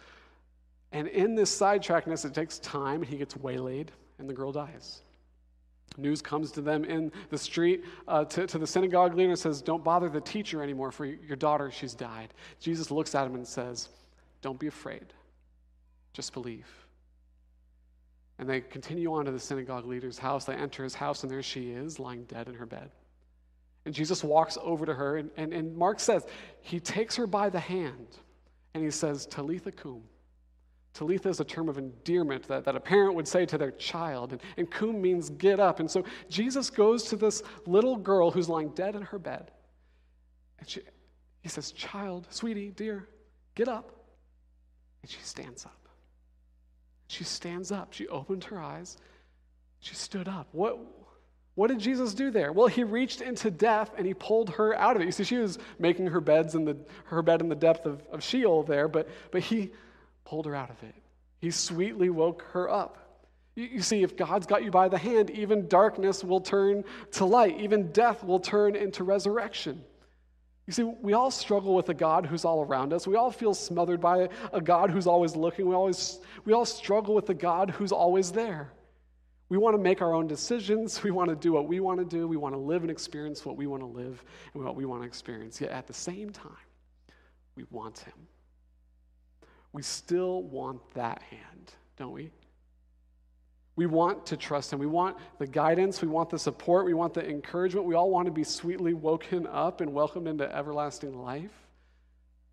And 0.92 1.08
in 1.08 1.34
this 1.34 1.54
sidetrackedness, 1.58 2.24
it 2.24 2.34
takes 2.34 2.58
time, 2.58 3.02
and 3.02 3.06
he 3.06 3.16
gets 3.16 3.36
waylaid, 3.36 3.92
and 4.18 4.28
the 4.28 4.34
girl 4.34 4.52
dies. 4.52 5.02
News 5.99 6.22
comes 6.22 6.51
to 6.53 6.61
them 6.61 6.84
in 6.84 7.12
the 7.30 7.38
street 7.38 7.84
uh, 8.09 8.24
to, 8.26 8.47
to 8.47 8.59
the 8.59 8.66
synagogue 8.66 9.14
leader 9.14 9.30
and 9.30 9.38
says, 9.38 9.61
Don't 9.62 9.84
bother 9.84 10.09
the 10.09 10.20
teacher 10.20 10.62
anymore 10.62 10.90
for 10.90 11.05
your 11.05 11.36
daughter, 11.36 11.70
she's 11.70 11.95
died. 11.95 12.34
Jesus 12.61 12.90
looks 12.90 13.14
at 13.14 13.26
him 13.26 13.34
and 13.34 13.47
says, 13.47 13.88
Don't 14.40 14.59
be 14.59 14.66
afraid, 14.66 15.07
just 16.12 16.32
believe. 16.32 16.66
And 18.38 18.49
they 18.49 18.61
continue 18.61 19.12
on 19.14 19.26
to 19.26 19.30
the 19.30 19.38
synagogue 19.38 19.86
leader's 19.86 20.18
house. 20.18 20.45
They 20.45 20.55
enter 20.55 20.82
his 20.82 20.95
house, 20.95 21.22
and 21.22 21.30
there 21.30 21.43
she 21.43 21.70
is, 21.70 21.99
lying 21.99 22.24
dead 22.24 22.49
in 22.49 22.55
her 22.55 22.66
bed. 22.66 22.90
And 23.84 23.95
Jesus 23.95 24.24
walks 24.24 24.57
over 24.61 24.86
to 24.86 24.95
her, 24.95 25.16
and, 25.16 25.30
and, 25.36 25.53
and 25.53 25.76
Mark 25.76 26.01
says, 26.01 26.24
He 26.61 26.80
takes 26.80 27.16
her 27.16 27.26
by 27.26 27.51
the 27.51 27.61
hand, 27.61 28.07
and 28.74 28.82
he 28.82 28.90
says, 28.90 29.26
Talitha 29.26 29.72
cum, 29.72 30.03
Talitha 30.95 31.30
is 31.30 31.40
a 31.40 31.45
term 31.45 31.68
of 31.68 31.78
endearment 31.78 32.47
that, 32.49 32.64
that 32.64 32.76
a 32.76 32.80
parent 32.80 33.14
would 33.14 33.26
say 33.26 33.47
to 33.47 33.57
their 33.57 33.70
child, 33.70 34.32
and, 34.32 34.43
and 34.57 34.70
kum 34.70 35.01
means 35.01 35.30
get 35.30 35.59
up. 35.59 35.80
And 35.80 35.90
so 35.90 36.05
Jesus 36.28 36.68
goes 36.68 37.05
to 37.05 37.16
this 37.16 37.43
little 37.66 37.97
girl 37.97 38.30
who's 38.30 38.49
lying 38.49 38.70
dead 38.70 38.95
in 38.95 39.03
her 39.03 39.18
bed, 39.18 39.51
and 40.59 40.68
she, 40.68 40.82
he 41.40 41.49
says, 41.49 41.72
Child, 41.72 42.26
sweetie, 42.30 42.70
dear, 42.70 43.09
get 43.55 43.68
up. 43.68 43.90
And 45.03 45.11
she 45.11 45.20
stands 45.22 45.64
up. 45.64 45.88
She 47.09 47.24
stands 47.24 47.72
up. 47.72 47.93
She 47.93 48.07
opened 48.09 48.45
her 48.45 48.61
eyes. 48.61 48.97
She 49.80 49.95
stood 49.95 50.28
up. 50.28 50.47
What, 50.53 50.78
what 51.55 51.68
did 51.68 51.80
Jesus 51.80 52.14
do 52.14 52.30
there? 52.30 52.53
Well, 52.53 52.68
he 52.68 52.84
reached 52.84 53.20
into 53.20 53.51
death 53.51 53.90
and 53.99 54.07
he 54.07 54.14
pulled 54.14 54.51
her 54.51 54.74
out 54.78 54.97
of 54.97 55.03
it. 55.03 55.07
You 55.07 55.12
see, 55.12 55.24
she 55.24 55.36
was 55.38 55.59
making 55.78 56.07
her 56.07 56.20
beds 56.20 56.55
in 56.55 56.64
the 56.64 56.76
her 57.05 57.20
bed 57.20 57.40
in 57.40 57.49
the 57.49 57.57
depth 57.57 57.84
of, 57.84 58.03
of 58.11 58.22
Sheol 58.22 58.62
there, 58.62 58.88
but 58.88 59.09
but 59.30 59.43
he 59.43 59.72
pulled 60.24 60.46
her 60.46 60.54
out 60.54 60.70
of 60.70 60.82
it. 60.82 60.94
He 61.38 61.50
sweetly 61.50 62.10
woke 62.10 62.42
her 62.52 62.70
up. 62.70 62.98
You, 63.54 63.82
see, 63.82 64.02
if 64.02 64.16
God's 64.16 64.46
got 64.46 64.64
you 64.64 64.70
by 64.70 64.88
the 64.88 64.96
hand, 64.96 65.28
even 65.30 65.68
darkness 65.68 66.24
will 66.24 66.40
turn 66.40 66.84
to 67.12 67.24
light, 67.24 67.60
even 67.60 67.92
death 67.92 68.24
will 68.24 68.40
turn 68.40 68.74
into 68.74 69.04
resurrection. 69.04 69.84
You 70.66 70.72
see, 70.72 70.84
we 70.84 71.12
all 71.12 71.30
struggle 71.30 71.74
with 71.74 71.88
a 71.88 71.94
God 71.94 72.24
who's 72.24 72.44
all 72.44 72.62
around 72.62 72.92
us. 72.92 73.06
We 73.06 73.16
all 73.16 73.30
feel 73.30 73.52
smothered 73.52 74.00
by 74.00 74.28
a 74.52 74.60
God 74.60 74.90
who's 74.90 75.06
always 75.06 75.36
looking. 75.36 75.66
We, 75.66 75.74
always, 75.74 76.20
we 76.44 76.52
all 76.52 76.64
struggle 76.64 77.14
with 77.14 77.28
a 77.28 77.34
God 77.34 77.70
who's 77.70 77.92
always 77.92 78.32
there. 78.32 78.72
We 79.48 79.58
want 79.58 79.76
to 79.76 79.82
make 79.82 80.00
our 80.00 80.14
own 80.14 80.28
decisions. 80.28 81.02
We 81.02 81.10
want 81.10 81.28
to 81.28 81.36
do 81.36 81.52
what 81.52 81.66
we 81.66 81.80
want 81.80 81.98
to 81.98 82.06
do. 82.06 82.26
We 82.26 82.38
want 82.38 82.54
to 82.54 82.58
live 82.58 82.82
and 82.82 82.90
experience 82.90 83.44
what 83.44 83.56
we 83.56 83.66
want 83.66 83.82
to 83.82 83.86
live 83.86 84.24
and 84.54 84.64
what 84.64 84.76
we 84.76 84.86
want 84.86 85.02
to 85.02 85.06
experience. 85.06 85.60
Yet 85.60 85.72
at 85.72 85.86
the 85.86 85.92
same 85.92 86.30
time, 86.30 86.52
we 87.56 87.64
want 87.70 87.98
Him 87.98 88.14
we 89.72 89.82
still 89.82 90.42
want 90.42 90.80
that 90.94 91.22
hand, 91.22 91.72
don't 91.96 92.12
we? 92.12 92.30
We 93.74 93.86
want 93.86 94.26
to 94.26 94.36
trust 94.36 94.72
Him. 94.72 94.78
We 94.78 94.86
want 94.86 95.16
the 95.38 95.46
guidance. 95.46 96.02
We 96.02 96.08
want 96.08 96.28
the 96.28 96.38
support. 96.38 96.84
We 96.84 96.94
want 96.94 97.14
the 97.14 97.26
encouragement. 97.26 97.86
We 97.86 97.94
all 97.94 98.10
want 98.10 98.26
to 98.26 98.32
be 98.32 98.44
sweetly 98.44 98.92
woken 98.92 99.46
up 99.46 99.80
and 99.80 99.94
welcomed 99.94 100.28
into 100.28 100.54
everlasting 100.54 101.18
life. 101.18 101.52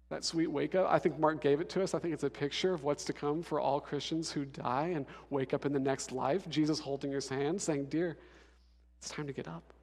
That 0.09 0.23
sweet 0.23 0.47
wake 0.47 0.73
up. 0.75 0.87
I 0.89 0.97
think 0.97 1.19
Mark 1.19 1.41
gave 1.41 1.59
it 1.61 1.69
to 1.69 1.83
us. 1.83 1.93
I 1.93 1.99
think 1.99 2.13
it's 2.13 2.23
a 2.23 2.29
picture 2.29 2.73
of 2.73 2.83
what's 2.83 3.03
to 3.05 3.13
come 3.13 3.43
for 3.43 3.59
all 3.59 3.79
Christians 3.79 4.31
who 4.31 4.45
die 4.45 4.93
and 4.95 5.05
wake 5.29 5.53
up 5.53 5.65
in 5.65 5.73
the 5.73 5.79
next 5.79 6.11
life. 6.11 6.49
Jesus 6.49 6.79
holding 6.79 7.11
his 7.11 7.29
hand, 7.29 7.61
saying, 7.61 7.85
Dear, 7.85 8.17
it's 8.97 9.09
time 9.09 9.27
to 9.27 9.33
get 9.33 9.47
up. 9.47 9.73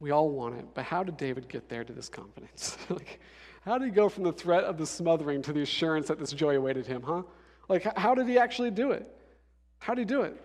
We 0.00 0.10
all 0.10 0.28
want 0.28 0.56
it, 0.56 0.66
but 0.74 0.84
how 0.84 1.02
did 1.02 1.16
David 1.16 1.48
get 1.48 1.70
there 1.70 1.82
to 1.82 1.92
this 1.92 2.10
confidence? 2.10 2.76
like, 2.90 3.20
how 3.66 3.78
did 3.78 3.86
he 3.86 3.90
go 3.90 4.08
from 4.08 4.22
the 4.22 4.32
threat 4.32 4.62
of 4.62 4.78
the 4.78 4.86
smothering 4.86 5.42
to 5.42 5.52
the 5.52 5.62
assurance 5.62 6.06
that 6.06 6.20
this 6.20 6.32
joy 6.32 6.56
awaited 6.56 6.86
him, 6.86 7.02
huh? 7.02 7.22
Like, 7.68 7.98
how 7.98 8.14
did 8.14 8.28
he 8.28 8.38
actually 8.38 8.70
do 8.70 8.92
it? 8.92 9.12
How 9.78 9.94
did 9.94 10.08
he 10.08 10.14
do 10.14 10.22
it? 10.22 10.40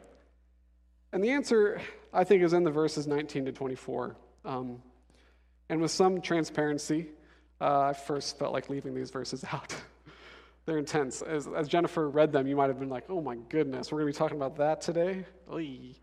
And 1.13 1.23
the 1.23 1.29
answer, 1.29 1.79
I 2.11 2.23
think, 2.23 2.41
is 2.41 2.53
in 2.53 2.63
the 2.63 2.71
verses 2.71 3.05
19 3.05 3.45
to 3.45 3.51
24. 3.51 4.15
Um, 4.43 4.81
and 5.69 5.79
with 5.79 5.91
some 5.91 6.19
transparency, 6.19 7.09
uh, 7.61 7.81
I 7.81 7.93
first 7.93 8.39
felt 8.39 8.53
like 8.53 8.69
leaving 8.69 8.95
these 8.95 9.11
verses 9.11 9.45
out. 9.53 9.75
they're 10.65 10.79
intense. 10.79 11.21
As, 11.21 11.47
as, 11.47 11.67
Jennifer 11.67 12.09
read 12.09 12.31
them, 12.31 12.47
you 12.47 12.55
might 12.55 12.69
have 12.69 12.79
been 12.79 12.89
like, 12.89 13.03
oh 13.07 13.21
my 13.21 13.35
goodness, 13.49 13.91
we're 13.91 13.99
going 13.99 14.11
to 14.11 14.17
be 14.17 14.17
talking 14.17 14.37
about 14.37 14.57
that 14.57 14.81
today? 14.81 15.25
Oy. 15.51 15.93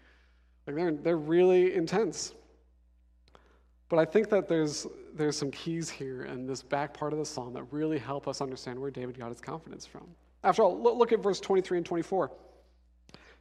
Like, 0.69 0.77
they're, 0.77 0.93
they're 0.93 1.17
really 1.17 1.75
intense. 1.75 2.33
But 3.89 3.99
I 3.99 4.05
think 4.05 4.29
that 4.31 4.49
there's, 4.49 4.87
there's 5.15 5.37
some 5.37 5.51
keys 5.51 5.89
here 5.89 6.25
in 6.25 6.47
this 6.47 6.63
back 6.63 6.93
part 6.93 7.13
of 7.13 7.19
the 7.19 7.25
psalm 7.25 7.55
that 7.55 7.65
really 7.71 7.99
help 7.99 8.29
us 8.29 8.41
understand 8.41 8.79
where 8.79 8.91
David 8.91 9.19
got 9.19 9.31
his 9.31 9.41
confidence 9.41 9.87
from. 9.87 10.07
After 10.45 10.63
all, 10.63 10.79
look 10.81 11.13
at 11.13 11.23
verse 11.23 11.41
23 11.41 11.79
and 11.79 11.87
24. 11.87 12.31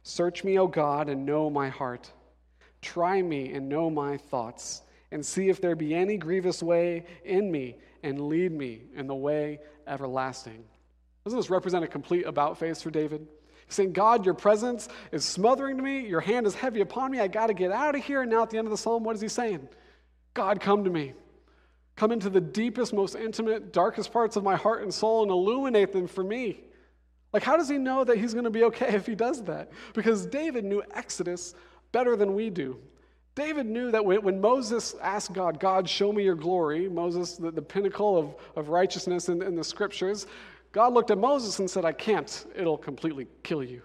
Search 0.02 0.44
me, 0.44 0.58
O 0.58 0.66
God, 0.66 1.08
and 1.08 1.26
know 1.26 1.50
my 1.50 1.68
heart. 1.68 2.10
Try 2.80 3.20
me 3.20 3.52
and 3.52 3.68
know 3.68 3.90
my 3.90 4.16
thoughts, 4.16 4.82
and 5.10 5.24
see 5.24 5.48
if 5.48 5.60
there 5.60 5.74
be 5.74 5.94
any 5.94 6.16
grievous 6.16 6.62
way 6.62 7.04
in 7.24 7.50
me, 7.50 7.76
and 8.02 8.28
lead 8.28 8.52
me 8.52 8.82
in 8.94 9.06
the 9.06 9.14
way 9.14 9.58
everlasting. 9.86 10.64
Doesn't 11.24 11.38
this 11.38 11.50
represent 11.50 11.84
a 11.84 11.88
complete 11.88 12.26
about 12.26 12.58
face 12.58 12.80
for 12.80 12.90
David? 12.90 13.26
He's 13.66 13.74
saying, 13.74 13.92
God, 13.92 14.24
your 14.24 14.34
presence 14.34 14.88
is 15.12 15.24
smothering 15.24 15.76
to 15.76 15.82
me. 15.82 16.06
Your 16.06 16.20
hand 16.20 16.46
is 16.46 16.54
heavy 16.54 16.80
upon 16.80 17.10
me. 17.10 17.20
I 17.20 17.28
got 17.28 17.48
to 17.48 17.54
get 17.54 17.70
out 17.70 17.94
of 17.94 18.02
here. 18.02 18.22
And 18.22 18.30
now 18.30 18.42
at 18.42 18.50
the 18.50 18.56
end 18.56 18.66
of 18.66 18.70
the 18.70 18.78
psalm, 18.78 19.04
what 19.04 19.14
is 19.14 19.20
he 19.20 19.28
saying? 19.28 19.68
God, 20.34 20.60
come 20.60 20.84
to 20.84 20.90
me. 20.90 21.14
Come 21.96 22.12
into 22.12 22.30
the 22.30 22.40
deepest, 22.40 22.92
most 22.92 23.16
intimate, 23.16 23.72
darkest 23.72 24.12
parts 24.12 24.36
of 24.36 24.44
my 24.44 24.54
heart 24.54 24.82
and 24.82 24.94
soul 24.94 25.22
and 25.22 25.30
illuminate 25.32 25.92
them 25.92 26.06
for 26.06 26.22
me. 26.22 26.60
Like, 27.32 27.42
how 27.42 27.56
does 27.56 27.68
he 27.68 27.76
know 27.76 28.04
that 28.04 28.18
he's 28.18 28.32
going 28.32 28.44
to 28.44 28.50
be 28.50 28.64
okay 28.64 28.88
if 28.94 29.06
he 29.06 29.14
does 29.14 29.42
that? 29.44 29.70
Because 29.94 30.26
David 30.26 30.64
knew 30.64 30.82
Exodus 30.94 31.54
better 31.92 32.16
than 32.16 32.34
we 32.34 32.50
do. 32.50 32.78
David 33.34 33.66
knew 33.66 33.90
that 33.92 34.04
when, 34.04 34.40
Moses 34.40 34.96
asked 35.00 35.32
God, 35.32 35.60
God, 35.60 35.88
show 35.88 36.12
me 36.12 36.24
your 36.24 36.34
glory, 36.34 36.88
Moses, 36.88 37.36
the, 37.36 37.52
the 37.52 37.62
pinnacle 37.62 38.16
of, 38.16 38.34
of 38.56 38.68
righteousness 38.68 39.28
in, 39.28 39.42
in 39.42 39.54
the 39.54 39.62
scriptures, 39.62 40.26
God 40.72 40.92
looked 40.92 41.10
at 41.10 41.18
Moses 41.18 41.58
and 41.60 41.70
said, 41.70 41.84
I 41.84 41.92
can't. 41.92 42.46
It'll 42.56 42.78
completely 42.78 43.28
kill 43.44 43.62
you. 43.62 43.82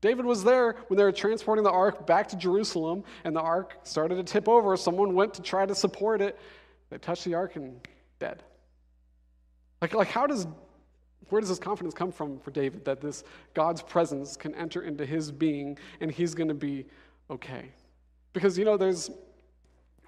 David 0.00 0.24
was 0.24 0.44
there 0.44 0.76
when 0.86 0.96
they 0.96 1.04
were 1.04 1.12
transporting 1.12 1.64
the 1.64 1.70
ark 1.70 2.06
back 2.06 2.28
to 2.28 2.36
Jerusalem, 2.36 3.02
and 3.24 3.34
the 3.34 3.40
ark 3.40 3.78
started 3.82 4.16
to 4.16 4.22
tip 4.22 4.48
over. 4.48 4.76
Someone 4.76 5.14
went 5.14 5.34
to 5.34 5.42
try 5.42 5.66
to 5.66 5.74
support 5.74 6.20
it. 6.20 6.38
They 6.90 6.98
touched 6.98 7.24
the 7.24 7.34
ark 7.34 7.56
and 7.56 7.80
dead. 8.18 8.42
Like, 9.80 9.94
like 9.94 10.08
how 10.08 10.26
does 10.26 10.46
where 11.28 11.40
does 11.40 11.50
this 11.50 11.58
confidence 11.58 11.94
come 11.94 12.10
from 12.10 12.38
for 12.38 12.50
David 12.50 12.84
that 12.86 13.00
this 13.00 13.22
God's 13.52 13.82
presence 13.82 14.36
can 14.36 14.54
enter 14.54 14.82
into 14.82 15.04
his 15.04 15.30
being 15.30 15.78
and 16.00 16.10
he's 16.10 16.34
going 16.34 16.48
to 16.48 16.54
be 16.54 16.86
okay? 17.30 17.70
Because 18.32 18.56
you 18.56 18.64
know, 18.64 18.76
there's 18.76 19.10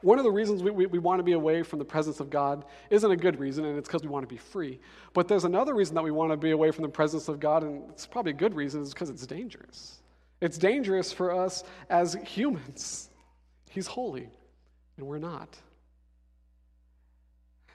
one 0.03 0.19
of 0.19 0.25
the 0.25 0.31
reasons 0.31 0.63
we, 0.63 0.71
we, 0.71 0.87
we, 0.87 0.99
want 0.99 1.19
to 1.19 1.23
be 1.23 1.33
away 1.33 1.63
from 1.63 1.79
the 1.79 1.85
presence 1.85 2.21
of 2.21 2.31
God 2.31 2.65
isn't 2.89 3.11
a 3.11 3.17
good 3.17 3.39
reason, 3.39 3.65
and 3.65 3.79
it's 3.79 3.89
because 3.89 4.03
we 4.03 4.09
want 4.09 4.23
to 4.23 4.33
be 4.33 4.39
free. 4.39 4.81
But 5.13 5.29
there's 5.29 5.45
another 5.45 5.75
reason 5.75 5.95
that 5.95 6.05
we 6.05 6.11
want 6.11 6.31
to 6.33 6.37
be 6.37 6.53
away 6.53 6.71
from 6.71 6.83
the 6.83 6.89
presence 6.89 7.29
of 7.29 7.39
God, 7.39 7.63
and 7.65 7.83
it's 7.91 8.07
probably 8.07 8.31
a 8.31 8.37
good 8.37 8.55
reason, 8.55 8.83
is 8.83 8.95
because 8.95 9.11
it's 9.11 9.27
dangerous. 9.27 10.01
It's 10.41 10.57
dangerous 10.57 11.13
for 11.13 11.33
us 11.33 11.65
as 11.91 12.15
humans. 12.25 13.11
He's 13.69 13.87
holy, 13.87 14.29
and 14.97 15.07
we're 15.07 15.19
not. 15.19 15.59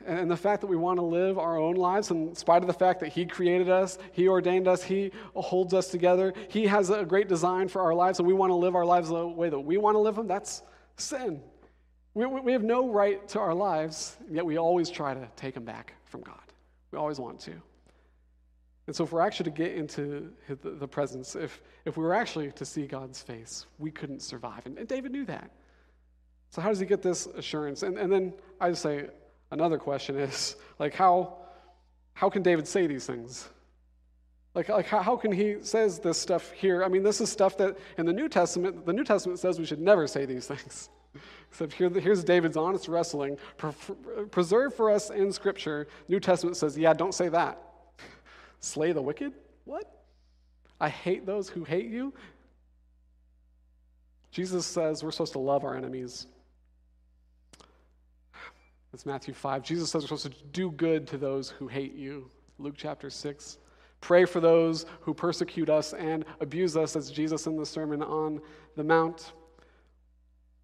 And 0.06 0.30
the 0.30 0.38
fact 0.38 0.62
that 0.62 0.68
we 0.68 0.76
want 0.76 1.00
to 1.00 1.06
live 1.06 1.40
our 1.40 1.58
own 1.58 1.76
lives, 1.76 2.12
in 2.12 2.36
spite 2.36 2.62
of 2.62 2.68
the 2.68 2.74
fact 2.74 3.00
that 3.00 3.10
He 3.10 3.26
created 3.26 3.70
us, 3.70 3.98
He 4.12 4.28
ordained 4.28 4.68
us, 4.68 4.84
He 4.84 5.12
holds 5.36 5.74
us 5.74 5.88
together, 5.88 6.34
He 6.50 6.66
has 6.66 6.90
a 6.90 7.06
great 7.06 7.28
design 7.28 7.68
for 7.68 7.82
our 7.82 7.94
lives, 7.94 8.20
and 8.20 8.28
we 8.28 8.34
want 8.34 8.50
to 8.50 8.56
live 8.56 8.76
our 8.76 8.86
lives 8.86 9.10
the 9.10 9.28
way 9.28 9.50
that 9.50 9.60
we 9.60 9.78
want 9.78 9.96
to 9.96 10.00
live 10.00 10.16
them, 10.16 10.28
that's 10.28 10.64
sin. 10.98 11.42
We, 12.16 12.26
we 12.26 12.54
have 12.54 12.64
no 12.64 12.90
right 12.90 13.28
to 13.30 13.40
our 13.40 13.54
lives, 13.54 14.18
yet 14.32 14.46
we 14.46 14.58
always 14.58 14.90
try 14.90 15.14
to 15.14 15.28
take 15.36 15.54
them 15.54 15.66
back 15.66 15.94
from 16.06 16.22
God. 16.22 16.40
We 16.92 16.98
always 16.98 17.20
want 17.20 17.42
to. 17.42 17.52
And 18.88 18.96
so, 18.96 19.04
if 19.04 19.12
we're 19.12 19.22
actually 19.22 19.52
to 19.52 19.58
get 19.58 19.74
into 19.74 20.32
the 20.48 20.88
presence, 20.88 21.36
if, 21.36 21.62
if 21.86 21.98
we 21.98 22.04
were 22.04 22.14
actually 22.14 22.52
to 22.52 22.66
see 22.66 22.86
God's 22.86 23.22
face, 23.22 23.66
we 23.80 23.92
couldn't 23.92 24.22
survive. 24.22 24.66
And, 24.66 24.78
and 24.78 24.88
David 24.88 25.12
knew 25.12 25.26
that. 25.26 25.52
So, 26.52 26.62
how 26.62 26.70
does 26.70 26.80
he 26.80 26.86
get 26.86 27.02
this 27.02 27.26
assurance? 27.26 27.84
And, 27.84 27.98
and 27.98 28.12
then 28.12 28.34
I 28.62 28.70
just 28.70 28.84
say 28.84 29.08
another 29.52 29.78
question 29.78 30.18
is 30.18 30.56
like, 30.80 30.94
how, 30.94 31.38
how 32.14 32.30
can 32.30 32.44
David 32.44 32.68
say 32.68 32.88
these 32.88 33.06
things? 33.06 33.50
Like, 34.54 34.70
like 34.70 34.86
how, 34.86 35.02
how 35.02 35.18
can 35.18 35.32
he 35.34 35.58
says 35.62 36.00
this 36.00 36.18
stuff 36.18 36.52
here? 36.52 36.84
I 36.84 36.88
mean, 36.88 37.04
this 37.04 37.20
is 37.20 37.30
stuff 37.30 37.58
that 37.58 37.78
in 37.98 38.06
the 38.06 38.14
New 38.14 38.30
Testament, 38.30 38.86
the 38.86 38.94
New 38.94 39.04
Testament 39.04 39.40
says 39.40 39.60
we 39.60 39.66
should 39.66 39.82
never 39.82 40.08
say 40.08 40.26
these 40.26 40.48
things. 40.54 40.90
Except 41.50 41.74
here, 41.74 41.90
here's 41.90 42.24
David's 42.24 42.58
honest 42.58 42.88
wrestling. 42.88 43.38
Preserved 44.32 44.76
for 44.76 44.92
us 44.92 45.10
in 45.10 45.32
Scripture, 45.32 45.88
New 46.08 46.20
Testament 46.20 46.58
says, 46.58 46.78
yeah, 46.78 46.94
don't 46.94 47.14
say 47.14 47.30
that. 47.30 47.62
Slay 48.60 48.92
the 48.92 49.02
wicked? 49.02 49.34
What? 49.64 50.04
I 50.80 50.90
hate 50.90 51.26
those 51.26 51.48
who 51.50 51.64
hate 51.64 51.90
you? 51.90 52.14
Jesus 54.32 54.66
says 54.66 55.04
we're 55.04 55.12
supposed 55.12 55.34
to 55.34 55.40
love 55.40 55.64
our 55.64 55.78
enemies. 55.78 56.28
That's 58.92 59.06
Matthew 59.06 59.34
5. 59.34 59.64
Jesus 59.64 59.90
says 59.90 60.04
we're 60.04 60.18
supposed 60.18 60.38
to 60.38 60.44
do 60.52 60.72
good 60.72 61.08
to 61.08 61.18
those 61.18 61.50
who 61.50 61.68
hate 61.68 61.96
you. 61.96 62.30
Luke 62.60 62.76
chapter 62.78 63.10
6. 63.10 63.58
Pray 64.02 64.26
for 64.26 64.40
those 64.40 64.86
who 65.02 65.14
persecute 65.14 65.70
us 65.70 65.94
and 65.94 66.26
abuse 66.42 66.76
us, 66.78 66.96
as 66.96 67.10
Jesus 67.12 67.48
in 67.48 67.56
the 67.58 67.66
Sermon 67.66 68.04
on 68.04 68.42
the 68.76 68.84
Mount. 68.84 69.32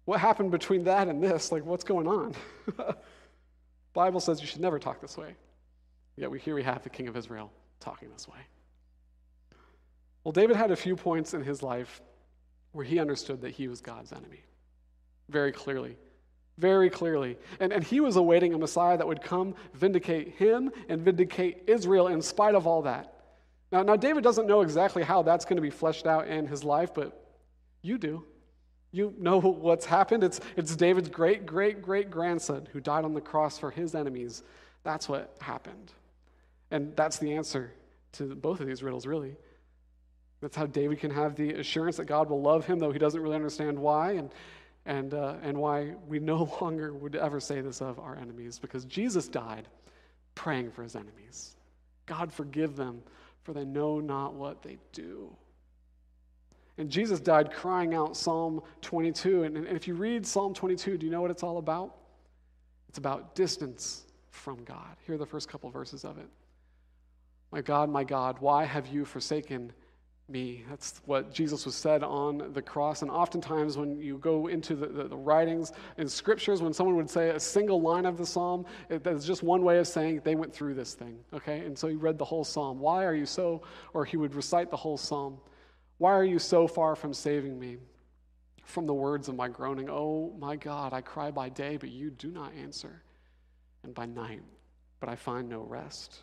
What 0.04 0.20
happened 0.20 0.50
between 0.50 0.84
that 0.84 1.08
and 1.08 1.22
this? 1.22 1.52
Like, 1.52 1.64
what's 1.64 1.84
going 1.84 2.08
on? 2.08 2.34
Bible 3.92 4.20
says 4.20 4.40
you 4.40 4.46
should 4.46 4.60
never 4.60 4.78
talk 4.78 5.00
this 5.00 5.16
way. 5.16 5.34
Yet 6.16 6.30
we 6.30 6.38
here 6.38 6.54
we 6.54 6.62
have 6.62 6.82
the 6.82 6.90
king 6.90 7.08
of 7.08 7.16
Israel 7.16 7.52
talking 7.80 8.10
this 8.10 8.26
way. 8.28 8.38
Well, 10.24 10.32
David 10.32 10.56
had 10.56 10.70
a 10.70 10.76
few 10.76 10.96
points 10.96 11.34
in 11.34 11.42
his 11.42 11.62
life 11.62 12.00
where 12.72 12.84
he 12.84 12.98
understood 12.98 13.40
that 13.42 13.50
he 13.50 13.68
was 13.68 13.80
God's 13.80 14.12
enemy. 14.12 14.40
Very 15.28 15.52
clearly. 15.52 15.96
Very 16.58 16.90
clearly. 16.90 17.36
And, 17.60 17.72
and 17.72 17.82
he 17.82 18.00
was 18.00 18.16
awaiting 18.16 18.54
a 18.54 18.58
Messiah 18.58 18.96
that 18.96 19.06
would 19.06 19.22
come, 19.22 19.54
vindicate 19.74 20.34
him, 20.36 20.70
and 20.88 21.02
vindicate 21.02 21.64
Israel 21.66 22.08
in 22.08 22.22
spite 22.22 22.54
of 22.54 22.66
all 22.66 22.82
that. 22.82 23.14
Now, 23.72 23.82
now 23.82 23.96
David 23.96 24.22
doesn't 24.22 24.46
know 24.46 24.60
exactly 24.60 25.02
how 25.02 25.22
that's 25.22 25.44
going 25.44 25.56
to 25.56 25.62
be 25.62 25.70
fleshed 25.70 26.06
out 26.06 26.28
in 26.28 26.46
his 26.46 26.62
life, 26.62 26.92
but 26.94 27.26
you 27.82 27.98
do. 27.98 28.24
You 28.92 29.14
know 29.18 29.40
what's 29.40 29.86
happened. 29.86 30.22
It's, 30.22 30.40
it's 30.54 30.76
David's 30.76 31.08
great, 31.08 31.46
great, 31.46 31.80
great 31.80 32.10
grandson 32.10 32.68
who 32.72 32.80
died 32.80 33.04
on 33.04 33.14
the 33.14 33.22
cross 33.22 33.58
for 33.58 33.70
his 33.70 33.94
enemies. 33.94 34.42
That's 34.84 35.08
what 35.08 35.34
happened. 35.40 35.92
And 36.70 36.94
that's 36.94 37.18
the 37.18 37.34
answer 37.34 37.72
to 38.12 38.34
both 38.34 38.60
of 38.60 38.66
these 38.66 38.82
riddles, 38.82 39.06
really. 39.06 39.34
That's 40.42 40.56
how 40.56 40.66
David 40.66 40.98
can 40.98 41.10
have 41.10 41.36
the 41.36 41.54
assurance 41.54 41.96
that 41.96 42.04
God 42.04 42.28
will 42.28 42.42
love 42.42 42.66
him, 42.66 42.78
though 42.78 42.92
he 42.92 42.98
doesn't 42.98 43.20
really 43.20 43.36
understand 43.36 43.78
why, 43.78 44.12
and, 44.12 44.30
and, 44.84 45.14
uh, 45.14 45.36
and 45.42 45.56
why 45.56 45.94
we 46.06 46.18
no 46.18 46.48
longer 46.60 46.92
would 46.92 47.16
ever 47.16 47.40
say 47.40 47.60
this 47.60 47.80
of 47.80 47.98
our 47.98 48.16
enemies, 48.16 48.58
because 48.58 48.84
Jesus 48.84 49.28
died 49.28 49.68
praying 50.34 50.70
for 50.72 50.82
his 50.82 50.96
enemies. 50.96 51.56
God 52.06 52.32
forgive 52.32 52.76
them, 52.76 53.02
for 53.44 53.52
they 53.52 53.64
know 53.64 54.00
not 54.00 54.34
what 54.34 54.62
they 54.62 54.78
do. 54.92 55.34
And 56.82 56.90
Jesus 56.90 57.20
died 57.20 57.52
crying 57.52 57.94
out 57.94 58.16
Psalm 58.16 58.60
22. 58.80 59.44
And, 59.44 59.56
and 59.56 59.68
if 59.68 59.86
you 59.86 59.94
read 59.94 60.26
Psalm 60.26 60.52
22, 60.52 60.98
do 60.98 61.06
you 61.06 61.12
know 61.12 61.22
what 61.22 61.30
it's 61.30 61.44
all 61.44 61.58
about? 61.58 61.94
It's 62.88 62.98
about 62.98 63.36
distance 63.36 64.02
from 64.30 64.64
God. 64.64 64.96
Here 65.06 65.14
are 65.14 65.18
the 65.18 65.24
first 65.24 65.48
couple 65.48 65.70
verses 65.70 66.04
of 66.04 66.18
it. 66.18 66.26
My 67.52 67.60
God, 67.60 67.88
my 67.88 68.02
God, 68.02 68.38
why 68.40 68.64
have 68.64 68.88
you 68.88 69.04
forsaken 69.04 69.72
me. 70.28 70.64
That's 70.68 71.00
what 71.04 71.32
Jesus 71.32 71.66
was 71.66 71.74
said 71.74 72.02
on 72.02 72.52
the 72.52 72.62
cross. 72.62 73.02
And 73.02 73.10
oftentimes, 73.10 73.76
when 73.76 74.00
you 74.00 74.18
go 74.18 74.48
into 74.48 74.74
the, 74.74 74.86
the, 74.86 75.04
the, 75.04 75.16
writings 75.16 75.72
in 75.98 76.08
scriptures, 76.08 76.62
when 76.62 76.72
someone 76.72 76.96
would 76.96 77.10
say 77.10 77.30
a 77.30 77.40
single 77.40 77.80
line 77.80 78.06
of 78.06 78.16
the 78.16 78.26
psalm, 78.26 78.64
it, 78.88 79.04
that's 79.04 79.26
just 79.26 79.42
one 79.42 79.62
way 79.62 79.78
of 79.78 79.86
saying 79.86 80.22
they 80.24 80.34
went 80.34 80.52
through 80.52 80.74
this 80.74 80.94
thing, 80.94 81.18
okay? 81.34 81.60
And 81.60 81.78
so 81.78 81.86
he 81.86 81.96
read 81.96 82.18
the 82.18 82.24
whole 82.24 82.44
psalm. 82.44 82.80
Why 82.80 83.04
are 83.04 83.14
you 83.14 83.26
so, 83.26 83.62
or 83.92 84.04
he 84.04 84.16
would 84.16 84.34
recite 84.34 84.70
the 84.70 84.76
whole 84.76 84.96
psalm. 84.96 85.38
Why 86.02 86.14
are 86.14 86.24
you 86.24 86.40
so 86.40 86.66
far 86.66 86.96
from 86.96 87.14
saving 87.14 87.60
me? 87.60 87.76
From 88.64 88.86
the 88.86 88.92
words 88.92 89.28
of 89.28 89.36
my 89.36 89.46
groaning, 89.46 89.88
oh 89.88 90.34
my 90.36 90.56
God, 90.56 90.92
I 90.92 91.00
cry 91.00 91.30
by 91.30 91.48
day, 91.48 91.76
but 91.76 91.92
you 91.92 92.10
do 92.10 92.32
not 92.32 92.52
answer, 92.60 93.04
and 93.84 93.94
by 93.94 94.06
night, 94.06 94.42
but 94.98 95.08
I 95.08 95.14
find 95.14 95.48
no 95.48 95.60
rest. 95.60 96.16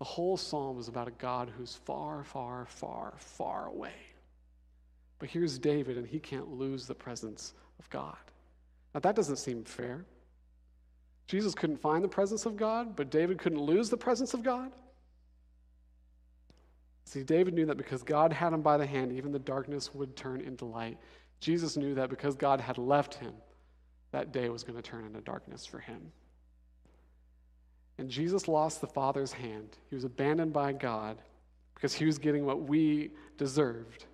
The 0.00 0.04
whole 0.04 0.36
psalm 0.36 0.78
is 0.78 0.88
about 0.88 1.08
a 1.08 1.12
God 1.12 1.50
who's 1.56 1.76
far, 1.86 2.24
far, 2.24 2.66
far, 2.68 3.14
far 3.16 3.68
away. 3.68 3.96
But 5.18 5.30
here's 5.30 5.58
David, 5.58 5.96
and 5.96 6.06
he 6.06 6.18
can't 6.18 6.50
lose 6.50 6.86
the 6.86 6.94
presence 6.94 7.54
of 7.78 7.88
God. 7.88 8.18
Now, 8.92 9.00
that 9.00 9.16
doesn't 9.16 9.36
seem 9.36 9.64
fair. 9.64 10.04
Jesus 11.26 11.54
couldn't 11.54 11.80
find 11.80 12.04
the 12.04 12.08
presence 12.08 12.44
of 12.44 12.58
God, 12.58 12.96
but 12.96 13.08
David 13.08 13.38
couldn't 13.38 13.62
lose 13.62 13.88
the 13.88 13.96
presence 13.96 14.34
of 14.34 14.42
God. 14.42 14.72
See, 17.08 17.22
David 17.22 17.54
knew 17.54 17.64
that 17.64 17.78
because 17.78 18.02
God 18.02 18.34
had 18.34 18.52
him 18.52 18.60
by 18.60 18.76
the 18.76 18.84
hand, 18.84 19.12
even 19.12 19.32
the 19.32 19.38
darkness 19.38 19.94
would 19.94 20.14
turn 20.14 20.42
into 20.42 20.66
light. 20.66 20.98
Jesus 21.40 21.74
knew 21.74 21.94
that 21.94 22.10
because 22.10 22.36
God 22.36 22.60
had 22.60 22.76
left 22.76 23.14
him, 23.14 23.32
that 24.10 24.30
day 24.30 24.50
was 24.50 24.62
going 24.62 24.76
to 24.76 24.82
turn 24.82 25.06
into 25.06 25.22
darkness 25.22 25.64
for 25.64 25.78
him. 25.78 26.12
And 27.96 28.10
Jesus 28.10 28.46
lost 28.46 28.82
the 28.82 28.86
Father's 28.86 29.32
hand. 29.32 29.78
He 29.88 29.94
was 29.94 30.04
abandoned 30.04 30.52
by 30.52 30.72
God 30.72 31.16
because 31.74 31.94
he 31.94 32.04
was 32.04 32.18
getting 32.18 32.44
what 32.44 32.64
we 32.64 33.10
deserved. 33.38 34.04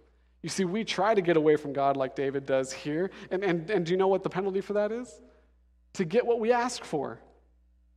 You 0.42 0.49
see, 0.49 0.64
we 0.64 0.84
try 0.84 1.14
to 1.14 1.20
get 1.20 1.36
away 1.36 1.57
from 1.57 1.72
God 1.72 1.97
like 1.97 2.14
David 2.14 2.47
does 2.47 2.72
here. 2.72 3.11
And, 3.32 3.42
and, 3.42 3.68
and 3.70 3.84
do 3.84 3.90
you 3.90 3.97
know 3.97 4.09
what 4.09 4.22
the 4.22 4.30
penalty 4.30 4.61
for 4.61 4.74
that 4.74 4.92
is? 4.92 5.20
To 5.95 6.05
get 6.05 6.24
what 6.24 6.38
we 6.38 6.53
ask 6.53 6.84
for. 6.84 7.18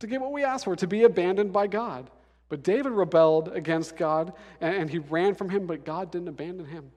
To 0.00 0.08
get 0.08 0.20
what 0.20 0.32
we 0.32 0.42
ask 0.42 0.64
for, 0.64 0.74
to 0.74 0.88
be 0.88 1.04
abandoned 1.04 1.52
by 1.52 1.68
God. 1.68 2.10
But 2.48 2.62
David 2.62 2.92
rebelled 2.92 3.48
against 3.48 3.96
God 3.96 4.32
and, 4.60 4.88
he 4.88 4.98
ran 4.98 5.34
from 5.34 5.50
him, 5.50 5.66
but 5.66 5.84
God 5.84 6.10
didn't 6.10 6.28
abandon 6.28 6.66
him. 6.66 6.90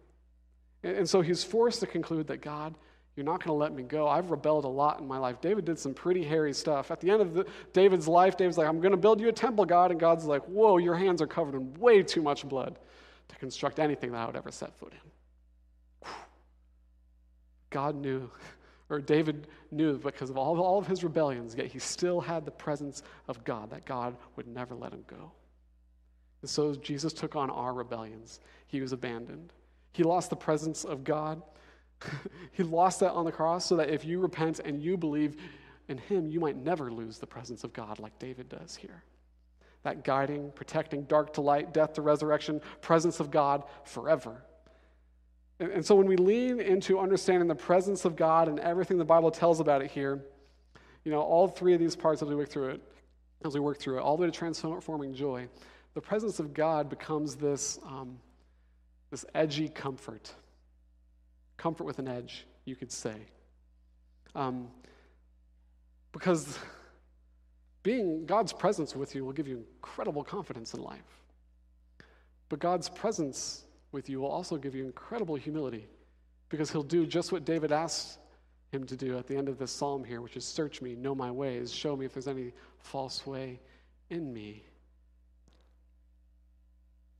And, 0.83 0.97
and 0.99 1.09
so 1.09 1.21
he's 1.21 1.43
forced 1.43 1.81
to 1.81 1.87
conclude 1.87 2.27
that 2.27 2.41
God 2.41 2.75
you're 3.15 3.25
not 3.25 3.43
going 3.43 3.49
to 3.49 3.61
let 3.61 3.73
me 3.73 3.83
go. 3.83 4.07
I've 4.07 4.31
rebelled 4.31 4.63
a 4.63 4.69
lot 4.69 5.01
in 5.01 5.07
my 5.07 5.17
life. 5.17 5.41
David 5.41 5.65
did 5.65 5.77
some 5.77 5.93
pretty 5.93 6.23
hairy 6.23 6.53
stuff. 6.53 6.91
At 6.91 7.01
the 7.01 7.11
end 7.11 7.21
of 7.21 7.33
the, 7.33 7.45
David's 7.73 8.07
life, 8.07 8.37
David's 8.37 8.57
like, 8.57 8.67
I'm 8.67 8.79
going 8.79 8.91
to 8.91 8.97
build 8.97 9.19
you 9.19 9.27
a 9.27 9.33
temple, 9.33 9.65
God. 9.65 9.91
And 9.91 9.99
God's 9.99 10.25
like, 10.25 10.43
Whoa, 10.45 10.77
your 10.77 10.95
hands 10.95 11.21
are 11.21 11.27
covered 11.27 11.55
in 11.55 11.73
way 11.75 12.03
too 12.03 12.21
much 12.21 12.47
blood 12.47 12.79
to 13.27 13.35
construct 13.35 13.79
anything 13.79 14.13
that 14.13 14.19
I 14.19 14.25
would 14.25 14.37
ever 14.37 14.51
set 14.51 14.73
foot 14.79 14.93
in. 14.93 16.09
God 17.69 17.95
knew, 17.95 18.29
or 18.89 18.99
David 18.99 19.47
knew 19.71 19.97
because 19.97 20.29
of 20.29 20.37
all, 20.37 20.59
all 20.61 20.79
of 20.79 20.87
his 20.87 21.03
rebellions, 21.03 21.53
yet 21.55 21.67
he 21.67 21.79
still 21.79 22.21
had 22.21 22.45
the 22.45 22.51
presence 22.51 23.03
of 23.27 23.43
God, 23.43 23.69
that 23.71 23.85
God 23.85 24.15
would 24.35 24.47
never 24.47 24.73
let 24.73 24.93
him 24.93 25.03
go. 25.07 25.31
And 26.41 26.49
so 26.49 26.73
Jesus 26.75 27.13
took 27.13 27.35
on 27.35 27.49
our 27.49 27.73
rebellions. 27.73 28.39
He 28.67 28.81
was 28.81 28.91
abandoned. 28.91 29.53
He 29.93 30.03
lost 30.03 30.29
the 30.29 30.35
presence 30.35 30.83
of 30.83 31.03
God. 31.03 31.41
he 32.51 32.63
lost 32.63 32.99
that 33.01 33.11
on 33.11 33.25
the 33.25 33.31
cross 33.31 33.65
so 33.65 33.75
that 33.75 33.89
if 33.89 34.05
you 34.05 34.19
repent 34.19 34.59
and 34.59 34.81
you 34.81 34.97
believe 34.97 35.35
in 35.87 35.97
him, 35.97 36.27
you 36.27 36.39
might 36.39 36.55
never 36.55 36.91
lose 36.91 37.17
the 37.17 37.27
presence 37.27 37.63
of 37.63 37.73
God 37.73 37.99
like 37.99 38.17
David 38.17 38.49
does 38.49 38.75
here. 38.75 39.03
That 39.83 40.03
guiding, 40.03 40.51
protecting, 40.51 41.03
dark 41.03 41.33
to 41.33 41.41
light, 41.41 41.73
death 41.73 41.93
to 41.93 42.01
resurrection, 42.01 42.61
presence 42.81 43.19
of 43.19 43.31
God 43.31 43.63
forever. 43.83 44.43
And, 45.59 45.71
and 45.71 45.85
so 45.85 45.95
when 45.95 46.07
we 46.07 46.15
lean 46.15 46.59
into 46.59 46.99
understanding 46.99 47.47
the 47.47 47.55
presence 47.55 48.05
of 48.05 48.15
God 48.15 48.47
and 48.47 48.59
everything 48.59 48.97
the 48.97 49.05
Bible 49.05 49.31
tells 49.31 49.59
about 49.59 49.81
it 49.81 49.91
here, 49.91 50.23
you 51.03 51.11
know, 51.11 51.21
all 51.21 51.47
three 51.47 51.73
of 51.73 51.79
these 51.79 51.95
parts 51.95 52.21
as 52.21 52.29
we 52.29 52.35
work 52.35 52.49
through 52.49 52.69
it, 52.69 52.81
as 53.43 53.53
we 53.53 53.59
work 53.59 53.79
through 53.79 53.97
it, 53.97 54.01
all 54.01 54.17
the 54.17 54.21
way 54.21 54.27
to 54.27 54.31
transforming 54.31 55.13
joy, 55.15 55.47
the 55.93 56.01
presence 56.01 56.39
of 56.39 56.53
God 56.53 56.89
becomes 56.89 57.35
this, 57.35 57.79
um, 57.85 58.17
this 59.09 59.25
edgy 59.33 59.69
comfort 59.69 60.33
comfort 61.61 61.83
with 61.83 61.99
an 61.99 62.07
edge, 62.07 62.47
you 62.65 62.75
could 62.75 62.91
say. 62.91 63.13
Um, 64.33 64.67
because 66.11 66.57
being 67.83 68.25
God's 68.25 68.51
presence 68.51 68.95
with 68.95 69.13
you 69.13 69.23
will 69.23 69.31
give 69.31 69.47
you 69.47 69.57
incredible 69.57 70.23
confidence 70.23 70.73
in 70.73 70.81
life. 70.81 71.21
But 72.49 72.59
God's 72.59 72.89
presence 72.89 73.63
with 73.91 74.09
you 74.09 74.21
will 74.21 74.31
also 74.31 74.57
give 74.57 74.73
you 74.73 74.85
incredible 74.85 75.35
humility 75.35 75.87
because 76.49 76.71
he'll 76.71 76.81
do 76.81 77.05
just 77.05 77.31
what 77.31 77.45
David 77.45 77.71
asked 77.71 78.17
him 78.71 78.85
to 78.87 78.95
do 78.95 79.17
at 79.17 79.27
the 79.27 79.37
end 79.37 79.47
of 79.47 79.59
this 79.59 79.71
psalm 79.71 80.03
here, 80.03 80.21
which 80.21 80.35
is 80.35 80.45
search 80.45 80.81
me, 80.81 80.95
know 80.95 81.13
my 81.13 81.29
ways, 81.29 81.71
show 81.71 81.95
me 81.95 82.05
if 82.05 82.13
there's 82.13 82.27
any 82.27 82.53
false 82.79 83.27
way 83.27 83.59
in 84.09 84.33
me. 84.33 84.63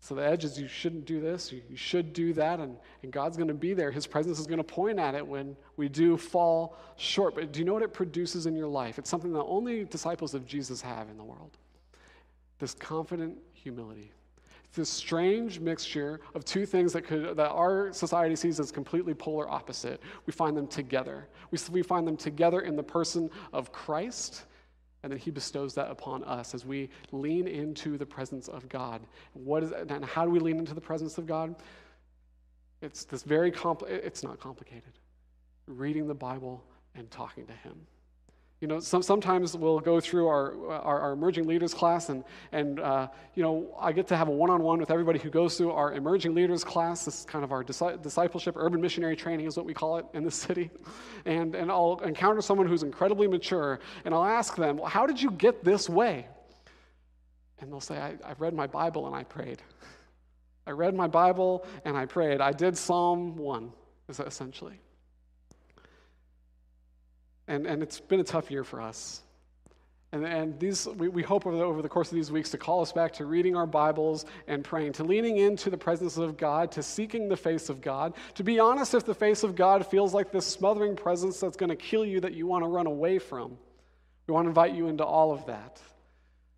So 0.04 0.16
the 0.16 0.26
edge 0.26 0.44
is 0.44 0.60
you 0.60 0.68
shouldn't 0.68 1.06
do 1.06 1.22
this, 1.22 1.52
you 1.52 1.76
should 1.76 2.12
do 2.12 2.34
that, 2.34 2.60
and, 2.60 2.76
and 3.04 3.12
God's 3.12 3.38
going 3.38 3.50
to 3.50 3.54
be 3.54 3.76
there. 3.76 3.92
His 3.92 4.08
presence 4.08 4.40
is 4.40 4.48
going 4.48 4.58
to 4.58 4.64
point 4.64 4.98
at 4.98 5.14
it 5.14 5.26
when 5.26 5.56
we 5.78 5.90
do 5.90 6.18
fall 6.18 6.76
short. 6.98 7.36
But 7.36 7.52
do 7.52 7.60
you 7.60 7.66
know 7.66 7.74
what 7.74 7.84
it 7.84 7.94
produces 7.94 8.48
in 8.48 8.56
your 8.56 8.68
life? 8.68 8.98
It's 8.98 9.12
something 9.12 9.32
that 9.34 9.44
only 9.44 9.86
disciples 9.86 10.34
of 10.34 10.48
Jesus 10.48 10.82
have 10.82 11.08
in 11.10 11.18
the 11.18 11.24
world 11.24 11.52
this 12.58 12.74
confident 12.76 13.38
humility. 13.54 14.12
It's 14.66 14.78
this 14.78 14.90
strange 14.90 15.60
mixture 15.60 16.20
of 16.34 16.46
two 16.46 16.66
things 16.66 16.94
that, 16.94 17.04
could, 17.04 17.36
that 17.36 17.50
our 17.50 17.92
society 17.92 18.36
sees 18.36 18.60
as 18.60 18.72
completely 18.72 19.14
polar 19.14 19.50
opposite. 19.50 20.00
We 20.26 20.34
find 20.34 20.56
them 20.56 20.68
together. 20.68 21.28
We, 21.52 21.60
we 21.72 21.82
find 21.84 22.08
them 22.08 22.18
together 22.18 22.62
in 22.62 22.76
the 22.76 22.84
person 22.84 23.30
of 23.52 23.72
Christ 23.72 24.46
And 25.04 25.12
then 25.12 25.20
he 25.20 25.32
bestows 25.32 25.74
that 25.76 25.90
upon 25.90 26.24
us 26.26 26.54
as 26.54 26.66
we 26.66 26.90
lean 27.12 27.48
into 27.48 27.98
the 27.98 28.06
presence 28.06 28.48
of 28.48 28.70
God. 28.70 29.02
What 29.34 29.64
is 29.64 29.72
and 29.72 30.06
how 30.06 30.26
do 30.26 30.32
we 30.32 30.40
lean 30.40 30.60
into 30.60 30.74
the 30.74 30.82
presence 30.82 31.18
of 31.18 31.26
God? 31.26 31.56
It's 32.82 33.06
this 33.06 33.24
very 33.24 33.52
compl- 33.52 33.90
it's 33.90 34.24
not 34.24 34.40
complicated. 34.40 34.94
Reading 35.68 36.08
the 36.08 36.14
Bible 36.14 36.64
and 36.96 37.10
talking 37.10 37.46
to 37.48 37.54
him. 37.54 37.76
You 38.62 38.68
know, 38.68 38.80
some, 38.80 39.02
sometimes 39.02 39.58
we'll 39.58 39.80
go 39.80 40.00
through 40.00 40.28
our, 40.28 40.54
our, 40.70 41.00
our 41.00 41.12
emerging 41.14 41.48
leaders 41.48 41.74
class, 41.74 42.10
and, 42.10 42.24
and 42.52 42.80
uh, 42.80 43.08
you 43.34 43.42
know, 43.42 43.76
I 43.80 43.92
get 43.92 44.06
to 44.10 44.16
have 44.16 44.28
a 44.28 44.32
one 44.32 44.52
on 44.52 44.62
one 44.62 44.80
with 44.80 44.92
everybody 44.92 45.18
who 45.18 45.32
goes 45.32 45.58
through 45.58 45.72
our 45.72 45.94
emerging 45.94 46.36
leaders 46.36 46.64
class. 46.64 47.04
This 47.04 47.22
is 47.22 47.26
kind 47.26 47.44
of 47.44 47.52
our 47.52 47.64
discipleship, 47.64 48.54
urban 48.56 48.80
missionary 48.80 49.16
training, 49.16 49.48
is 49.48 49.58
what 49.58 49.66
we 49.66 49.74
call 49.74 49.98
it 49.98 50.06
in 50.14 50.24
the 50.24 50.30
city. 50.46 50.70
And, 51.26 51.56
and 51.56 51.72
I'll 51.72 52.00
encounter 52.06 52.40
someone 52.40 52.68
who's 52.68 52.84
incredibly 52.84 53.28
mature, 53.28 53.80
and 54.06 54.14
I'll 54.14 54.26
ask 54.26 54.56
them, 54.56 54.78
well, 54.78 54.90
How 54.90 55.08
did 55.08 55.20
you 55.20 55.32
get 55.32 55.64
this 55.64 55.90
way? 55.90 56.28
And 57.62 57.72
they'll 57.72 57.80
say, 57.80 57.98
I, 57.98 58.16
I 58.24 58.34
read 58.38 58.54
my 58.54 58.68
Bible 58.68 59.08
and 59.08 59.16
I 59.16 59.24
prayed. 59.24 59.64
I 60.68 60.72
read 60.72 60.94
my 60.94 61.08
Bible 61.08 61.66
and 61.84 61.98
I 61.98 62.06
prayed. 62.06 62.42
I 62.42 62.52
did 62.52 62.78
Psalm 62.78 63.36
1, 63.38 63.72
essentially. 64.08 64.80
And, 67.48 67.66
and 67.66 67.84
it's 67.84 68.00
been 68.00 68.20
a 68.20 68.24
tough 68.24 68.52
year 68.52 68.64
for 68.64 68.82
us. 68.82 69.22
And, 70.14 70.26
and 70.26 70.60
these, 70.60 70.88
we, 70.88 71.08
we 71.08 71.24
hope 71.24 71.46
over 71.48 71.56
the, 71.56 71.64
over 71.64 71.82
the 71.82 71.90
course 71.90 72.10
of 72.10 72.16
these 72.16 72.32
weeks 72.32 72.50
to 72.52 72.58
call 72.58 72.82
us 72.82 72.92
back 72.92 73.14
to 73.14 73.26
reading 73.26 73.56
our 73.56 73.66
Bibles 73.66 74.26
and 74.48 74.64
praying, 74.64 74.94
to 74.94 75.06
leaning 75.06 75.38
into 75.38 75.70
the 75.70 75.78
presence 75.78 76.18
of 76.18 76.36
God, 76.38 76.72
to 76.74 76.84
seeking 76.84 77.30
the 77.30 77.38
face 77.38 77.70
of 77.70 77.82
God. 77.82 78.14
To 78.36 78.44
be 78.44 78.60
honest, 78.60 78.94
if 78.94 79.06
the 79.06 79.16
face 79.16 79.44
of 79.44 79.56
God 79.56 79.86
feels 79.86 80.14
like 80.14 80.32
this 80.32 80.46
smothering 80.46 80.98
presence 80.98 81.40
that's 81.40 81.56
going 81.56 81.70
to 81.70 81.78
kill 81.78 82.06
you 82.06 82.20
that 82.20 82.34
you 82.34 82.46
want 82.46 82.64
to 82.64 82.68
run 82.68 82.88
away 82.88 83.20
from, 83.20 83.58
we 84.28 84.34
want 84.34 84.46
to 84.46 84.50
invite 84.50 84.74
you 84.74 84.88
into 84.88 85.06
all 85.06 85.32
of 85.32 85.46
that. 85.46 85.82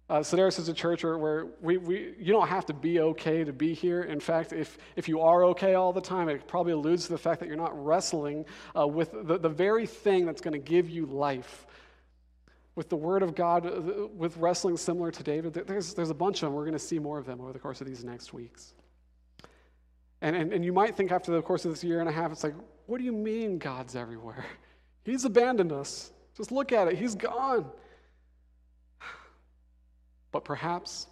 Uh, 0.10 0.20
Sedaris 0.20 0.60
is 0.60 0.68
a 0.68 0.74
church 0.74 1.04
where, 1.04 1.18
where 1.18 1.46
we, 1.62 1.78
we, 1.78 2.14
you 2.20 2.34
don't 2.34 2.48
have 2.48 2.66
to 2.66 2.74
be 2.74 3.00
okay 3.00 3.44
to 3.44 3.54
be 3.54 3.74
here. 3.74 4.02
In 4.02 4.20
fact, 4.20 4.52
if, 4.52 4.78
if 4.98 5.08
you 5.08 5.22
are 5.22 5.46
okay 5.46 5.76
all 5.76 5.94
the 5.94 6.02
time, 6.02 6.28
it 6.28 6.46
probably 6.46 6.74
alludes 6.74 7.06
to 7.06 7.14
the 7.14 7.18
fact 7.18 7.40
that 7.40 7.48
you're 7.48 7.56
not 7.56 7.74
wrestling 7.84 8.46
uh, 8.78 8.86
with 8.86 9.12
the, 9.14 9.38
the 9.40 9.50
very 9.50 9.88
thing 9.88 10.26
that's 10.26 10.42
going 10.42 10.54
to 10.54 10.60
give 10.60 10.90
you 10.90 11.06
life. 11.06 11.66
With 12.76 12.90
the 12.90 12.96
Word 12.96 13.24
of 13.24 13.34
God, 13.34 13.66
uh, 13.66 14.08
with 14.08 14.36
wrestling 14.38 14.78
similar 14.78 15.10
to 15.12 15.24
David, 15.24 15.54
there's, 15.54 15.94
there's 15.94 16.10
a 16.10 16.16
bunch 16.16 16.44
of 16.44 16.48
them. 16.48 16.54
We're 16.54 16.66
going 16.66 16.74
to 16.74 16.80
see 16.80 17.00
more 17.00 17.18
of 17.18 17.26
them 17.26 17.40
over 17.40 17.54
the 17.54 17.60
course 17.60 17.80
of 17.82 17.88
these 17.88 18.04
next 18.04 18.34
weeks. 18.34 18.74
And, 20.22 20.36
and, 20.36 20.52
and 20.52 20.66
you 20.66 20.74
might 20.74 20.96
think 20.96 21.12
after 21.12 21.32
the 21.32 21.42
course 21.42 21.66
of 21.66 21.72
this 21.72 21.84
year 21.84 22.00
and 22.00 22.10
a 22.10 22.12
half, 22.12 22.32
it's 22.32 22.44
like, 22.44 22.56
what 22.88 22.98
do 22.98 23.04
you 23.04 23.14
mean 23.14 23.58
God's 23.58 23.96
everywhere? 23.96 24.44
He's 25.06 25.24
abandoned 25.24 25.72
us. 25.72 26.12
Just 26.36 26.52
look 26.52 26.72
at 26.72 26.88
it. 26.88 26.98
He's 26.98 27.16
gone. 27.16 27.66
But 30.34 30.44
perhaps, 30.44 31.08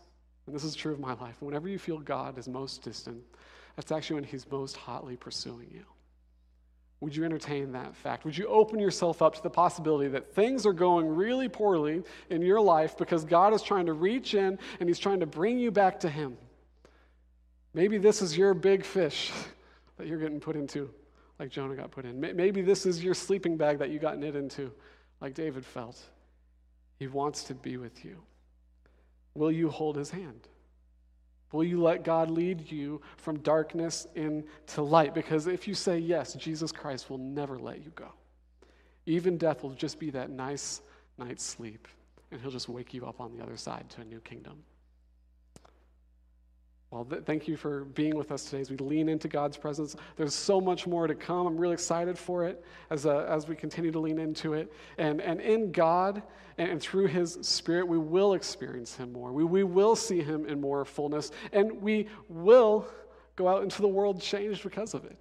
and 0.47 0.53
this 0.53 0.65
is 0.65 0.76
true 0.76 0.91
of 0.91 0.99
my 0.99 1.13
life, 1.13 1.36
whenever 1.39 1.69
you 1.69 1.80
feel 1.80 1.99
God 1.99 2.38
is 2.38 2.49
most 2.49 2.82
distant, 2.82 3.24
that's 3.78 3.93
actually 3.93 4.15
when 4.15 4.24
He's 4.26 4.49
most 4.51 4.76
hotly 4.76 5.15
pursuing 5.15 5.69
you. 5.72 5.86
Would 6.99 7.15
you 7.15 7.24
entertain 7.24 7.72
that 7.72 7.95
fact? 7.95 8.26
Would 8.26 8.38
you 8.38 8.47
open 8.47 8.80
yourself 8.80 9.22
up 9.22 9.36
to 9.36 9.43
the 9.43 9.49
possibility 9.49 10.09
that 10.09 10.34
things 10.34 10.65
are 10.65 10.74
going 10.74 11.07
really 11.07 11.47
poorly 11.47 12.03
in 12.30 12.41
your 12.41 12.59
life 12.59 12.97
because 12.97 13.24
God 13.24 13.53
is 13.53 13.61
trying 13.61 13.86
to 13.86 13.93
reach 13.93 14.34
in 14.34 14.59
and 14.80 14.89
He's 14.89 14.99
trying 14.99 15.19
to 15.22 15.26
bring 15.26 15.59
you 15.59 15.72
back 15.72 15.99
to 16.01 16.09
Him? 16.09 16.36
Maybe 17.74 17.99
this 17.99 18.22
is 18.22 18.36
your 18.36 18.53
big 18.53 18.84
fish 18.84 19.32
that 19.97 20.07
you're 20.07 20.19
getting 20.19 20.39
put 20.39 20.55
into, 20.55 20.89
like 21.39 21.51
Jonah 21.51 21.76
got 21.76 21.91
put 21.91 22.05
in. 22.05 22.19
Maybe 22.19 22.63
this 22.63 22.88
is 22.88 23.03
your 23.03 23.13
sleeping 23.13 23.55
bag 23.55 23.78
that 23.80 23.91
you 23.91 23.99
got 23.99 24.17
knit 24.17 24.36
into, 24.36 24.72
like 25.22 25.36
David 25.36 25.63
felt. 25.63 26.01
He 26.97 27.05
wants 27.05 27.43
to 27.45 27.53
be 27.53 27.78
with 27.78 28.03
you. 28.03 28.17
Will 29.34 29.52
you 29.52 29.70
hold 29.70 29.96
his 29.96 30.10
hand? 30.10 30.48
Will 31.52 31.64
you 31.64 31.82
let 31.82 32.04
God 32.04 32.30
lead 32.30 32.72
you 32.72 33.02
from 33.18 33.40
darkness 33.40 34.08
into 34.16 34.82
light? 34.82 35.14
Because 35.14 35.48
if 35.48 35.68
you 35.68 35.74
say 35.74 35.98
yes, 35.98 36.34
Jesus 36.34 36.72
Christ 36.72 37.10
will 37.10 37.18
never 37.18 37.60
let 37.60 37.84
you 37.84 37.92
go. 37.96 38.08
Even 39.06 39.38
death 39.38 39.64
will 39.64 39.72
just 39.72 40.00
be 40.00 40.10
that 40.12 40.30
nice 40.30 40.82
night's 41.18 41.44
sleep, 41.44 41.88
and 42.32 42.40
he'll 42.40 42.52
just 42.52 42.70
wake 42.70 42.94
you 42.94 43.06
up 43.06 43.20
on 43.20 43.36
the 43.36 43.44
other 43.44 43.58
side 43.58 43.90
to 43.90 44.02
a 44.02 44.06
new 44.06 44.20
kingdom. 44.22 44.64
Well, 46.92 47.06
th- 47.06 47.24
thank 47.24 47.48
you 47.48 47.56
for 47.56 47.86
being 47.86 48.18
with 48.18 48.34
us 48.34 48.44
today 48.44 48.60
as 48.60 48.70
we 48.70 48.76
lean 48.76 49.08
into 49.08 49.30
God's 49.30 49.56
presence. 49.56 49.96
There's 50.18 50.36
so 50.36 50.60
much 50.60 50.86
more 50.86 51.08
to 51.08 51.16
come. 51.16 51.48
I'm 51.48 51.58
really 51.58 51.74
excited 51.74 52.20
for 52.20 52.46
it 52.46 52.66
as, 52.89 53.06
uh, 53.06 53.26
as 53.30 53.48
we 53.48 53.56
continue 53.56 53.92
to 53.92 54.00
lean 54.00 54.20
into 54.20 54.54
it. 54.54 54.74
And, 54.98 55.22
and 55.22 55.39
in 55.39 55.72
God 55.72 56.22
and, 56.58 56.70
and 56.70 56.82
through 56.82 57.08
His 57.08 57.38
Spirit, 57.42 57.88
we 57.88 57.98
will 57.98 58.34
experience 58.34 58.98
Him 58.98 59.14
more. 59.14 59.32
We, 59.32 59.46
we 59.46 59.64
will 59.64 59.96
see 59.96 60.22
Him 60.22 60.46
in 60.46 60.60
more 60.60 60.84
fullness. 60.84 61.32
And 61.54 61.82
we 61.82 62.10
will 62.28 62.86
go 63.38 63.48
out 63.48 63.64
into 63.64 63.82
the 63.82 63.88
world 63.88 64.22
changed 64.22 64.62
because 64.62 64.94
of 64.94 65.06
it. 65.06 65.18